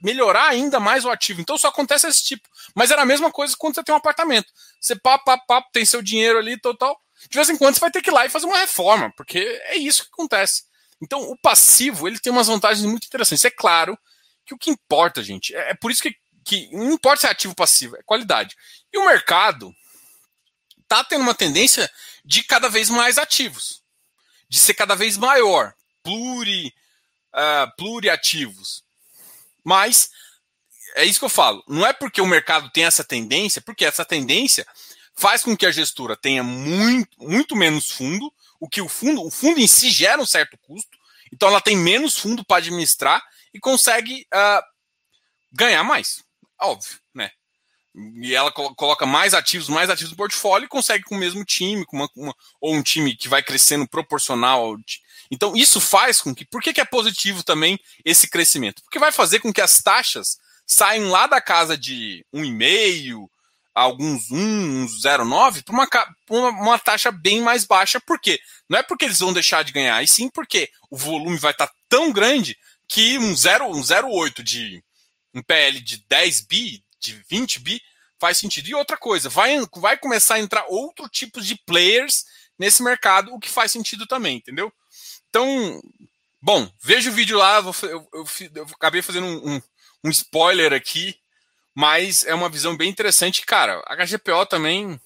Melhorar 0.04 0.50
ainda 0.50 0.82
mais 0.82 1.06
o 1.06 1.10
ativo. 1.10 1.40
Então 1.40 1.58
só 1.58 1.70
acontece 1.70 2.06
esse 2.06 2.26
tipo. 2.26 2.46
Mas 2.76 2.92
era 2.92 3.04
a 3.04 3.06
mesma 3.06 3.32
coisa 3.32 3.56
quando 3.58 3.76
você 3.76 3.84
tem 3.84 3.96
um 3.96 3.98
apartamento. 3.98 4.52
Você 4.82 4.98
pá, 4.98 5.18
pá, 5.18 5.38
pá, 5.38 5.64
tem 5.72 5.86
seu 5.86 6.02
dinheiro 6.02 6.38
ali, 6.38 6.60
total. 6.60 7.00
De 7.30 7.38
vez 7.38 7.50
em 7.50 7.56
quando 7.56 7.76
você 7.76 7.80
vai 7.80 7.90
ter 7.90 8.02
que 8.02 8.10
ir 8.10 8.14
lá 8.14 8.26
e 8.26 8.30
fazer 8.30 8.48
uma 8.48 8.58
reforma, 8.58 9.14
porque 9.16 9.40
é 9.68 9.78
isso 9.78 10.04
que 10.04 10.10
acontece. 10.12 10.64
Então, 11.02 11.22
o 11.22 11.38
passivo 11.38 12.06
ele 12.06 12.20
tem 12.20 12.34
umas 12.34 12.48
vantagens 12.48 12.86
muito 12.86 13.06
interessantes. 13.06 13.46
É 13.46 13.50
claro 13.50 13.98
que 14.46 14.54
o 14.54 14.58
que 14.58 14.70
importa, 14.70 15.24
gente, 15.24 15.56
é, 15.56 15.72
é 15.72 15.74
por 15.74 15.92
isso 15.92 16.02
que 16.02 16.16
que 16.46 16.70
não 16.72 16.92
importa 16.92 17.22
se 17.22 17.28
é 17.28 17.32
ativo 17.32 17.52
ou 17.52 17.56
passivo, 17.56 17.98
é 17.98 18.04
qualidade. 18.04 18.56
E 18.94 18.98
o 19.00 19.06
mercado 19.06 19.76
está 20.84 21.04
tendo 21.04 21.24
uma 21.24 21.34
tendência 21.34 21.92
de 22.24 22.44
cada 22.44 22.70
vez 22.70 22.90
mais 22.90 23.18
ativos, 23.18 23.82
de 24.48 24.60
ser 24.60 24.76
cada 24.76 24.96
vez 24.96 25.18
maior, 25.18 25.74
pluri, 26.04 26.68
uh, 27.34 27.76
pluriativos. 27.76 28.84
Mas 29.64 30.12
é 30.96 31.04
isso 31.04 31.18
que 31.18 31.26
eu 31.26 31.30
falo. 31.30 31.64
Não 31.68 31.86
é 31.86 31.92
porque 31.92 32.22
o 32.22 32.28
mercado 32.28 32.70
tem 32.70 32.86
essa 32.86 33.04
tendência, 33.04 33.62
porque 33.62 33.84
essa 33.84 34.06
tendência 34.06 34.68
faz 35.16 35.42
com 35.42 35.58
que 35.58 35.66
a 35.66 35.72
gestora 35.72 36.16
tenha 36.16 36.44
muito, 36.44 37.18
muito 37.24 37.56
menos 37.56 37.90
fundo, 37.90 38.32
o 38.60 38.70
que 38.70 38.82
o 38.82 38.88
fundo, 38.88 39.24
o 39.24 39.32
fundo 39.32 39.60
em 39.60 39.68
si 39.68 39.90
gera 39.90 40.22
um 40.22 40.26
certo 40.26 40.58
custo, 40.60 40.96
então 41.34 41.50
ela 41.50 41.62
tem 41.62 41.76
menos 41.76 42.18
fundo 42.18 42.46
para 42.46 42.58
administrar 42.58 43.24
e 43.56 43.60
consegue 43.60 44.28
uh, 44.34 44.62
ganhar 45.54 45.82
mais. 45.82 46.22
Óbvio, 46.62 47.00
né? 47.14 47.32
E 48.22 48.36
ela 48.36 48.52
coloca 48.52 49.06
mais 49.06 49.34
ativos, 49.34 49.70
mais 49.70 49.90
ativos 49.90 50.12
no 50.12 50.18
portfólio 50.18 50.66
e 50.66 50.70
consegue 50.70 51.06
com 51.06 51.16
o 51.16 51.18
mesmo 51.18 51.46
time, 51.46 51.86
com 51.86 51.96
uma, 51.96 52.10
uma, 52.14 52.36
ou 52.60 52.76
um 52.76 52.84
time 52.84 53.16
que 53.16 53.30
vai 53.30 53.42
crescendo 53.42 53.88
proporcional. 53.88 54.76
Então, 55.32 55.56
isso 55.56 55.80
faz 55.80 56.20
com 56.20 56.36
que. 56.36 56.44
Por 56.44 56.62
que, 56.62 56.74
que 56.74 56.82
é 56.82 56.86
positivo 56.86 57.44
também 57.44 57.80
esse 58.04 58.30
crescimento? 58.30 58.84
Porque 58.84 59.00
vai 59.00 59.14
fazer 59.14 59.40
com 59.40 59.54
que 59.54 59.62
as 59.62 59.82
taxas 59.82 60.38
saiam 60.68 61.10
lá 61.10 61.28
da 61.28 61.40
casa 61.40 61.78
de 61.78 62.26
1,5, 62.34 63.30
alguns 63.74 64.30
1, 64.30 64.86
0,9, 64.88 65.64
para 65.64 65.74
uma, 65.74 65.88
uma, 66.30 66.50
uma 66.50 66.80
taxa 66.80 67.10
bem 67.14 67.42
mais 67.42 67.64
baixa. 67.64 68.02
Por 68.02 68.20
quê? 68.20 68.38
Não 68.68 68.80
é 68.80 68.84
porque 68.84 69.06
eles 69.06 69.20
vão 69.20 69.32
deixar 69.32 69.64
de 69.64 69.72
ganhar, 69.72 70.04
e 70.04 70.08
sim 70.08 70.30
porque 70.30 70.70
o 70.92 70.98
volume 70.98 71.38
vai 71.38 71.52
estar 71.52 71.68
tá 71.68 71.74
tão 71.88 72.12
grande 72.12 72.58
que 72.88 73.18
um 73.18 73.34
0,8 73.34 74.40
um 74.40 74.44
de 74.44 74.84
um 75.34 75.42
PL 75.42 75.80
de 75.82 75.98
10 76.08 76.42
bi, 76.42 76.84
de 77.00 77.22
20 77.30 77.60
bi, 77.60 77.82
faz 78.20 78.38
sentido. 78.38 78.68
E 78.68 78.76
outra 78.76 78.98
coisa, 78.98 79.30
vai, 79.30 79.58
vai 79.76 79.98
começar 79.98 80.36
a 80.36 80.40
entrar 80.40 80.66
outro 80.68 81.10
tipo 81.10 81.42
de 81.42 81.56
players 81.66 82.26
nesse 82.58 82.82
mercado, 82.82 83.34
o 83.34 83.40
que 83.40 83.50
faz 83.50 83.72
sentido 83.72 84.08
também, 84.08 84.38
entendeu? 84.38 84.72
Então, 85.30 85.82
bom, 86.42 86.72
veja 86.82 87.10
o 87.10 87.14
vídeo 87.14 87.38
lá, 87.38 87.58
eu, 87.58 87.76
eu, 87.90 88.10
eu, 88.14 88.26
eu 88.56 88.68
acabei 88.74 89.02
fazendo 89.02 89.28
um, 89.28 89.56
um, 89.56 89.62
um, 90.06 90.10
spoiler 90.10 90.72
aqui, 90.72 91.20
mas 91.74 92.24
é 92.24 92.34
uma 92.34 92.50
visão 92.50 92.78
bem 92.78 92.90
interessante. 92.90 93.46
Cara, 93.46 93.84
a 93.86 93.96
HGPO 93.96 94.46
também. 94.46 95.00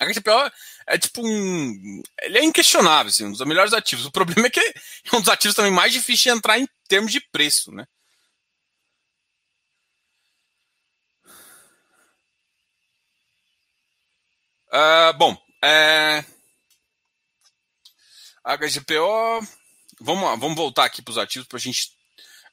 A 0.00 0.06
HGPO 0.06 0.50
é 0.86 0.98
tipo 0.98 1.22
um. 1.26 2.02
Ele 2.22 2.38
é 2.38 2.44
inquestionável, 2.44 3.10
assim, 3.10 3.24
um 3.26 3.32
dos 3.32 3.40
melhores 3.46 3.72
ativos. 3.72 4.04
O 4.06 4.10
problema 4.12 4.46
é 4.46 4.50
que 4.50 4.60
é 4.60 5.16
um 5.16 5.20
dos 5.20 5.28
ativos 5.28 5.56
também 5.56 5.72
mais 5.72 5.92
difíceis 5.92 6.20
de 6.20 6.28
entrar 6.30 6.58
em 6.58 6.68
termos 6.88 7.12
de 7.12 7.20
preço, 7.20 7.72
né? 7.72 7.86
Uh, 14.74 15.16
bom, 15.16 15.36
é... 15.62 16.24
HGPO. 18.44 19.46
Vamos, 20.00 20.40
vamos 20.40 20.56
voltar 20.56 20.84
aqui 20.84 21.00
para 21.00 21.12
os 21.12 21.18
ativos 21.18 21.46
para 21.46 21.58
gente, 21.58 21.92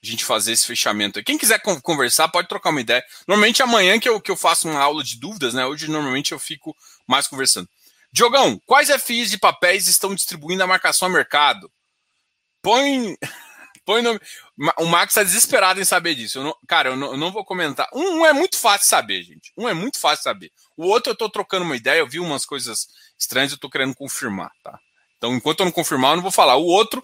a 0.01 0.05
gente 0.05 0.23
fazer 0.23 0.51
esse 0.53 0.65
fechamento. 0.65 1.23
Quem 1.23 1.37
quiser 1.37 1.59
conversar, 1.81 2.29
pode 2.29 2.47
trocar 2.47 2.69
uma 2.69 2.79
ideia. 2.79 3.03
Normalmente 3.27 3.63
amanhã 3.63 3.99
que 3.99 4.07
eu, 4.07 4.21
que 4.21 4.31
eu 4.31 4.37
faço 4.37 4.69
uma 4.69 4.79
aula 4.79 5.03
de 5.03 5.19
dúvidas, 5.19 5.53
né? 5.53 5.65
Hoje 5.65 5.89
normalmente 5.89 6.31
eu 6.31 6.39
fico 6.39 6.77
mais 7.07 7.27
conversando. 7.27 7.67
Diogão, 8.11 8.59
quais 8.65 8.89
FIs 9.01 9.31
de 9.31 9.37
papéis 9.37 9.87
estão 9.87 10.13
distribuindo 10.13 10.63
a 10.63 10.67
marcação 10.67 11.07
a 11.07 11.11
mercado? 11.11 11.71
Põe. 12.61 13.17
Põe 13.85 14.01
nome. 14.01 14.19
O 14.77 14.85
Max 14.85 15.11
está 15.11 15.23
desesperado 15.23 15.81
em 15.81 15.85
saber 15.85 16.13
disso. 16.13 16.37
Eu 16.37 16.43
não, 16.43 16.55
cara, 16.67 16.89
eu 16.89 16.95
não, 16.95 17.13
eu 17.13 17.17
não 17.17 17.31
vou 17.31 17.43
comentar. 17.43 17.87
Um, 17.93 18.19
um, 18.19 18.25
é 18.25 18.31
muito 18.31 18.57
fácil 18.57 18.87
saber, 18.87 19.23
gente. 19.23 19.51
Um 19.57 19.67
é 19.67 19.73
muito 19.73 19.99
fácil 19.99 20.23
saber. 20.23 20.51
O 20.77 20.85
outro 20.85 21.11
eu 21.11 21.13
estou 21.13 21.29
trocando 21.29 21.65
uma 21.65 21.75
ideia, 21.75 21.99
eu 21.99 22.07
vi 22.07 22.19
umas 22.19 22.45
coisas 22.45 22.87
estranhas, 23.17 23.51
eu 23.51 23.55
estou 23.55 23.71
querendo 23.71 23.95
confirmar, 23.95 24.51
tá? 24.63 24.79
Então, 25.17 25.33
enquanto 25.35 25.61
eu 25.61 25.65
não 25.65 25.71
confirmar, 25.71 26.11
eu 26.11 26.17
não 26.17 26.23
vou 26.23 26.31
falar. 26.31 26.57
O 26.57 26.65
outro 26.65 27.03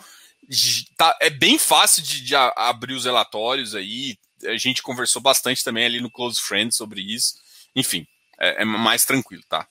tá, 0.96 1.18
é 1.20 1.30
bem 1.30 1.58
fácil 1.58 2.04
de, 2.04 2.22
de 2.22 2.36
abrir 2.36 2.94
os 2.94 3.06
relatórios 3.06 3.74
aí. 3.74 4.18
A 4.46 4.58
gente 4.58 4.84
conversou 4.84 5.22
bastante 5.22 5.64
também 5.64 5.86
ali 5.86 6.00
no 6.00 6.12
Close 6.12 6.40
Friends 6.40 6.76
sobre 6.76 7.02
isso. 7.02 7.36
Enfim, 7.76 8.08
é, 8.40 8.62
é 8.62 8.66
mais 8.66 9.04
tranquilo, 9.04 9.44
tá? 9.50 9.68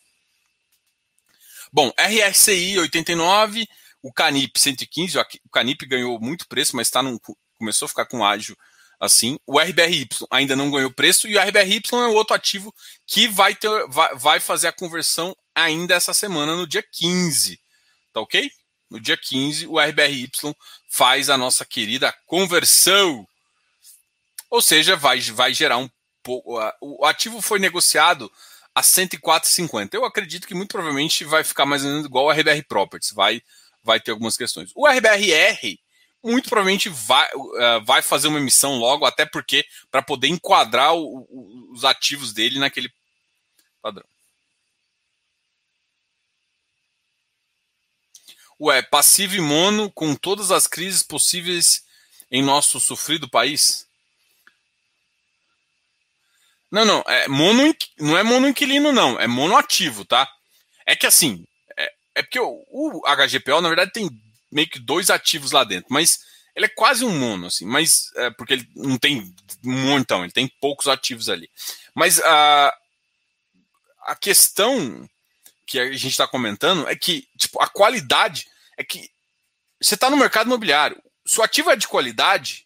Bom, 1.76 1.92
RSCI 2.00 2.78
89, 2.78 3.68
o 4.02 4.10
Canip 4.10 4.58
115, 4.58 5.18
o 5.18 5.50
Canip 5.52 5.84
ganhou 5.84 6.18
muito 6.18 6.48
preço, 6.48 6.74
mas 6.74 6.88
tá 6.88 7.02
num, 7.02 7.18
começou 7.58 7.84
a 7.84 7.88
ficar 7.90 8.06
com 8.06 8.24
ágio 8.24 8.56
assim. 8.98 9.38
O 9.46 9.60
RBRY 9.60 10.08
ainda 10.30 10.56
não 10.56 10.70
ganhou 10.70 10.90
preço 10.90 11.28
e 11.28 11.36
o 11.36 11.38
RBRY 11.38 11.82
é 11.92 12.06
outro 12.06 12.34
ativo 12.34 12.74
que 13.06 13.28
vai, 13.28 13.54
ter, 13.54 13.68
vai, 13.88 14.16
vai 14.16 14.40
fazer 14.40 14.68
a 14.68 14.72
conversão 14.72 15.36
ainda 15.54 15.94
essa 15.94 16.14
semana, 16.14 16.56
no 16.56 16.66
dia 16.66 16.82
15. 16.82 17.60
Tá 18.10 18.22
ok? 18.22 18.50
No 18.88 18.98
dia 18.98 19.18
15, 19.18 19.66
o 19.66 19.78
RBRY 19.78 20.30
faz 20.88 21.28
a 21.28 21.36
nossa 21.36 21.62
querida 21.66 22.10
conversão. 22.24 23.28
Ou 24.48 24.62
seja, 24.62 24.96
vai, 24.96 25.20
vai 25.20 25.52
gerar 25.52 25.76
um 25.76 25.90
pouco. 26.22 26.58
O 26.80 27.04
ativo 27.04 27.42
foi 27.42 27.58
negociado 27.58 28.32
a 28.76 28.82
104,50. 28.82 29.94
Eu 29.94 30.04
acredito 30.04 30.46
que 30.46 30.54
muito 30.54 30.72
provavelmente 30.72 31.24
vai 31.24 31.42
ficar 31.42 31.64
mais 31.64 31.82
ou 31.82 31.90
menos 31.90 32.04
igual 32.04 32.28
ao 32.28 32.36
RBR 32.36 32.62
Properties. 32.68 33.10
Vai, 33.10 33.40
vai 33.82 33.98
ter 33.98 34.10
algumas 34.10 34.36
questões. 34.36 34.70
O 34.74 34.86
RBRR 34.86 35.78
muito 36.22 36.50
provavelmente 36.50 36.90
vai, 36.90 37.26
uh, 37.34 37.82
vai 37.86 38.02
fazer 38.02 38.28
uma 38.28 38.38
emissão 38.38 38.76
logo, 38.76 39.06
até 39.06 39.24
porque 39.24 39.64
para 39.90 40.02
poder 40.02 40.28
enquadrar 40.28 40.94
o, 40.94 41.26
o, 41.30 41.72
os 41.72 41.84
ativos 41.86 42.34
dele 42.34 42.58
naquele 42.58 42.92
padrão. 43.80 44.06
Ué, 48.60 48.82
passivo 48.82 49.36
e 49.36 49.40
mono 49.40 49.90
com 49.90 50.14
todas 50.14 50.50
as 50.50 50.66
crises 50.66 51.02
possíveis 51.02 51.82
em 52.30 52.42
nosso 52.42 52.78
sofrido 52.78 53.26
país? 53.26 53.85
Não, 56.70 56.84
não, 56.84 57.04
é 57.06 57.28
mono, 57.28 57.74
não 57.98 58.18
é 58.18 58.22
mono 58.22 58.48
inquilino, 58.48 58.92
não, 58.92 59.18
é 59.18 59.26
mono 59.26 59.56
ativo, 59.56 60.04
tá? 60.04 60.28
É 60.84 60.96
que 60.96 61.06
assim, 61.06 61.44
é, 61.76 61.92
é 62.16 62.22
porque 62.22 62.40
o, 62.40 62.64
o, 62.70 63.02
HGPO, 63.02 63.60
na 63.60 63.68
verdade, 63.68 63.92
tem 63.92 64.10
meio 64.50 64.68
que 64.68 64.78
dois 64.78 65.10
ativos 65.10 65.52
lá 65.52 65.64
dentro, 65.64 65.86
mas 65.90 66.20
ele 66.54 66.66
é 66.66 66.70
quase 66.70 67.04
um 67.04 67.16
mono, 67.16 67.46
assim, 67.46 67.66
mas 67.66 68.10
é, 68.16 68.30
porque 68.30 68.54
ele 68.54 68.68
não 68.74 68.98
tem 68.98 69.32
um 69.64 69.72
montão, 69.86 70.24
ele 70.24 70.32
tem 70.32 70.50
poucos 70.60 70.88
ativos 70.88 71.28
ali. 71.28 71.48
Mas 71.94 72.20
a, 72.20 72.76
a 74.02 74.16
questão 74.16 75.08
que 75.66 75.78
a 75.78 75.92
gente 75.92 76.08
está 76.08 76.26
comentando 76.26 76.88
é 76.88 76.96
que 76.96 77.28
tipo, 77.36 77.60
a 77.60 77.68
qualidade 77.68 78.46
é 78.76 78.84
que 78.84 79.10
você 79.80 79.94
está 79.94 80.08
no 80.08 80.16
mercado 80.16 80.46
imobiliário, 80.46 81.00
se 81.26 81.38
o 81.40 81.42
ativo 81.42 81.70
é 81.70 81.76
de 81.76 81.88
qualidade, 81.88 82.65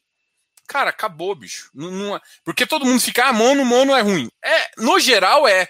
cara, 0.70 0.90
acabou, 0.90 1.34
bicho. 1.34 1.68
Não, 1.74 1.90
não 1.90 2.16
é, 2.16 2.20
porque 2.44 2.64
todo 2.64 2.86
mundo 2.86 3.00
fica, 3.00 3.26
ah, 3.26 3.32
mono, 3.32 3.64
mono 3.64 3.92
é 3.92 4.00
ruim. 4.00 4.30
É, 4.40 4.70
no 4.78 5.00
geral 5.00 5.48
é. 5.48 5.68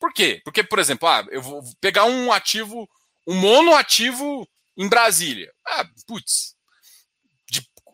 Por 0.00 0.10
quê? 0.10 0.40
Porque, 0.42 0.62
por 0.62 0.78
exemplo, 0.78 1.06
ah, 1.06 1.26
eu 1.30 1.42
vou 1.42 1.62
pegar 1.82 2.06
um 2.06 2.32
ativo, 2.32 2.88
um 3.26 3.34
mono 3.34 3.74
ativo 3.76 4.48
em 4.74 4.88
Brasília. 4.88 5.52
Ah, 5.66 5.86
putz. 6.06 6.54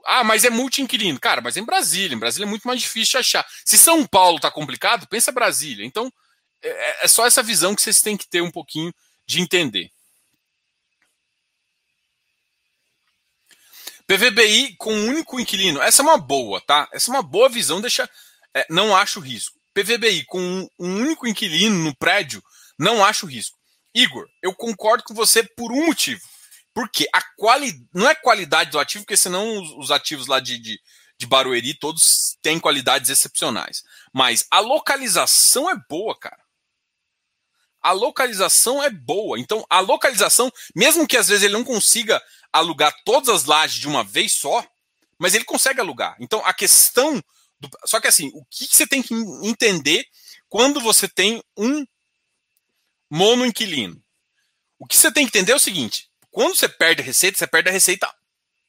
ah, 0.07 0.23
mas 0.23 0.45
é 0.45 0.51
multi-inquilino. 0.51 1.19
Cara, 1.19 1.41
mas 1.41 1.57
é 1.57 1.61
em 1.61 1.65
Brasília. 1.65 2.15
Em 2.15 2.19
Brasília 2.19 2.47
é 2.47 2.49
muito 2.49 2.69
mais 2.69 2.81
difícil 2.81 3.13
de 3.13 3.19
achar. 3.19 3.47
Se 3.65 3.77
São 3.77 4.07
Paulo 4.07 4.39
tá 4.39 4.51
complicado, 4.51 5.09
pensa 5.09 5.33
Brasília. 5.33 5.85
Então, 5.85 6.13
é, 6.63 7.05
é 7.05 7.09
só 7.09 7.27
essa 7.27 7.43
visão 7.43 7.75
que 7.75 7.83
vocês 7.83 8.01
têm 8.01 8.17
que 8.17 8.29
ter 8.29 8.43
um 8.43 8.51
pouquinho 8.51 8.95
de 9.27 9.41
entender. 9.41 9.91
PVBI 14.07 14.77
com 14.77 14.93
um 14.93 15.09
único 15.09 15.41
inquilino. 15.41 15.81
Essa 15.81 16.03
é 16.03 16.05
uma 16.05 16.19
boa, 16.19 16.61
tá? 16.61 16.89
Essa 16.93 17.11
é 17.11 17.15
uma 17.15 17.23
boa 17.23 17.49
visão, 17.49 17.81
deixa. 17.81 18.09
É, 18.55 18.67
não 18.71 18.95
acho 18.95 19.21
risco. 19.21 19.59
PVBI 19.73 20.25
com 20.27 20.69
um, 20.79 20.97
único 20.97 21.27
inquilino 21.27 21.77
no 21.77 21.97
prédio, 21.97 22.43
não 22.79 23.05
acho 23.05 23.27
risco. 23.27 23.59
Igor, 23.95 24.29
eu 24.43 24.55
concordo 24.55 25.03
com 25.05 25.15
você 25.15 25.43
por 25.43 25.73
um 25.73 25.87
motivo. 25.87 26.21
Porque 26.73 27.09
a 27.13 27.23
quali... 27.37 27.73
não 27.93 28.09
é 28.09 28.15
qualidade 28.15 28.71
do 28.71 28.79
ativo, 28.79 29.05
porque 29.05 29.17
senão 29.17 29.61
os, 29.61 29.71
os 29.85 29.91
ativos 29.91 30.27
lá 30.27 30.41
de, 30.41 30.59
de, 30.59 30.81
de 31.19 31.27
Barueri 31.27 31.75
todos 31.75 32.37
têm 32.43 32.61
qualidades 32.61 33.11
excepcionais. 33.11 33.83
Mas 34.13 34.47
a 34.51 34.61
localização 34.61 35.71
é 35.71 35.77
boa, 35.89 36.19
cara 36.19 36.45
a 37.85 37.93
localização 37.93 38.83
é 38.83 38.89
boa. 38.89 39.39
Então, 39.39 39.63
a 39.69 39.79
localização, 39.79 40.51
mesmo 40.75 41.07
que 41.07 41.19
às 41.19 41.29
vezes 41.29 41.45
ele 41.45 41.53
não 41.53 41.63
consiga 41.63 42.21
alugar 42.55 42.95
todas 43.05 43.29
as 43.29 43.45
lajes 43.45 43.81
de 43.81 43.89
uma 43.89 44.05
vez 44.05 44.33
só, 44.33 44.65
mas 45.19 45.35
ele 45.35 45.45
consegue 45.45 45.81
alugar. 45.81 46.17
Então, 46.21 46.41
a 46.47 46.55
questão. 46.55 47.21
Do... 47.59 47.69
Só 47.85 48.01
que 48.01 48.07
assim, 48.07 48.31
o 48.33 48.45
que 48.45 48.67
você 48.67 48.87
tem 48.87 49.03
que 49.03 49.13
entender 49.43 50.07
quando 50.49 50.81
você 50.81 51.09
tem 51.09 51.43
um 51.57 51.85
mono 53.11 53.45
inquilino? 53.45 54.01
O 54.79 54.87
que 54.87 54.97
você 54.97 55.11
tem 55.11 55.27
que 55.27 55.37
entender 55.37 55.53
é 55.53 55.57
o 55.57 55.61
seguinte: 55.61 56.09
quando 56.31 56.57
você 56.57 56.69
perde 56.69 57.03
a 57.03 57.05
receita, 57.05 57.37
você 57.37 57.47
perde 57.47 57.69
a 57.69 57.73
receita 57.73 58.15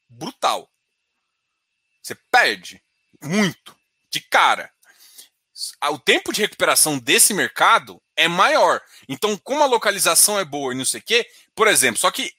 brutal. 0.09 0.69
Você 2.01 2.15
perde 2.31 2.81
muito, 3.21 3.75
de 4.09 4.19
cara. 4.19 4.71
O 5.89 5.97
tempo 5.97 6.33
de 6.33 6.41
recuperação 6.41 6.99
desse 6.99 7.33
mercado 7.33 8.01
é 8.15 8.27
maior. 8.27 8.81
Então, 9.07 9.37
como 9.37 9.63
a 9.63 9.67
localização 9.67 10.39
é 10.39 10.43
boa 10.43 10.73
e 10.73 10.77
não 10.77 10.85
sei 10.85 10.99
o 10.99 11.03
quê, 11.03 11.27
por 11.55 11.67
exemplo, 11.67 11.99
só 11.99 12.11
que 12.11 12.33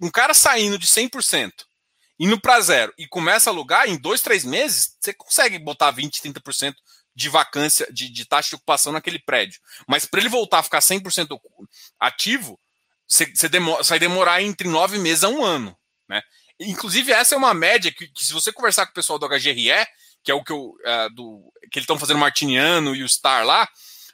um 0.00 0.10
cara 0.10 0.34
saindo 0.34 0.78
de 0.78 0.86
100%, 0.86 1.52
indo 2.18 2.40
para 2.40 2.60
zero 2.60 2.92
e 2.98 3.06
começa 3.06 3.50
a 3.50 3.52
alugar, 3.52 3.88
em 3.88 3.96
dois, 3.96 4.20
três 4.20 4.44
meses, 4.44 4.96
você 5.00 5.12
consegue 5.12 5.58
botar 5.58 5.92
20%, 5.92 6.20
30% 6.22 6.74
de 7.14 7.28
vacância, 7.28 7.86
de, 7.92 8.08
de, 8.08 8.24
taxa 8.24 8.50
de 8.50 8.54
ocupação 8.56 8.92
naquele 8.92 9.18
prédio. 9.18 9.60
Mas 9.88 10.04
para 10.04 10.20
ele 10.20 10.28
voltar 10.28 10.60
a 10.60 10.62
ficar 10.62 10.78
100% 10.78 11.36
ativo, 11.98 12.58
você, 13.08 13.26
você, 13.26 13.48
demora, 13.48 13.82
vai 13.82 13.98
demorar 13.98 14.42
entre 14.42 14.68
nove 14.68 14.98
meses 14.98 15.24
a 15.24 15.28
um 15.28 15.44
ano. 15.44 15.76
Né? 16.08 16.22
Inclusive, 16.60 17.10
essa 17.12 17.34
é 17.34 17.38
uma 17.38 17.54
média 17.54 17.92
que, 17.92 18.06
que, 18.08 18.24
se 18.24 18.32
você 18.32 18.52
conversar 18.52 18.86
com 18.86 18.92
o 18.92 18.94
pessoal 18.94 19.18
do 19.18 19.28
HGRE, 19.28 19.86
que 20.22 20.30
é 20.30 20.34
o 20.34 20.44
que, 20.44 20.52
eu, 20.52 20.70
uh, 20.70 21.14
do, 21.14 21.52
que 21.72 21.78
eles 21.78 21.84
estão 21.84 21.98
fazendo 21.98 22.18
o 22.18 22.20
Martiniano 22.20 22.94
e 22.94 23.02
o 23.02 23.08
Star 23.08 23.44
lá, 23.44 23.68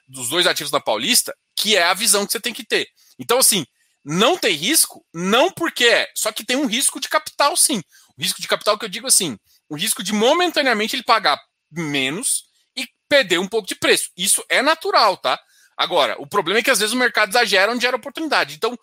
dos 0.09 0.28
dois 0.28 0.47
ativos 0.47 0.70
da 0.70 0.80
Paulista, 0.80 1.37
que 1.57 1.76
é 1.76 1.82
a 1.82 1.95
visão 1.95 2.24
que 2.24 2.32
você 2.32 2.41
tem 2.41 2.55
que 2.55 2.64
ter. 2.64 2.89
Então, 3.18 3.39
assim, 3.39 3.66
não 4.05 4.37
tem 4.37 4.55
risco, 4.55 5.05
não 5.15 5.51
porque 5.51 5.85
é, 5.85 6.09
só 6.15 6.31
que 6.31 6.45
tem 6.45 6.57
um 6.57 6.67
risco 6.67 7.01
de 7.01 7.09
capital, 7.09 7.57
sim. 7.57 7.81
O 8.17 8.23
risco 8.23 8.41
de 8.41 8.49
capital 8.49 8.79
que 8.79 8.85
eu 8.85 8.89
digo 8.89 9.07
assim, 9.07 9.39
o 9.69 9.77
risco 9.77 10.03
de 10.03 10.13
momentaneamente 10.13 10.95
ele 10.95 11.03
pagar 11.03 11.41
menos 11.71 12.45
e 12.77 12.87
perder 13.09 13.39
um 13.39 13.49
pouco 13.49 13.67
de 13.67 13.75
preço. 13.75 14.11
Isso 14.17 14.45
é 14.49 14.61
natural, 14.61 15.17
tá? 15.17 15.41
Agora, 15.77 16.17
o 16.21 16.27
problema 16.27 16.61
é 16.61 16.63
que 16.63 16.71
às 16.71 16.79
vezes 16.79 16.93
o 16.93 16.99
mercado 16.99 17.31
exagera 17.31 17.73
onde 17.73 17.83
gera 17.83 17.97
oportunidade. 17.97 18.55
Então, 18.55 18.79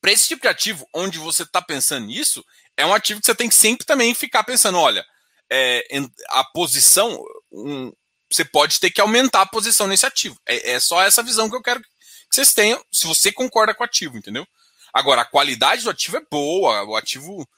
para 0.00 0.12
esse 0.12 0.28
tipo 0.28 0.42
de 0.42 0.48
ativo, 0.48 0.86
onde 0.94 1.18
você 1.18 1.42
está 1.42 1.60
pensando 1.60 2.06
nisso, 2.06 2.44
é 2.76 2.86
um 2.86 2.94
ativo 2.94 3.20
que 3.20 3.26
você 3.26 3.34
tem 3.34 3.48
que 3.48 3.54
sempre 3.54 3.84
também 3.84 4.14
ficar 4.14 4.42
pensando: 4.44 4.78
olha, 4.78 5.04
é, 5.50 5.84
a 6.30 6.44
posição, 6.44 7.22
um, 7.50 7.92
você 8.30 8.44
pode 8.44 8.80
ter 8.80 8.90
que 8.90 9.00
aumentar 9.00 9.42
a 9.42 9.46
posição 9.46 9.86
nesse 9.86 10.06
ativo. 10.06 10.36
É, 10.46 10.72
é, 10.72 10.80
só 10.80 11.02
essa 11.02 11.22
visão 11.22 11.50
que 11.50 11.56
eu 11.56 11.62
quero 11.62 11.82
que 11.82 11.88
vocês 12.34 12.54
tenham, 12.54 12.82
se 12.90 13.06
você 13.06 13.30
concorda 13.30 13.74
com 13.74 13.82
o 13.82 13.86
ativo, 13.86 14.16
entendeu? 14.16 14.46
Agora, 14.92 15.22
a 15.22 15.26
qualidade 15.26 15.84
do 15.84 15.90
ativo 15.90 16.16
é 16.16 16.26
boa, 16.30 16.82
o 16.84 16.96
ativo 16.96 17.48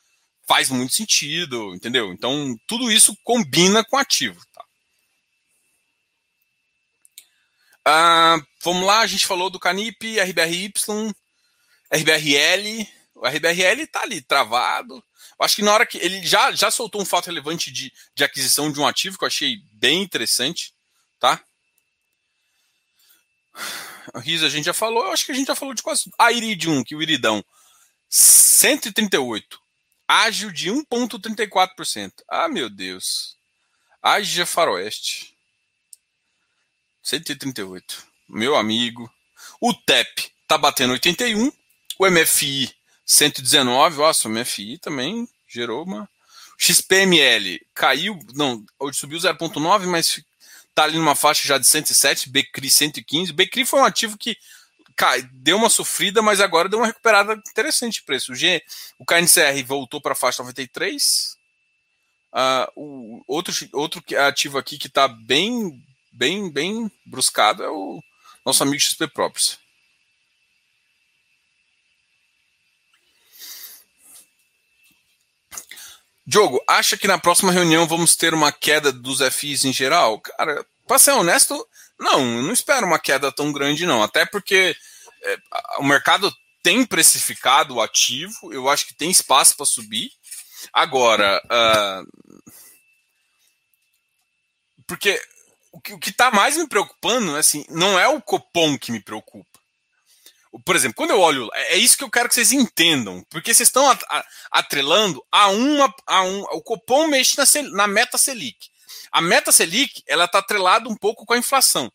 faz 0.47 0.69
muito 0.69 0.95
sentido, 0.95 1.75
entendeu? 1.75 2.13
Então, 2.13 2.59
tudo 2.67 2.91
isso 2.91 3.17
combina 3.23 3.85
com 3.85 3.97
o 3.97 4.01
ativo. 4.01 4.41
Ah, 7.85 8.39
vamos 8.63 8.87
lá, 8.87 9.01
a 9.01 9.07
gente 9.07 9.27
falou 9.27 9.51
do 9.51 9.61
Canip, 9.61 10.19
RBRY, 10.19 10.73
RBRL. 11.93 12.89
O 13.15 13.27
RBRL 13.27 13.87
tá 13.87 14.03
ali 14.03 14.21
travado. 14.23 15.03
Acho 15.39 15.57
que 15.57 15.63
na 15.63 15.73
hora 15.73 15.87
que 15.87 15.99
ele 15.99 16.25
já, 16.27 16.53
já 16.53 16.71
soltou 16.71 17.03
um 17.03 17.05
fato 17.05 17.27
relevante 17.27 17.71
de, 17.71 17.93
de 18.15 18.25
aquisição 18.25 18.73
de 18.73 18.81
um 18.81 18.87
ativo 18.87 19.19
que 19.19 19.25
eu 19.25 19.29
achei 19.29 19.59
bem 19.73 20.03
interessante, 20.03 20.73
tá? 21.21 21.41
A 24.13 24.19
a 24.19 24.49
gente 24.49 24.65
já 24.65 24.75
falou, 24.75 25.05
eu 25.05 25.13
acho 25.13 25.25
que 25.25 25.33
a 25.33 25.35
gente 25.35 25.47
já 25.47 25.55
falou 25.55 25.75
de 25.75 25.83
quase. 25.83 26.11
A 26.19 26.33
Iridium, 26.33 26.85
que 26.85 26.95
o 26.95 27.03
Iridão, 27.03 27.45
138. 28.09 29.61
Ágil 30.07 30.51
de 30.51 30.71
1,34%. 30.71 32.13
Ah, 32.29 32.49
meu 32.49 32.69
Deus. 32.69 33.37
Ágil 34.03 34.47
Faroeste. 34.47 35.35
138. 37.03 38.07
Meu 38.29 38.55
amigo. 38.57 39.11
O 39.61 39.73
TEP 39.73 40.31
tá 40.47 40.59
batendo 40.59 40.93
81. 40.93 41.51
O 41.99 42.11
MFI 42.11 42.75
119. 43.07 43.97
Nossa, 43.97 44.29
o 44.29 44.31
MFI 44.31 44.79
também 44.79 45.29
gerou 45.49 45.85
uma. 45.85 46.09
XPML 46.59 47.61
caiu, 47.75 48.19
não, 48.35 48.65
subiu 48.93 49.19
0,9, 49.19 49.87
mas 49.87 50.23
tá 50.75 50.85
ali 50.85 50.99
numa 50.99 51.15
faixa 51.15 51.47
já 51.47 51.59
de 51.59 51.67
107, 51.67 52.31
Becri 52.31 52.71
115. 52.71 53.33
Becri 53.33 53.65
foi 53.65 53.81
um 53.81 53.85
ativo 53.85 54.19
que 54.19 54.37
cai, 54.97 55.23
deu 55.33 55.57
uma 55.57 55.71
sofrida, 55.71 56.23
mas 56.23 56.41
agora 56.41 56.69
deu 56.69 56.79
uma 56.79 56.87
recuperada 56.87 57.35
interessante 57.49 57.95
de 57.95 58.03
preço. 58.03 58.33
O, 58.33 58.35
G, 58.35 58.63
o 58.99 59.05
KNCR 59.05 59.65
voltou 59.65 60.01
para 60.01 60.13
a 60.13 60.17
faixa 60.17 60.43
93. 60.43 61.37
Uh, 62.33 62.37
ah, 62.37 62.73
o 62.75 63.23
outro, 63.27 63.55
outro 63.73 64.03
ativo 64.19 64.59
aqui 64.59 64.77
que 64.77 64.89
está 64.89 65.07
bem 65.07 65.81
bem, 66.15 66.51
bem 66.51 66.91
bruscado 67.05 67.63
é 67.63 67.69
o 67.69 68.03
nosso 68.47 68.63
amigo 68.63 68.81
XP 68.81 69.09
Properties. 69.09 69.59
Diogo, 76.27 76.63
acha 76.67 76.97
que 76.97 77.07
na 77.07 77.19
próxima 77.19 77.53
reunião 77.53 77.87
vamos 77.87 78.17
ter 78.17 78.33
uma 78.33 78.51
queda 78.51 78.91
dos 78.91 79.21
FIs 79.35 79.65
em 79.65 79.73
geral? 79.73 80.21
Cara, 80.21 80.65
para 80.87 80.99
ser 80.99 81.13
honesto, 81.13 81.67
não, 81.99 82.43
não 82.43 82.53
espero 82.53 82.87
uma 82.87 82.99
queda 82.99 83.31
tão 83.31 83.53
grande, 83.53 83.87
não. 83.87 84.03
Até 84.03 84.25
porque 84.25 84.75
é, 85.23 85.39
o 85.79 85.85
mercado 85.85 86.35
tem 86.63 86.85
precificado 86.87 87.75
o 87.75 87.83
ativo, 87.83 88.53
eu 88.53 88.69
acho 88.71 88.87
que 88.87 88.95
tem 88.95 89.11
espaço 89.11 89.55
para 89.57 89.67
subir. 89.67 90.11
Agora, 90.73 91.43
uh, 91.45 92.25
porque 94.87 95.21
o 95.71 95.81
que, 95.81 95.93
o 95.93 95.99
que 95.99 96.13
tá 96.13 96.31
mais 96.31 96.57
me 96.57 96.67
preocupando, 96.67 97.37
assim, 97.37 97.67
não 97.69 97.99
é 97.99 98.09
o 98.09 98.23
Copom 98.23 98.79
que 98.79 98.93
me 98.93 99.01
preocupa. 99.01 99.54
Por 100.65 100.77
exemplo, 100.77 100.97
quando 100.97 101.11
eu 101.11 101.21
olho, 101.21 101.49
é, 101.55 101.75
é 101.75 101.77
isso 101.77 101.97
que 101.97 102.05
eu 102.05 102.11
quero 102.11 102.29
que 102.29 102.35
vocês 102.35 102.53
entendam, 102.53 103.25
porque 103.31 103.53
vocês 103.53 103.69
estão 103.69 103.85
atrelando 104.51 105.25
a 105.33 105.49
uma, 105.49 105.95
a 106.07 106.23
um, 106.23 106.43
o 106.43 106.63
Copom 106.63 107.09
mexe 107.09 107.37
na, 107.37 107.45
na 107.71 107.87
meta 107.87 108.19
Selic. 108.19 108.71
A 109.11 109.21
meta 109.21 109.51
Selic, 109.51 110.03
ela 110.07 110.27
está 110.27 110.39
atrelada 110.39 110.89
um 110.89 110.97
pouco 110.97 111.25
com 111.25 111.35
a 111.35 111.39
inflação. 111.39 111.93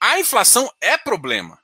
A 0.00 0.18
inflação 0.18 0.70
é 0.80 0.96
problema. 0.96 1.58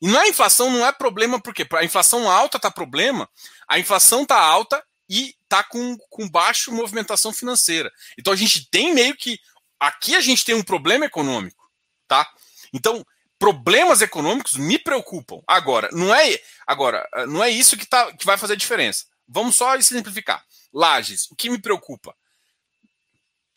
E 0.00 0.08
não 0.08 0.20
é 0.20 0.28
inflação, 0.28 0.70
não 0.70 0.86
é 0.86 0.92
problema 0.92 1.40
porque 1.40 1.66
a 1.72 1.84
inflação 1.84 2.30
alta 2.30 2.58
tá 2.58 2.70
problema, 2.70 3.28
a 3.68 3.78
inflação 3.78 4.24
tá 4.24 4.40
alta 4.40 4.82
e 5.08 5.36
tá 5.48 5.62
com, 5.62 5.96
com 6.08 6.28
baixa 6.28 6.70
movimentação 6.70 7.32
financeira. 7.32 7.92
Então 8.18 8.32
a 8.32 8.36
gente 8.36 8.68
tem 8.70 8.94
meio 8.94 9.14
que 9.16 9.38
aqui 9.78 10.14
a 10.14 10.20
gente 10.20 10.44
tem 10.44 10.54
um 10.54 10.62
problema 10.62 11.04
econômico, 11.04 11.70
tá? 12.08 12.26
Então, 12.72 13.04
problemas 13.40 14.02
econômicos 14.02 14.56
me 14.56 14.78
preocupam. 14.78 15.42
Agora, 15.48 15.88
não 15.92 16.14
é, 16.14 16.38
agora, 16.66 17.08
não 17.26 17.42
é 17.42 17.48
isso 17.48 17.74
que, 17.74 17.86
tá, 17.86 18.12
que 18.12 18.26
vai 18.26 18.36
fazer 18.36 18.52
a 18.52 18.56
diferença. 18.56 19.06
Vamos 19.26 19.56
só 19.56 19.80
simplificar. 19.80 20.44
Lages, 20.72 21.26
o 21.30 21.34
que 21.34 21.48
me 21.48 21.58
preocupa? 21.58 22.14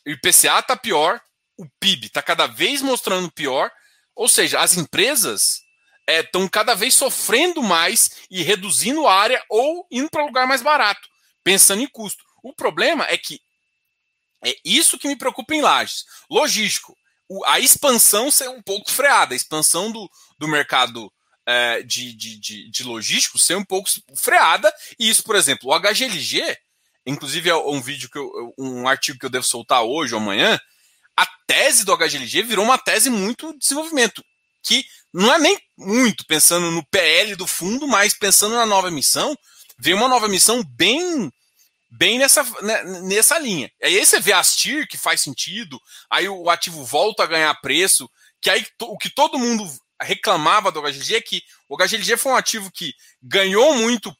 O 0.07 0.09
IPCA 0.09 0.59
está 0.59 0.77
pior, 0.77 1.21
o 1.57 1.67
PIB 1.81 2.07
está 2.07 2.21
cada 2.21 2.47
vez 2.47 2.81
mostrando 2.81 3.29
pior, 3.29 3.69
ou 4.15 4.29
seja, 4.29 4.61
as 4.61 4.77
empresas 4.77 5.61
estão 6.07 6.45
é, 6.45 6.49
cada 6.49 6.75
vez 6.75 6.95
sofrendo 6.95 7.61
mais 7.61 8.23
e 8.31 8.41
reduzindo 8.41 9.05
área 9.05 9.43
ou 9.49 9.85
indo 9.91 10.09
para 10.09 10.25
lugar 10.25 10.47
mais 10.47 10.61
barato, 10.61 11.09
pensando 11.43 11.81
em 11.81 11.87
custo. 11.87 12.23
O 12.41 12.53
problema 12.53 13.05
é 13.09 13.17
que 13.17 13.41
é 14.45 14.55
isso 14.63 14.97
que 14.97 15.07
me 15.07 15.15
preocupa 15.15 15.53
em 15.53 15.61
Lages. 15.61 16.05
Logístico, 16.29 16.97
a 17.45 17.59
expansão 17.59 18.29
ser 18.29 18.49
um 18.49 18.61
pouco 18.61 18.91
freada, 18.91 19.33
a 19.33 19.37
expansão 19.37 19.91
do, 19.91 20.09
do 20.37 20.47
mercado 20.47 21.11
é, 21.45 21.83
de, 21.83 22.13
de, 22.13 22.39
de, 22.39 22.69
de, 22.69 22.83
logístico 22.83 23.37
ser 23.37 23.55
um 23.55 23.65
pouco 23.65 23.89
freada. 24.15 24.73
E 24.99 25.09
isso, 25.09 25.23
por 25.23 25.35
exemplo, 25.35 25.69
o 25.69 25.79
HGLG, 25.79 26.57
inclusive 27.05 27.49
é 27.49 27.55
um 27.55 27.81
vídeo 27.81 28.09
que 28.09 28.17
eu, 28.17 28.53
um 28.57 28.87
artigo 28.87 29.19
que 29.19 29.25
eu 29.25 29.29
devo 29.29 29.45
soltar 29.45 29.83
hoje 29.83 30.13
ou 30.13 30.21
amanhã, 30.21 30.59
a 31.15 31.27
tese 31.47 31.85
do 31.85 31.95
HGLG 31.95 32.43
virou 32.43 32.65
uma 32.65 32.77
tese 32.77 33.09
muito 33.09 33.51
de 33.53 33.59
desenvolvimento, 33.59 34.23
que 34.63 34.85
não 35.13 35.31
é 35.33 35.37
nem 35.37 35.59
muito 35.77 36.25
pensando 36.25 36.71
no 36.71 36.85
PL 36.87 37.35
do 37.35 37.45
fundo, 37.45 37.87
mas 37.87 38.13
pensando 38.13 38.55
na 38.55 38.65
nova 38.65 38.89
missão, 38.89 39.37
veio 39.77 39.97
uma 39.97 40.07
nova 40.07 40.27
missão 40.27 40.63
bem 40.63 41.31
bem 41.95 42.17
nessa, 42.17 42.43
né, 42.61 42.83
nessa 43.01 43.37
linha. 43.37 43.71
Aí 43.81 44.03
você 44.03 44.19
vê 44.19 44.33
a 44.33 44.39
Astir, 44.39 44.87
que 44.87 44.97
faz 44.97 45.21
sentido, 45.21 45.79
aí 46.09 46.27
o 46.27 46.49
ativo 46.49 46.83
volta 46.83 47.23
a 47.23 47.27
ganhar 47.27 47.53
preço, 47.61 48.09
que 48.41 48.49
aí 48.49 48.65
o 48.81 48.97
que 48.97 49.09
todo 49.09 49.37
mundo 49.37 49.63
reclamava 50.01 50.71
do 50.71 50.81
HGLG 50.81 51.15
é 51.15 51.21
que 51.21 51.41
o 51.69 51.77
HGLG 51.77 52.17
foi 52.17 52.31
um 52.31 52.35
ativo 52.35 52.71
que 52.71 52.93
ganhou 53.21 53.75
muito 53.75 54.15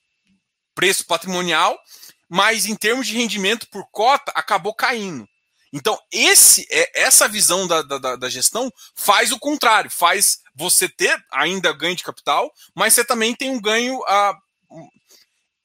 preço 0.76 1.06
patrimonial, 1.06 1.78
mas 2.30 2.66
em 2.66 2.76
termos 2.76 3.08
de 3.08 3.16
rendimento 3.16 3.68
por 3.70 3.86
cota 3.92 4.32
acabou 4.36 4.74
caindo. 4.74 5.28
Então, 5.76 6.00
esse 6.12 6.68
é 6.70 7.02
essa 7.02 7.28
visão 7.28 7.68
da, 7.68 7.82
da, 7.82 8.16
da, 8.16 8.30
gestão 8.30 8.72
faz 8.96 9.32
o 9.32 9.40
contrário, 9.40 9.90
faz 9.90 10.38
você 10.54 10.88
ter 10.88 11.20
ainda 11.32 11.74
ganho 11.74 11.96
de 11.96 12.04
capital, 12.04 12.54
mas 12.76 12.94
você 12.94 13.04
também 13.04 13.34
tem 13.34 13.50
um 13.50 13.60
ganho 13.60 14.00
a, 14.04 14.38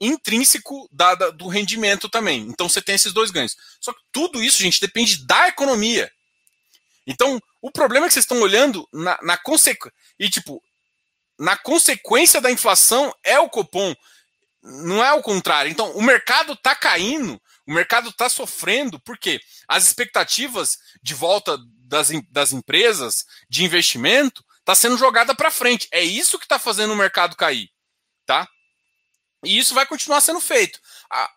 intrínseco 0.00 0.88
da, 0.92 1.14
da, 1.14 1.30
do 1.30 1.48
rendimento 1.48 2.08
também. 2.08 2.42
Então 2.42 2.68
você 2.68 2.80
tem 2.80 2.94
esses 2.94 3.12
dois 3.12 3.30
ganhos. 3.30 3.56
Só 3.80 3.92
que 3.92 4.00
tudo 4.12 4.42
isso, 4.42 4.62
gente, 4.62 4.80
depende 4.80 5.24
da 5.26 5.48
economia. 5.48 6.10
Então, 7.06 7.40
o 7.62 7.70
problema 7.70 8.06
é 8.06 8.08
que 8.08 8.12
vocês 8.12 8.24
estão 8.24 8.40
olhando 8.40 8.86
na, 8.92 9.18
na 9.22 9.36
consequência. 9.38 9.96
E, 10.18 10.28
tipo, 10.28 10.62
na 11.38 11.56
consequência 11.56 12.40
da 12.40 12.50
inflação 12.50 13.14
é 13.24 13.38
o 13.38 13.48
Copom. 13.48 13.94
Não 14.62 15.02
é 15.02 15.12
o 15.14 15.22
contrário. 15.22 15.70
Então, 15.70 15.90
o 15.92 16.02
mercado 16.02 16.52
está 16.52 16.74
caindo, 16.74 17.40
o 17.66 17.72
mercado 17.72 18.10
está 18.10 18.28
sofrendo, 18.28 19.00
porque 19.00 19.40
as 19.66 19.84
expectativas 19.84 20.78
de 21.02 21.14
volta 21.14 21.58
das, 21.78 22.10
das 22.30 22.52
empresas 22.52 23.24
de 23.48 23.64
investimento 23.64 24.44
está 24.58 24.74
sendo 24.74 24.98
jogada 24.98 25.34
para 25.34 25.50
frente. 25.50 25.88
É 25.90 26.02
isso 26.02 26.38
que 26.38 26.44
está 26.44 26.58
fazendo 26.58 26.92
o 26.92 26.96
mercado 26.96 27.36
cair. 27.36 27.70
Tá? 28.26 28.46
E 29.44 29.58
isso 29.58 29.74
vai 29.74 29.86
continuar 29.86 30.20
sendo 30.20 30.40
feito. 30.40 30.80
A, 31.10 31.30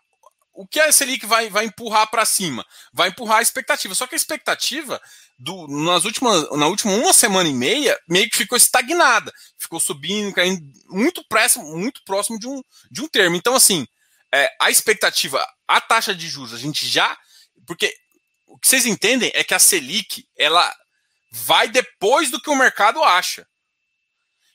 o 0.54 0.66
que 0.66 0.80
a 0.80 0.92
Selic 0.92 1.24
vai, 1.24 1.48
vai 1.48 1.64
empurrar 1.64 2.10
para 2.10 2.24
cima? 2.24 2.64
Vai 2.92 3.08
empurrar 3.08 3.38
a 3.38 3.42
expectativa. 3.42 3.94
Só 3.94 4.06
que 4.06 4.14
a 4.14 4.16
expectativa 4.16 5.00
do, 5.38 5.66
nas 5.66 6.04
últimas, 6.04 6.50
na 6.50 6.66
última 6.66 6.92
uma 6.92 7.12
semana 7.12 7.48
e 7.48 7.54
meia, 7.54 7.98
meio 8.08 8.28
que 8.28 8.36
ficou 8.36 8.56
estagnada. 8.56 9.32
Ficou 9.58 9.80
subindo, 9.80 10.34
caindo 10.34 10.62
muito 10.88 11.24
próximo, 11.26 11.76
muito 11.76 12.02
próximo 12.04 12.38
de 12.38 12.46
um, 12.46 12.62
de 12.90 13.02
um 13.02 13.08
termo. 13.08 13.36
Então, 13.36 13.54
assim, 13.54 13.86
é, 14.32 14.50
a 14.60 14.70
expectativa, 14.70 15.46
a 15.66 15.80
taxa 15.80 16.14
de 16.14 16.28
juros, 16.28 16.52
a 16.52 16.58
gente 16.58 16.86
já. 16.86 17.16
Porque 17.66 17.94
o 18.46 18.58
que 18.58 18.68
vocês 18.68 18.84
entendem 18.84 19.30
é 19.34 19.42
que 19.42 19.54
a 19.54 19.58
Selic, 19.58 20.26
ela 20.36 20.74
vai 21.30 21.68
depois 21.68 22.30
do 22.30 22.40
que 22.40 22.50
o 22.50 22.56
mercado 22.56 23.02
acha. 23.02 23.46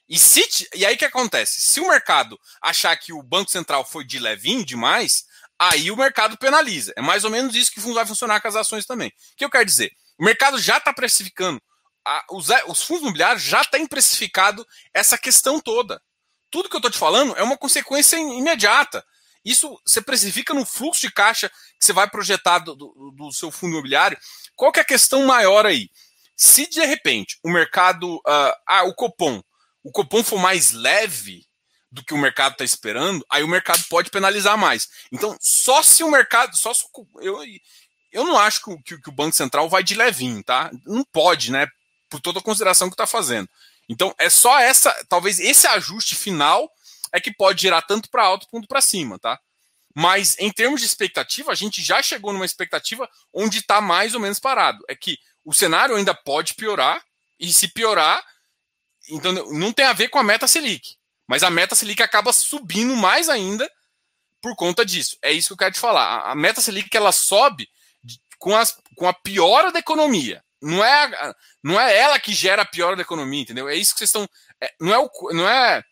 E, 0.09 0.17
se, 0.17 0.47
e 0.73 0.85
aí 0.85 0.95
o 0.95 0.97
que 0.97 1.05
acontece? 1.05 1.61
Se 1.61 1.79
o 1.79 1.87
mercado 1.87 2.39
achar 2.61 2.95
que 2.95 3.11
o 3.11 3.21
Banco 3.21 3.51
Central 3.51 3.83
foi 3.83 4.05
de 4.05 4.19
levinho 4.19 4.65
demais, 4.65 5.25
aí 5.59 5.91
o 5.91 5.97
mercado 5.97 6.37
penaliza. 6.37 6.93
É 6.95 7.01
mais 7.01 7.23
ou 7.23 7.29
menos 7.29 7.55
isso 7.55 7.71
que 7.71 7.79
vai 7.79 8.05
funcionar 8.05 8.39
com 8.39 8.47
as 8.47 8.55
ações 8.55 8.85
também. 8.85 9.09
O 9.09 9.35
que 9.35 9.43
eu 9.43 9.49
quero 9.49 9.65
dizer? 9.65 9.91
O 10.17 10.23
mercado 10.23 10.57
já 10.57 10.77
está 10.77 10.93
precificando, 10.93 11.61
a, 12.05 12.25
os, 12.31 12.47
os, 12.67 12.83
fundos 12.83 13.03
imobiliários 13.03 13.43
já 13.43 13.63
têm 13.65 13.85
precificado 13.85 14.65
essa 14.93 15.17
questão 15.17 15.59
toda. 15.59 16.01
Tudo 16.49 16.69
que 16.69 16.75
eu 16.75 16.79
estou 16.79 16.91
te 16.91 16.97
falando 16.97 17.35
é 17.35 17.43
uma 17.43 17.57
consequência 17.57 18.17
imediata. 18.17 19.03
Isso 19.43 19.79
você 19.85 20.01
precifica 20.01 20.53
no 20.53 20.65
fluxo 20.65 21.01
de 21.01 21.11
caixa 21.11 21.49
que 21.49 21.85
você 21.85 21.93
vai 21.93 22.09
projetar 22.09 22.59
do, 22.59 22.75
do, 22.75 23.11
do 23.15 23.31
seu 23.31 23.51
fundo 23.51 23.73
imobiliário. 23.73 24.17
Qual 24.55 24.71
que 24.71 24.79
é 24.79 24.81
a 24.81 24.85
questão 24.85 25.25
maior 25.25 25.65
aí? 25.65 25.89
Se 26.35 26.67
de 26.67 26.83
repente 26.85 27.37
o 27.43 27.49
mercado, 27.49 28.17
uh, 28.17 28.53
ah, 28.67 28.83
o 28.85 28.93
Copom, 28.93 29.41
o 29.87 29.91
Copom 29.91 30.21
for 30.21 30.37
mais 30.37 30.73
leve 30.73 31.47
do 31.89 32.03
que 32.03 32.13
o 32.13 32.17
mercado 32.17 32.51
está 32.51 32.65
esperando, 32.65 33.25
aí 33.31 33.41
o 33.41 33.47
mercado 33.47 33.81
pode 33.89 34.09
penalizar 34.09 34.57
mais. 34.57 34.89
Então, 35.13 35.37
só 35.39 35.81
se 35.81 36.03
o 36.03 36.11
mercado, 36.11 36.57
só 36.57 36.73
se, 36.73 36.83
eu, 37.21 37.41
eu 38.11 38.25
não 38.25 38.37
acho 38.37 38.61
que, 38.61 38.83
que, 38.83 39.01
que, 39.01 39.09
o 39.09 39.13
Banco 39.13 39.33
Central 39.33 39.69
vai 39.69 39.81
de 39.83 39.95
levinho, 39.95 40.43
tá? 40.43 40.69
Não 40.85 41.05
pode, 41.05 41.53
né? 41.53 41.67
Por 42.09 42.19
toda 42.19 42.39
a 42.39 42.43
consideração 42.43 42.89
que 42.89 42.95
está 42.95 43.07
fazendo. 43.07 43.47
Então, 43.87 44.13
é 44.17 44.29
só 44.29 44.59
essa, 44.59 44.93
talvez 45.07 45.39
esse 45.39 45.65
ajuste 45.67 46.15
final 46.15 46.69
é 47.13 47.21
que 47.21 47.33
pode 47.33 47.61
girar 47.61 47.87
tanto 47.87 48.09
para 48.09 48.25
alto 48.25 48.45
quanto 48.51 48.67
para 48.67 48.81
cima, 48.81 49.17
tá? 49.17 49.39
Mas 49.95 50.35
em 50.37 50.51
termos 50.51 50.81
de 50.81 50.85
expectativa, 50.85 51.53
a 51.53 51.55
gente 51.55 51.81
já 51.81 52.01
chegou 52.03 52.33
numa 52.33 52.45
expectativa 52.45 53.09
onde 53.33 53.59
está 53.59 53.79
mais 53.79 54.13
ou 54.13 54.19
menos 54.19 54.37
parado. 54.37 54.83
É 54.89 54.95
que 54.97 55.17
o 55.45 55.53
cenário 55.53 55.95
ainda 55.95 56.13
pode 56.13 56.55
piorar, 56.55 57.01
e 57.39 57.53
se 57.53 57.69
piorar, 57.69 58.21
então 59.09 59.31
não 59.31 59.71
tem 59.71 59.85
a 59.85 59.93
ver 59.93 60.09
com 60.09 60.19
a 60.19 60.23
meta 60.23 60.47
Selic. 60.47 60.95
Mas 61.27 61.43
a 61.43 61.49
meta 61.49 61.75
Selic 61.75 62.01
acaba 62.01 62.31
subindo 62.31 62.95
mais 62.95 63.27
ainda 63.29 63.69
por 64.41 64.55
conta 64.55 64.85
disso. 64.85 65.17
É 65.21 65.31
isso 65.31 65.49
que 65.49 65.53
eu 65.53 65.57
quero 65.57 65.73
te 65.73 65.79
falar. 65.79 66.21
A 66.29 66.35
meta 66.35 66.61
Selic 66.61 66.95
ela 66.95 67.11
sobe 67.11 67.69
com, 68.37 68.55
as, 68.55 68.77
com 68.95 69.07
a 69.07 69.13
piora 69.13 69.71
da 69.71 69.79
economia. 69.79 70.43
Não 70.61 70.83
é, 70.83 71.33
não 71.63 71.79
é 71.79 71.95
ela 71.95 72.19
que 72.19 72.33
gera 72.33 72.63
a 72.63 72.65
piora 72.65 72.95
da 72.95 73.01
economia, 73.01 73.41
entendeu? 73.41 73.69
É 73.69 73.75
isso 73.75 73.93
que 73.93 73.99
vocês 73.99 74.09
estão. 74.09 74.27
É, 74.61 74.73
não, 74.79 74.93
é 74.93 74.97
o, 74.97 75.09
não, 75.33 75.47
é, 75.47 75.83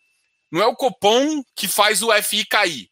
não 0.50 0.62
é 0.62 0.66
o 0.66 0.74
Copom 0.74 1.42
que 1.54 1.68
faz 1.68 2.02
o 2.02 2.12
FI 2.22 2.44
cair. 2.46 2.90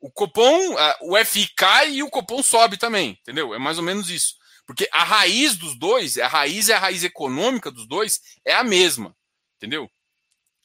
O 0.00 0.10
Copom, 0.10 0.74
o 1.00 1.24
FI 1.24 1.48
cai 1.56 1.92
e 1.94 2.02
o 2.02 2.10
Copom 2.10 2.42
sobe 2.42 2.76
também, 2.76 3.18
entendeu? 3.20 3.54
É 3.54 3.58
mais 3.58 3.78
ou 3.78 3.84
menos 3.84 4.10
isso. 4.10 4.34
Porque 4.72 4.88
a 4.90 5.04
raiz 5.04 5.54
dos 5.54 5.78
dois, 5.78 6.16
a 6.16 6.26
raiz 6.26 6.70
é 6.70 6.74
a 6.74 6.78
raiz 6.78 7.04
econômica 7.04 7.70
dos 7.70 7.86
dois, 7.86 8.22
é 8.42 8.54
a 8.54 8.64
mesma, 8.64 9.14
entendeu? 9.58 9.86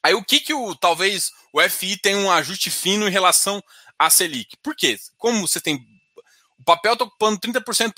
Aí 0.02 0.14
o 0.14 0.24
que 0.24 0.40
que 0.40 0.54
o 0.54 0.74
talvez 0.74 1.30
o 1.52 1.60
FI 1.68 1.98
tem 1.98 2.16
um 2.16 2.30
ajuste 2.30 2.70
fino 2.70 3.06
em 3.06 3.10
relação 3.10 3.62
à 3.98 4.08
Selic? 4.08 4.56
Por 4.62 4.74
quê? 4.74 4.98
Como 5.18 5.46
você 5.46 5.60
tem 5.60 5.86
o 6.58 6.64
papel 6.64 6.94
está 6.94 7.04
ocupando 7.04 7.38
30% 7.38 7.92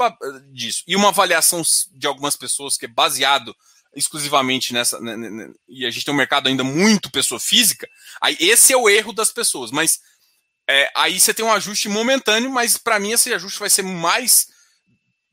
disso. 0.53 0.83
E 0.85 0.97
uma 0.97 1.09
avaliação 1.11 1.63
de 1.93 2.09
algumas 2.09 2.35
pessoas 2.35 2.77
que 2.77 2.87
é 2.87 2.89
baseado 2.89 3.57
exclusivamente 3.95 4.73
nessa. 4.73 5.01
Né, 5.01 5.17
né, 5.17 5.31
né, 5.31 5.53
e 5.69 5.87
a 5.87 5.91
gente 5.91 6.05
tem 6.05 6.13
um 6.13 6.17
mercado 6.17 6.49
ainda 6.49 6.65
muito 6.65 7.11
pessoa 7.11 7.39
física. 7.39 7.89
Aí 8.21 8.37
esse 8.41 8.73
é 8.73 8.77
o 8.77 8.89
erro 8.89 9.13
das 9.13 9.31
pessoas. 9.31 9.71
Mas 9.71 10.01
é, 10.69 10.91
aí 10.97 11.21
você 11.21 11.33
tem 11.33 11.45
um 11.45 11.53
ajuste 11.53 11.89
momentâneo, 11.89 12.51
mas 12.51 12.77
para 12.77 12.99
mim 12.99 13.13
esse 13.13 13.33
ajuste 13.33 13.61
vai 13.61 13.71
ser 13.71 13.83
mais, 13.83 14.49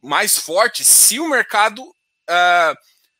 mais 0.02 0.38
forte 0.38 0.84
se 0.84 1.20
o 1.20 1.30
mercado. 1.30 1.84
Uh, 1.84 2.76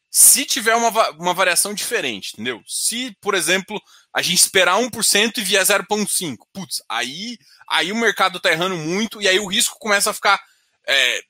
se 0.10 0.46
tiver 0.46 0.74
uma, 0.74 1.10
uma 1.12 1.34
variação 1.34 1.76
diferente, 1.76 2.34
entendeu? 2.34 2.64
Se, 2.66 3.16
por 3.22 3.36
exemplo, 3.36 3.80
a 4.12 4.22
gente 4.22 4.40
esperar 4.40 4.80
1% 4.80 5.38
e 5.38 5.44
vier 5.44 5.64
0,5%, 5.64 6.38
putz, 6.52 6.82
aí 6.90 7.38
aí 7.68 7.92
o 7.92 7.96
mercado 7.96 8.38
está 8.38 8.52
errando 8.52 8.76
muito 8.78 9.22
e 9.22 9.28
aí 9.28 9.40
o 9.40 9.46
risco 9.46 9.78
começa 9.78 10.10
a 10.10 10.14
ficar 10.14 10.42
é, 10.88 11.22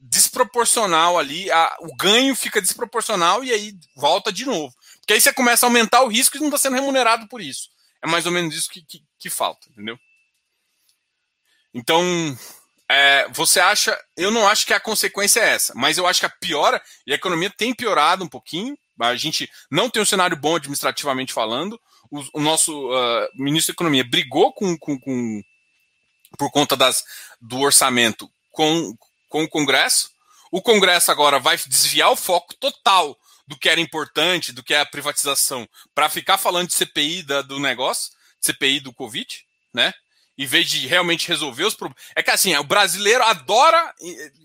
desproporcional 0.00 1.18
ali, 1.18 1.50
a, 1.50 1.76
o 1.80 1.94
ganho 1.96 2.34
fica 2.34 2.60
desproporcional 2.60 3.44
e 3.44 3.52
aí 3.52 3.74
volta 3.94 4.32
de 4.32 4.46
novo. 4.46 4.74
Porque 5.00 5.12
aí 5.12 5.20
você 5.20 5.32
começa 5.32 5.66
a 5.66 5.68
aumentar 5.68 6.02
o 6.02 6.08
risco 6.08 6.36
e 6.36 6.40
não 6.40 6.48
está 6.48 6.58
sendo 6.58 6.76
remunerado 6.76 7.28
por 7.28 7.40
isso. 7.40 7.68
É 8.02 8.06
mais 8.06 8.24
ou 8.24 8.32
menos 8.32 8.54
isso 8.54 8.70
que, 8.70 8.82
que, 8.82 9.02
que 9.18 9.28
falta, 9.28 9.68
entendeu? 9.68 9.98
Então, 11.74 12.02
é, 12.90 13.28
você 13.28 13.60
acha. 13.60 13.98
Eu 14.16 14.30
não 14.30 14.48
acho 14.48 14.66
que 14.66 14.72
a 14.72 14.80
consequência 14.80 15.40
é 15.40 15.50
essa, 15.50 15.74
mas 15.76 15.98
eu 15.98 16.06
acho 16.06 16.20
que 16.20 16.26
a 16.26 16.30
piora, 16.30 16.82
e 17.06 17.12
a 17.12 17.16
economia 17.16 17.50
tem 17.50 17.74
piorado 17.74 18.24
um 18.24 18.28
pouquinho. 18.28 18.76
A 19.00 19.14
gente 19.14 19.48
não 19.70 19.88
tem 19.88 20.02
um 20.02 20.06
cenário 20.06 20.36
bom 20.36 20.56
administrativamente 20.56 21.32
falando. 21.32 21.80
O, 22.10 22.38
o 22.38 22.40
nosso 22.40 22.90
uh, 22.90 23.28
ministro 23.34 23.72
da 23.72 23.76
Economia 23.76 24.02
brigou 24.02 24.52
com, 24.52 24.76
com, 24.76 24.98
com, 24.98 25.42
por 26.36 26.50
conta 26.50 26.74
das, 26.74 27.04
do 27.40 27.60
orçamento 27.60 28.28
com, 28.50 28.94
com 29.28 29.44
o 29.44 29.48
Congresso. 29.48 30.10
O 30.50 30.62
Congresso 30.62 31.12
agora 31.12 31.38
vai 31.38 31.56
desviar 31.56 32.10
o 32.10 32.16
foco 32.16 32.54
total 32.54 33.16
do 33.46 33.56
que 33.56 33.68
era 33.68 33.80
importante, 33.80 34.52
do 34.52 34.62
que 34.62 34.74
é 34.74 34.80
a 34.80 34.86
privatização, 34.86 35.68
para 35.94 36.08
ficar 36.08 36.38
falando 36.38 36.68
de 36.68 36.74
CPI 36.74 37.22
da, 37.22 37.42
do 37.42 37.60
negócio, 37.60 38.12
CPI 38.40 38.80
do 38.80 38.92
Covid, 38.92 39.44
né? 39.72 39.92
Em 40.38 40.46
vez 40.46 40.70
de 40.70 40.86
realmente 40.86 41.28
resolver 41.28 41.64
os 41.64 41.74
problemas. 41.74 42.02
É 42.14 42.22
que 42.22 42.30
assim, 42.30 42.56
o 42.56 42.64
brasileiro 42.64 43.24
adora 43.24 43.94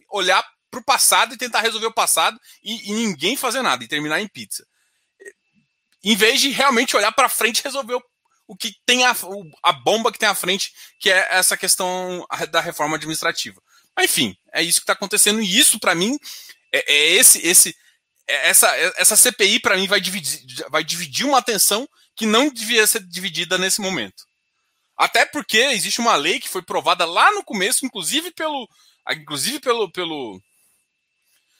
olhar 0.09 0.43
para 0.69 0.79
o 0.79 0.83
passado 0.83 1.33
e 1.33 1.37
tentar 1.37 1.61
resolver 1.61 1.85
o 1.85 1.93
passado 1.93 2.39
e, 2.63 2.89
e, 2.89 2.93
ninguém 2.93 3.37
fazer 3.37 3.61
nada 3.61 3.83
e 3.83 3.87
terminar 3.87 4.19
em 4.19 4.27
pizza. 4.27 4.65
Em 6.03 6.15
vez 6.15 6.41
de 6.41 6.49
realmente 6.49 6.97
olhar 6.97 7.11
para 7.11 7.29
frente 7.29 7.59
e 7.59 7.63
resolver 7.63 7.93
o 7.93 8.03
o 8.47 8.55
que 8.55 8.75
tem 8.85 9.05
a, 9.05 9.15
a 9.63 9.73
bomba 9.73 10.11
que 10.11 10.19
tem 10.19 10.29
à 10.29 10.35
frente, 10.35 10.73
que 10.99 11.09
é 11.09 11.27
essa 11.31 11.57
questão 11.57 12.25
da 12.51 12.61
reforma 12.61 12.95
administrativa. 12.95 13.61
Mas, 13.95 14.11
enfim, 14.11 14.35
é 14.53 14.61
isso 14.61 14.79
que 14.79 14.83
está 14.83 14.93
acontecendo, 14.93 15.41
e 15.41 15.57
isso, 15.57 15.79
para 15.79 15.95
mim, 15.95 16.17
é, 16.71 16.93
é, 16.93 17.13
esse, 17.13 17.45
esse, 17.45 17.75
é 18.27 18.49
essa, 18.49 18.67
essa 18.97 19.15
CPI, 19.15 19.59
para 19.59 19.75
mim, 19.75 19.87
vai 19.87 20.01
dividir, 20.01 20.65
vai 20.69 20.83
dividir 20.83 21.25
uma 21.25 21.37
atenção 21.37 21.87
que 22.15 22.25
não 22.25 22.49
devia 22.49 22.85
ser 22.85 23.03
dividida 23.03 23.57
nesse 23.57 23.81
momento. 23.81 24.25
Até 24.97 25.25
porque 25.25 25.57
existe 25.57 25.99
uma 25.99 26.15
lei 26.15 26.39
que 26.39 26.49
foi 26.49 26.61
provada 26.61 27.05
lá 27.05 27.31
no 27.31 27.43
começo, 27.43 27.85
inclusive 27.85 28.31
pelo, 28.31 28.69
inclusive 29.11 29.59
pelo, 29.59 29.91
pelo, 29.91 30.41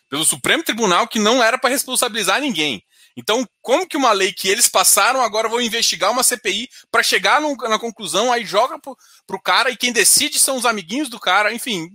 pelo 0.10 0.26
Supremo 0.26 0.64
Tribunal, 0.64 1.08
que 1.08 1.20
não 1.20 1.44
era 1.44 1.58
para 1.58 1.70
responsabilizar 1.70 2.40
ninguém. 2.40 2.84
Então, 3.16 3.48
como 3.62 3.88
que 3.88 3.98
uma 3.98 4.12
lei 4.12 4.34
que 4.34 4.48
eles 4.48 4.68
passaram 4.68 5.22
agora 5.22 5.48
vão 5.48 5.62
investigar 5.62 6.12
uma 6.12 6.24
CPI 6.24 6.68
para 6.92 7.04
chegar 7.04 7.40
no, 7.40 7.56
na 7.56 7.78
conclusão, 7.78 8.32
aí 8.32 8.44
joga 8.44 8.80
pro, 8.80 8.98
pro 9.28 9.42
cara 9.42 9.70
e 9.70 9.78
quem 9.78 9.92
decide 9.92 10.40
são 10.40 10.58
os 10.58 10.66
amiguinhos 10.66 11.10
do 11.10 11.20
cara, 11.20 11.54
enfim. 11.54 11.92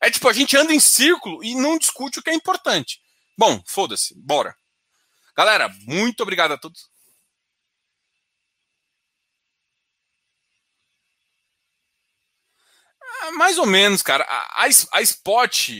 É 0.00 0.10
tipo, 0.10 0.28
a 0.28 0.32
gente 0.32 0.56
anda 0.56 0.72
em 0.72 0.78
círculo 0.78 1.42
e 1.42 1.54
não 1.54 1.78
discute 1.78 2.20
o 2.20 2.22
que 2.22 2.30
é 2.30 2.34
importante. 2.34 3.00
Bom, 3.36 3.60
foda-se, 3.66 4.14
bora. 4.16 4.54
Galera, 5.36 5.68
muito 5.86 6.22
obrigado 6.22 6.52
a 6.52 6.58
todos. 6.58 6.88
Mais 13.32 13.58
ou 13.58 13.66
menos, 13.66 14.02
cara. 14.02 14.24
A, 14.24 14.64
a, 14.64 14.68
a 14.92 15.02
Spot. 15.02 15.70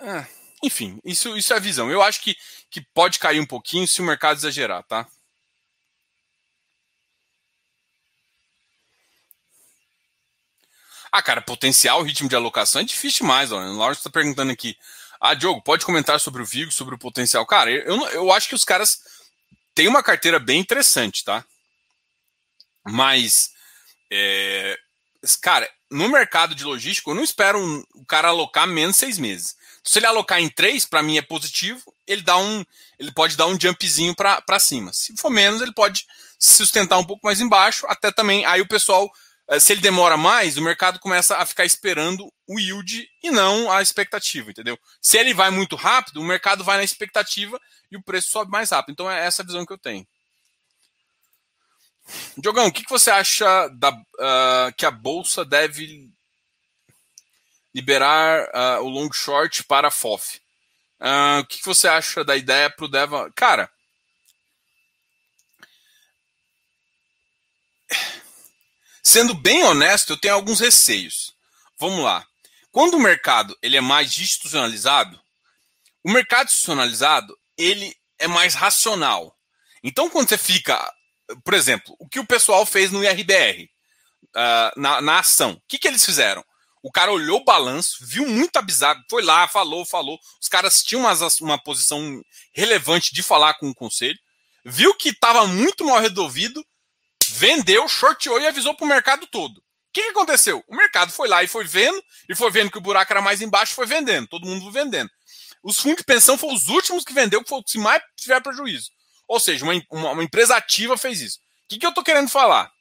Ah, 0.00 0.26
enfim, 0.62 0.98
isso, 1.04 1.36
isso 1.36 1.52
é 1.52 1.56
a 1.56 1.60
visão. 1.60 1.90
Eu 1.90 2.02
acho 2.02 2.20
que 2.20 2.36
que 2.70 2.80
pode 2.80 3.18
cair 3.18 3.40
um 3.40 3.46
pouquinho 3.46 3.86
se 3.86 4.00
o 4.00 4.04
mercado 4.04 4.38
exagerar, 4.38 4.82
tá? 4.84 5.06
Ah, 11.10 11.22
cara, 11.22 11.40
potencial 11.40 12.02
ritmo 12.02 12.28
de 12.28 12.36
alocação 12.36 12.82
é 12.82 12.84
difícil 12.84 13.20
demais. 13.20 13.50
Ó. 13.50 13.58
O 13.58 13.76
Lawrence 13.76 14.00
está 14.00 14.10
perguntando 14.10 14.52
aqui. 14.52 14.76
Ah, 15.20 15.34
Diogo, 15.34 15.62
pode 15.62 15.84
comentar 15.84 16.20
sobre 16.20 16.42
o 16.42 16.46
Vigo, 16.46 16.70
sobre 16.70 16.94
o 16.94 16.98
potencial? 16.98 17.44
Cara, 17.46 17.70
eu, 17.70 18.08
eu 18.10 18.32
acho 18.32 18.48
que 18.48 18.54
os 18.54 18.64
caras 18.64 19.00
têm 19.74 19.88
uma 19.88 20.02
carteira 20.02 20.38
bem 20.38 20.60
interessante, 20.60 21.24
tá? 21.24 21.44
Mas, 22.84 23.52
é, 24.10 24.78
cara, 25.42 25.68
no 25.90 26.08
mercado 26.08 26.54
de 26.54 26.64
logística, 26.64 27.10
eu 27.10 27.14
não 27.14 27.24
espero 27.24 27.58
um, 27.58 27.82
o 27.94 28.04
cara 28.04 28.28
alocar 28.28 28.66
menos 28.66 28.96
seis 28.96 29.18
meses. 29.18 29.56
Se 29.84 29.98
ele 29.98 30.06
alocar 30.06 30.40
em 30.40 30.48
três, 30.48 30.84
para 30.84 31.02
mim 31.02 31.16
é 31.16 31.22
positivo, 31.22 31.82
ele 32.06 32.22
dá 32.22 32.36
um, 32.36 32.64
ele 32.98 33.12
pode 33.12 33.36
dar 33.36 33.46
um 33.46 33.58
jumpzinho 33.58 34.14
para 34.14 34.58
cima. 34.58 34.92
Se 34.92 35.16
for 35.16 35.30
menos, 35.30 35.62
ele 35.62 35.72
pode 35.72 36.06
se 36.38 36.56
sustentar 36.56 36.98
um 36.98 37.04
pouco 37.04 37.26
mais 37.26 37.40
embaixo, 37.40 37.86
até 37.88 38.12
também 38.12 38.44
aí 38.44 38.60
o 38.60 38.68
pessoal 38.68 39.10
eh, 39.48 39.58
se 39.58 39.72
ele 39.72 39.80
demora 39.80 40.16
mais, 40.16 40.56
o 40.56 40.62
mercado 40.62 40.98
começa 40.98 41.36
a 41.36 41.46
ficar 41.46 41.64
esperando 41.64 42.30
o 42.46 42.60
yield 42.60 43.08
e 43.22 43.30
não 43.30 43.70
a 43.72 43.80
expectativa, 43.80 44.50
entendeu? 44.50 44.78
Se 45.00 45.16
ele 45.16 45.32
vai 45.32 45.50
muito 45.50 45.74
rápido, 45.74 46.20
o 46.20 46.24
mercado 46.24 46.62
vai 46.62 46.76
na 46.76 46.84
expectativa 46.84 47.58
e 47.90 47.96
o 47.96 48.02
preço 48.02 48.30
sobe 48.30 48.50
mais 48.50 48.70
rápido. 48.70 48.92
Então 48.92 49.10
é 49.10 49.24
essa 49.24 49.42
a 49.42 49.44
visão 49.44 49.64
que 49.64 49.72
eu 49.72 49.78
tenho. 49.78 50.06
Diogão, 52.36 52.66
o 52.66 52.72
que, 52.72 52.84
que 52.84 52.90
você 52.90 53.10
acha 53.10 53.68
da, 53.68 53.90
uh, 53.90 54.72
que 54.76 54.86
a 54.86 54.90
bolsa 54.90 55.44
deve 55.44 56.10
liberar 57.74 58.48
uh, 58.48 58.84
o 58.84 58.88
long 58.88 59.12
short 59.12 59.64
para 59.64 59.88
a 59.88 59.90
FOF? 59.90 60.40
Uh, 61.00 61.40
o 61.40 61.46
que, 61.46 61.58
que 61.58 61.66
você 61.66 61.86
acha 61.86 62.24
da 62.24 62.36
ideia 62.36 62.70
para 62.70 62.84
o 62.84 62.88
Deva? 62.88 63.30
Cara, 63.34 63.70
sendo 69.02 69.34
bem 69.34 69.62
honesto, 69.64 70.14
eu 70.14 70.16
tenho 70.16 70.34
alguns 70.34 70.60
receios. 70.60 71.34
Vamos 71.78 72.02
lá. 72.02 72.26
Quando 72.72 72.94
o 72.94 73.00
mercado 73.00 73.56
ele 73.62 73.76
é 73.76 73.80
mais 73.80 74.18
institucionalizado, 74.18 75.20
o 76.02 76.10
mercado 76.10 76.46
institucionalizado 76.46 77.38
ele 77.56 77.96
é 78.18 78.26
mais 78.26 78.54
racional. 78.54 79.36
Então, 79.82 80.10
quando 80.10 80.28
você 80.28 80.38
fica 80.38 80.92
por 81.44 81.54
exemplo, 81.54 81.94
o 81.98 82.08
que 82.08 82.20
o 82.20 82.26
pessoal 82.26 82.64
fez 82.64 82.90
no 82.90 83.02
IRBR, 83.02 83.68
uh, 84.36 84.80
na, 84.80 85.00
na 85.00 85.18
ação. 85.20 85.52
O 85.52 85.62
que, 85.68 85.78
que 85.78 85.88
eles 85.88 86.04
fizeram? 86.04 86.44
O 86.82 86.92
cara 86.92 87.12
olhou 87.12 87.40
o 87.40 87.44
balanço, 87.44 87.98
viu 88.00 88.26
muito 88.26 88.56
abisado, 88.56 89.02
foi 89.10 89.22
lá, 89.22 89.48
falou, 89.48 89.84
falou. 89.84 90.18
Os 90.40 90.48
caras 90.48 90.82
tinham 90.82 91.02
uma, 91.02 91.12
uma 91.40 91.62
posição 91.62 92.22
relevante 92.52 93.12
de 93.12 93.22
falar 93.22 93.54
com 93.54 93.68
o 93.68 93.74
conselho, 93.74 94.18
viu 94.64 94.94
que 94.94 95.10
estava 95.10 95.46
muito 95.46 95.84
mal 95.84 95.98
resolvido, 95.98 96.64
vendeu, 97.30 97.86
shorteou 97.88 98.40
e 98.40 98.46
avisou 98.46 98.74
para 98.74 98.84
o 98.84 98.88
mercado 98.88 99.26
todo. 99.26 99.58
O 99.58 99.62
que, 99.92 100.02
que 100.02 100.10
aconteceu? 100.10 100.62
O 100.68 100.76
mercado 100.76 101.10
foi 101.10 101.28
lá 101.28 101.42
e 101.42 101.48
foi 101.48 101.64
vendo, 101.64 102.00
e 102.28 102.34
foi 102.34 102.50
vendo 102.50 102.70
que 102.70 102.78
o 102.78 102.80
buraco 102.82 103.12
era 103.12 103.20
mais 103.20 103.42
embaixo, 103.42 103.74
foi 103.74 103.86
vendendo, 103.86 104.28
todo 104.28 104.46
mundo 104.46 104.70
vendendo. 104.70 105.10
Os 105.62 105.78
fundos 105.78 105.98
de 105.98 106.04
pensão 106.04 106.38
foram 106.38 106.54
os 106.54 106.68
últimos 106.68 107.04
que 107.04 107.12
vendeu, 107.12 107.42
que 107.42 107.48
foi 107.48 107.58
o 107.58 107.64
que 107.64 107.78
mais 107.78 108.00
tiver 108.16 108.40
prejuízo. 108.40 108.90
Ou 109.28 109.38
seja, 109.38 109.64
uma, 109.64 109.74
uma, 109.90 110.10
uma 110.12 110.24
empresa 110.24 110.56
ativa 110.56 110.96
fez 110.96 111.20
isso. 111.20 111.38
O 111.38 111.68
que, 111.68 111.78
que 111.78 111.86
eu 111.86 111.90
estou 111.90 112.02
querendo 112.02 112.30
falar? 112.30 112.72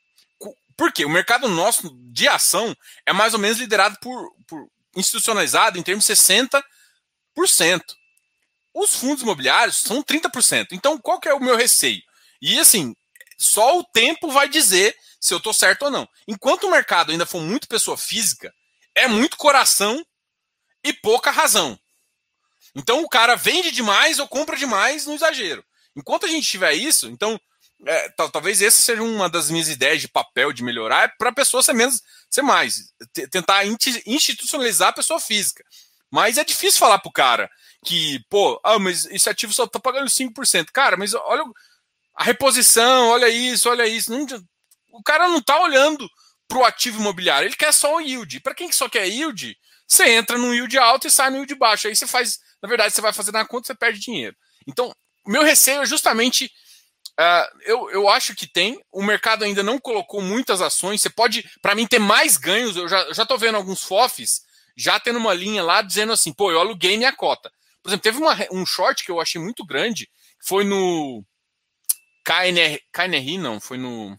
Por 0.77 0.93
quê? 0.93 1.03
O 1.03 1.09
mercado 1.09 1.49
nosso 1.49 1.89
de 2.11 2.27
ação 2.27 2.75
é 3.05 3.11
mais 3.11 3.33
ou 3.33 3.39
menos 3.39 3.57
liderado 3.57 3.97
por, 3.99 4.33
por 4.47 4.67
institucionalizado 4.95 5.77
em 5.77 5.83
termos 5.83 6.05
de 6.05 6.13
60%. 6.13 6.63
Os 8.73 8.95
fundos 8.95 9.23
imobiliários 9.23 9.77
são 9.77 10.01
30%. 10.03 10.67
Então, 10.71 10.97
qual 10.99 11.19
que 11.19 11.27
é 11.27 11.33
o 11.33 11.39
meu 11.39 11.57
receio? 11.57 12.01
E 12.41 12.59
assim, 12.59 12.95
só 13.37 13.79
o 13.79 13.83
tempo 13.83 14.31
vai 14.31 14.47
dizer 14.47 14.95
se 15.19 15.33
eu 15.33 15.39
estou 15.39 15.53
certo 15.53 15.83
ou 15.83 15.91
não. 15.91 16.07
Enquanto 16.27 16.65
o 16.65 16.71
mercado 16.71 17.11
ainda 17.11 17.25
for 17.25 17.41
muito 17.41 17.67
pessoa 17.67 17.97
física, 17.97 18.53
é 18.95 19.07
muito 19.07 19.35
coração 19.35 20.05
e 20.83 20.93
pouca 20.93 21.31
razão. 21.31 21.77
Então 22.75 23.01
o 23.01 23.09
cara 23.09 23.35
vende 23.35 23.71
demais 23.71 24.19
ou 24.19 24.27
compra 24.27 24.55
demais 24.55 25.07
no 25.07 25.15
exagero. 25.15 25.65
Enquanto 25.97 26.27
a 26.27 26.29
gente 26.29 26.47
tiver 26.47 26.73
isso, 26.73 27.07
então, 27.07 27.39
é, 27.85 28.09
talvez 28.31 28.61
essa 28.61 28.81
seja 28.83 29.01
uma 29.01 29.27
das 29.27 29.49
minhas 29.49 29.67
ideias 29.67 29.99
de 29.99 30.07
papel 30.07 30.53
de 30.53 30.63
melhorar, 30.63 31.05
é 31.05 31.07
para 31.17 31.31
a 31.31 31.33
pessoa 31.33 31.63
ser 31.63 31.73
menos, 31.73 32.03
ser 32.29 32.43
mais, 32.43 32.93
tentar 33.31 33.65
institucionalizar 33.65 34.89
a 34.89 34.93
pessoa 34.93 35.19
física. 35.19 35.63
Mas 36.11 36.37
é 36.37 36.43
difícil 36.43 36.79
falar 36.79 36.99
pro 36.99 37.11
cara 37.11 37.49
que, 37.83 38.23
pô, 38.29 38.59
ah, 38.63 38.77
mas 38.77 39.05
esse 39.07 39.27
ativo 39.27 39.51
só 39.53 39.65
tá 39.65 39.79
pagando 39.79 40.07
5%. 40.07 40.67
Cara, 40.71 40.95
mas 40.95 41.15
olha 41.15 41.43
a 42.15 42.23
reposição, 42.23 43.09
olha 43.09 43.27
isso, 43.27 43.67
olha 43.67 43.87
isso. 43.87 44.11
Não, 44.11 44.25
o 44.91 45.03
cara 45.03 45.27
não 45.27 45.41
tá 45.41 45.59
olhando 45.59 46.07
pro 46.47 46.63
ativo 46.63 46.99
imobiliário, 46.99 47.47
ele 47.47 47.55
quer 47.55 47.73
só 47.73 47.95
o 47.95 48.01
yield. 48.01 48.39
Para 48.41 48.53
quem 48.53 48.71
só 48.71 48.87
quer 48.87 49.07
yield, 49.07 49.57
você 49.87 50.09
entra 50.11 50.37
no 50.37 50.53
yield 50.53 50.77
alto 50.77 51.07
e 51.07 51.11
sai 51.11 51.31
no 51.31 51.37
yield 51.37 51.55
baixo. 51.55 51.87
Aí 51.87 51.95
você 51.95 52.05
faz, 52.05 52.39
na 52.61 52.69
verdade, 52.69 52.93
você 52.93 53.01
vai 53.01 53.11
fazer 53.11 53.31
na 53.31 53.45
conta, 53.45 53.67
você 53.67 53.75
perde 53.75 53.99
dinheiro. 53.99 54.35
Então, 54.65 54.93
o 55.27 55.31
meu 55.31 55.43
receio 55.43 55.81
é 55.81 55.85
justamente. 55.85 56.51
Uh, 57.19 57.59
eu, 57.61 57.89
eu 57.91 58.09
acho 58.09 58.35
que 58.35 58.47
tem. 58.47 58.79
O 58.91 59.03
mercado 59.03 59.43
ainda 59.43 59.61
não 59.61 59.79
colocou 59.79 60.21
muitas 60.21 60.61
ações. 60.61 61.01
Você 61.01 61.09
pode, 61.09 61.49
para 61.61 61.75
mim, 61.75 61.85
ter 61.85 61.99
mais 61.99 62.37
ganhos. 62.37 62.75
Eu 62.75 62.87
já, 62.87 63.11
já 63.11 63.25
vendo 63.37 63.55
alguns 63.55 63.83
FOFs 63.83 64.47
já 64.77 64.99
tendo 64.99 65.17
uma 65.17 65.33
linha 65.33 65.63
lá 65.63 65.81
dizendo 65.81 66.13
assim: 66.13 66.31
pô, 66.31 66.51
eu 66.51 66.59
aluguei 66.59 66.95
minha 66.95 67.11
cota. 67.11 67.51
Por 67.81 67.89
exemplo, 67.89 68.03
teve 68.03 68.17
uma, 68.19 68.37
um 68.51 68.65
short 68.65 69.03
que 69.03 69.11
eu 69.11 69.19
achei 69.19 69.41
muito 69.41 69.65
grande. 69.65 70.09
Foi 70.39 70.63
no. 70.63 71.25
KNR, 72.23 72.81
KNRI, 72.91 73.37
não, 73.37 73.59
foi 73.59 73.77
no. 73.77 74.17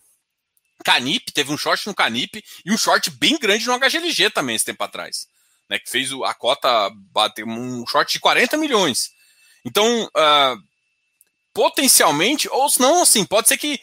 Canip, 0.85 1.33
teve 1.33 1.53
um 1.53 1.59
short 1.59 1.87
no 1.87 1.95
Canip 1.95 2.43
e 2.65 2.73
um 2.73 2.79
short 2.79 3.11
bem 3.11 3.37
grande 3.37 3.67
no 3.67 3.79
HGLG 3.79 4.31
também 4.31 4.55
esse 4.57 4.65
tempo 4.65 4.83
atrás. 4.83 5.27
Né, 5.69 5.79
que 5.79 5.91
fez 5.91 6.11
a 6.25 6.33
cota 6.33 6.91
bater 7.13 7.45
um 7.45 7.87
short 7.87 8.13
de 8.13 8.21
40 8.21 8.57
milhões. 8.57 9.11
Então, 9.65 10.05
uh, 10.05 10.68
potencialmente, 11.59 12.49
ou 12.49 12.71
se 12.71 12.79
não, 12.79 13.03
assim, 13.03 13.25
pode 13.25 13.49
ser 13.49 13.57
que 13.57 13.81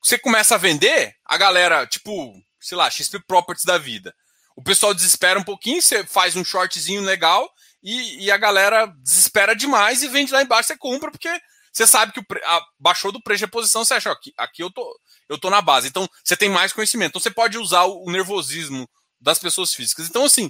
você 0.00 0.16
começa 0.16 0.54
a 0.54 0.58
vender, 0.58 1.12
a 1.24 1.36
galera, 1.36 1.84
tipo, 1.84 2.32
sei 2.60 2.78
lá, 2.78 2.88
XP 2.88 3.18
Properties 3.26 3.64
da 3.64 3.76
vida. 3.76 4.14
O 4.54 4.62
pessoal 4.62 4.94
desespera 4.94 5.36
um 5.36 5.42
pouquinho, 5.42 5.82
você 5.82 6.06
faz 6.06 6.36
um 6.36 6.44
shortzinho 6.44 7.02
legal 7.02 7.52
e, 7.82 8.24
e 8.24 8.30
a 8.30 8.36
galera 8.36 8.86
desespera 9.02 9.56
demais 9.56 10.00
e 10.04 10.06
vende 10.06 10.32
lá 10.32 10.40
embaixo, 10.40 10.68
você 10.68 10.78
compra, 10.78 11.10
porque 11.10 11.28
você 11.72 11.88
sabe 11.88 12.12
que 12.12 12.20
o 12.20 12.24
a, 12.44 12.60
baixou 12.78 13.10
do 13.10 13.20
preço 13.20 13.44
de 13.44 13.50
posição, 13.50 13.84
você 13.84 13.94
acha, 13.94 14.12
aqui, 14.12 14.32
aqui 14.38 14.62
eu 14.62 14.70
tô, 14.70 15.00
eu 15.28 15.36
tô 15.36 15.50
na 15.50 15.60
base. 15.60 15.88
Então, 15.88 16.08
você 16.22 16.36
tem 16.36 16.48
mais 16.48 16.72
conhecimento. 16.72 17.10
Então, 17.10 17.20
você 17.20 17.32
pode 17.32 17.58
usar 17.58 17.82
o, 17.82 18.04
o 18.04 18.12
nervosismo 18.12 18.88
das 19.20 19.40
pessoas 19.40 19.74
físicas. 19.74 20.08
Então, 20.08 20.24
assim, 20.24 20.48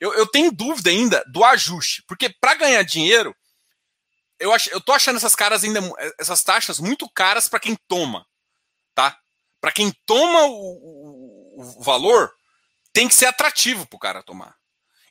eu, 0.00 0.12
eu 0.14 0.26
tenho 0.26 0.50
dúvida 0.50 0.90
ainda 0.90 1.22
do 1.30 1.44
ajuste, 1.44 2.02
porque 2.08 2.28
para 2.40 2.56
ganhar 2.56 2.82
dinheiro, 2.82 3.32
eu, 4.38 4.52
ach, 4.52 4.68
eu 4.68 4.80
tô 4.80 4.92
achando 4.92 5.16
essas 5.16 5.34
caras 5.34 5.64
ainda, 5.64 5.80
essas 6.18 6.42
taxas 6.42 6.78
muito 6.78 7.08
caras 7.08 7.48
para 7.48 7.60
quem 7.60 7.76
toma, 7.88 8.26
tá? 8.94 9.18
Para 9.60 9.72
quem 9.72 9.92
toma 10.06 10.44
o, 10.46 10.52
o, 10.52 11.78
o, 11.78 11.82
valor, 11.82 12.32
tem 12.92 13.08
que 13.08 13.14
ser 13.14 13.26
atrativo 13.26 13.86
para 13.86 13.96
o 13.96 14.00
cara 14.00 14.22
tomar. 14.22 14.54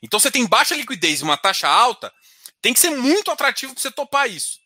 Então 0.02 0.18
você 0.18 0.30
tem 0.30 0.46
baixa 0.46 0.74
liquidez 0.74 1.20
e 1.20 1.24
uma 1.24 1.36
taxa 1.36 1.68
alta, 1.68 2.12
tem 2.62 2.72
que 2.72 2.80
ser 2.80 2.90
muito 2.90 3.30
atrativo 3.30 3.74
para 3.74 3.82
você 3.82 3.90
topar 3.90 4.30
isso. 4.30 4.58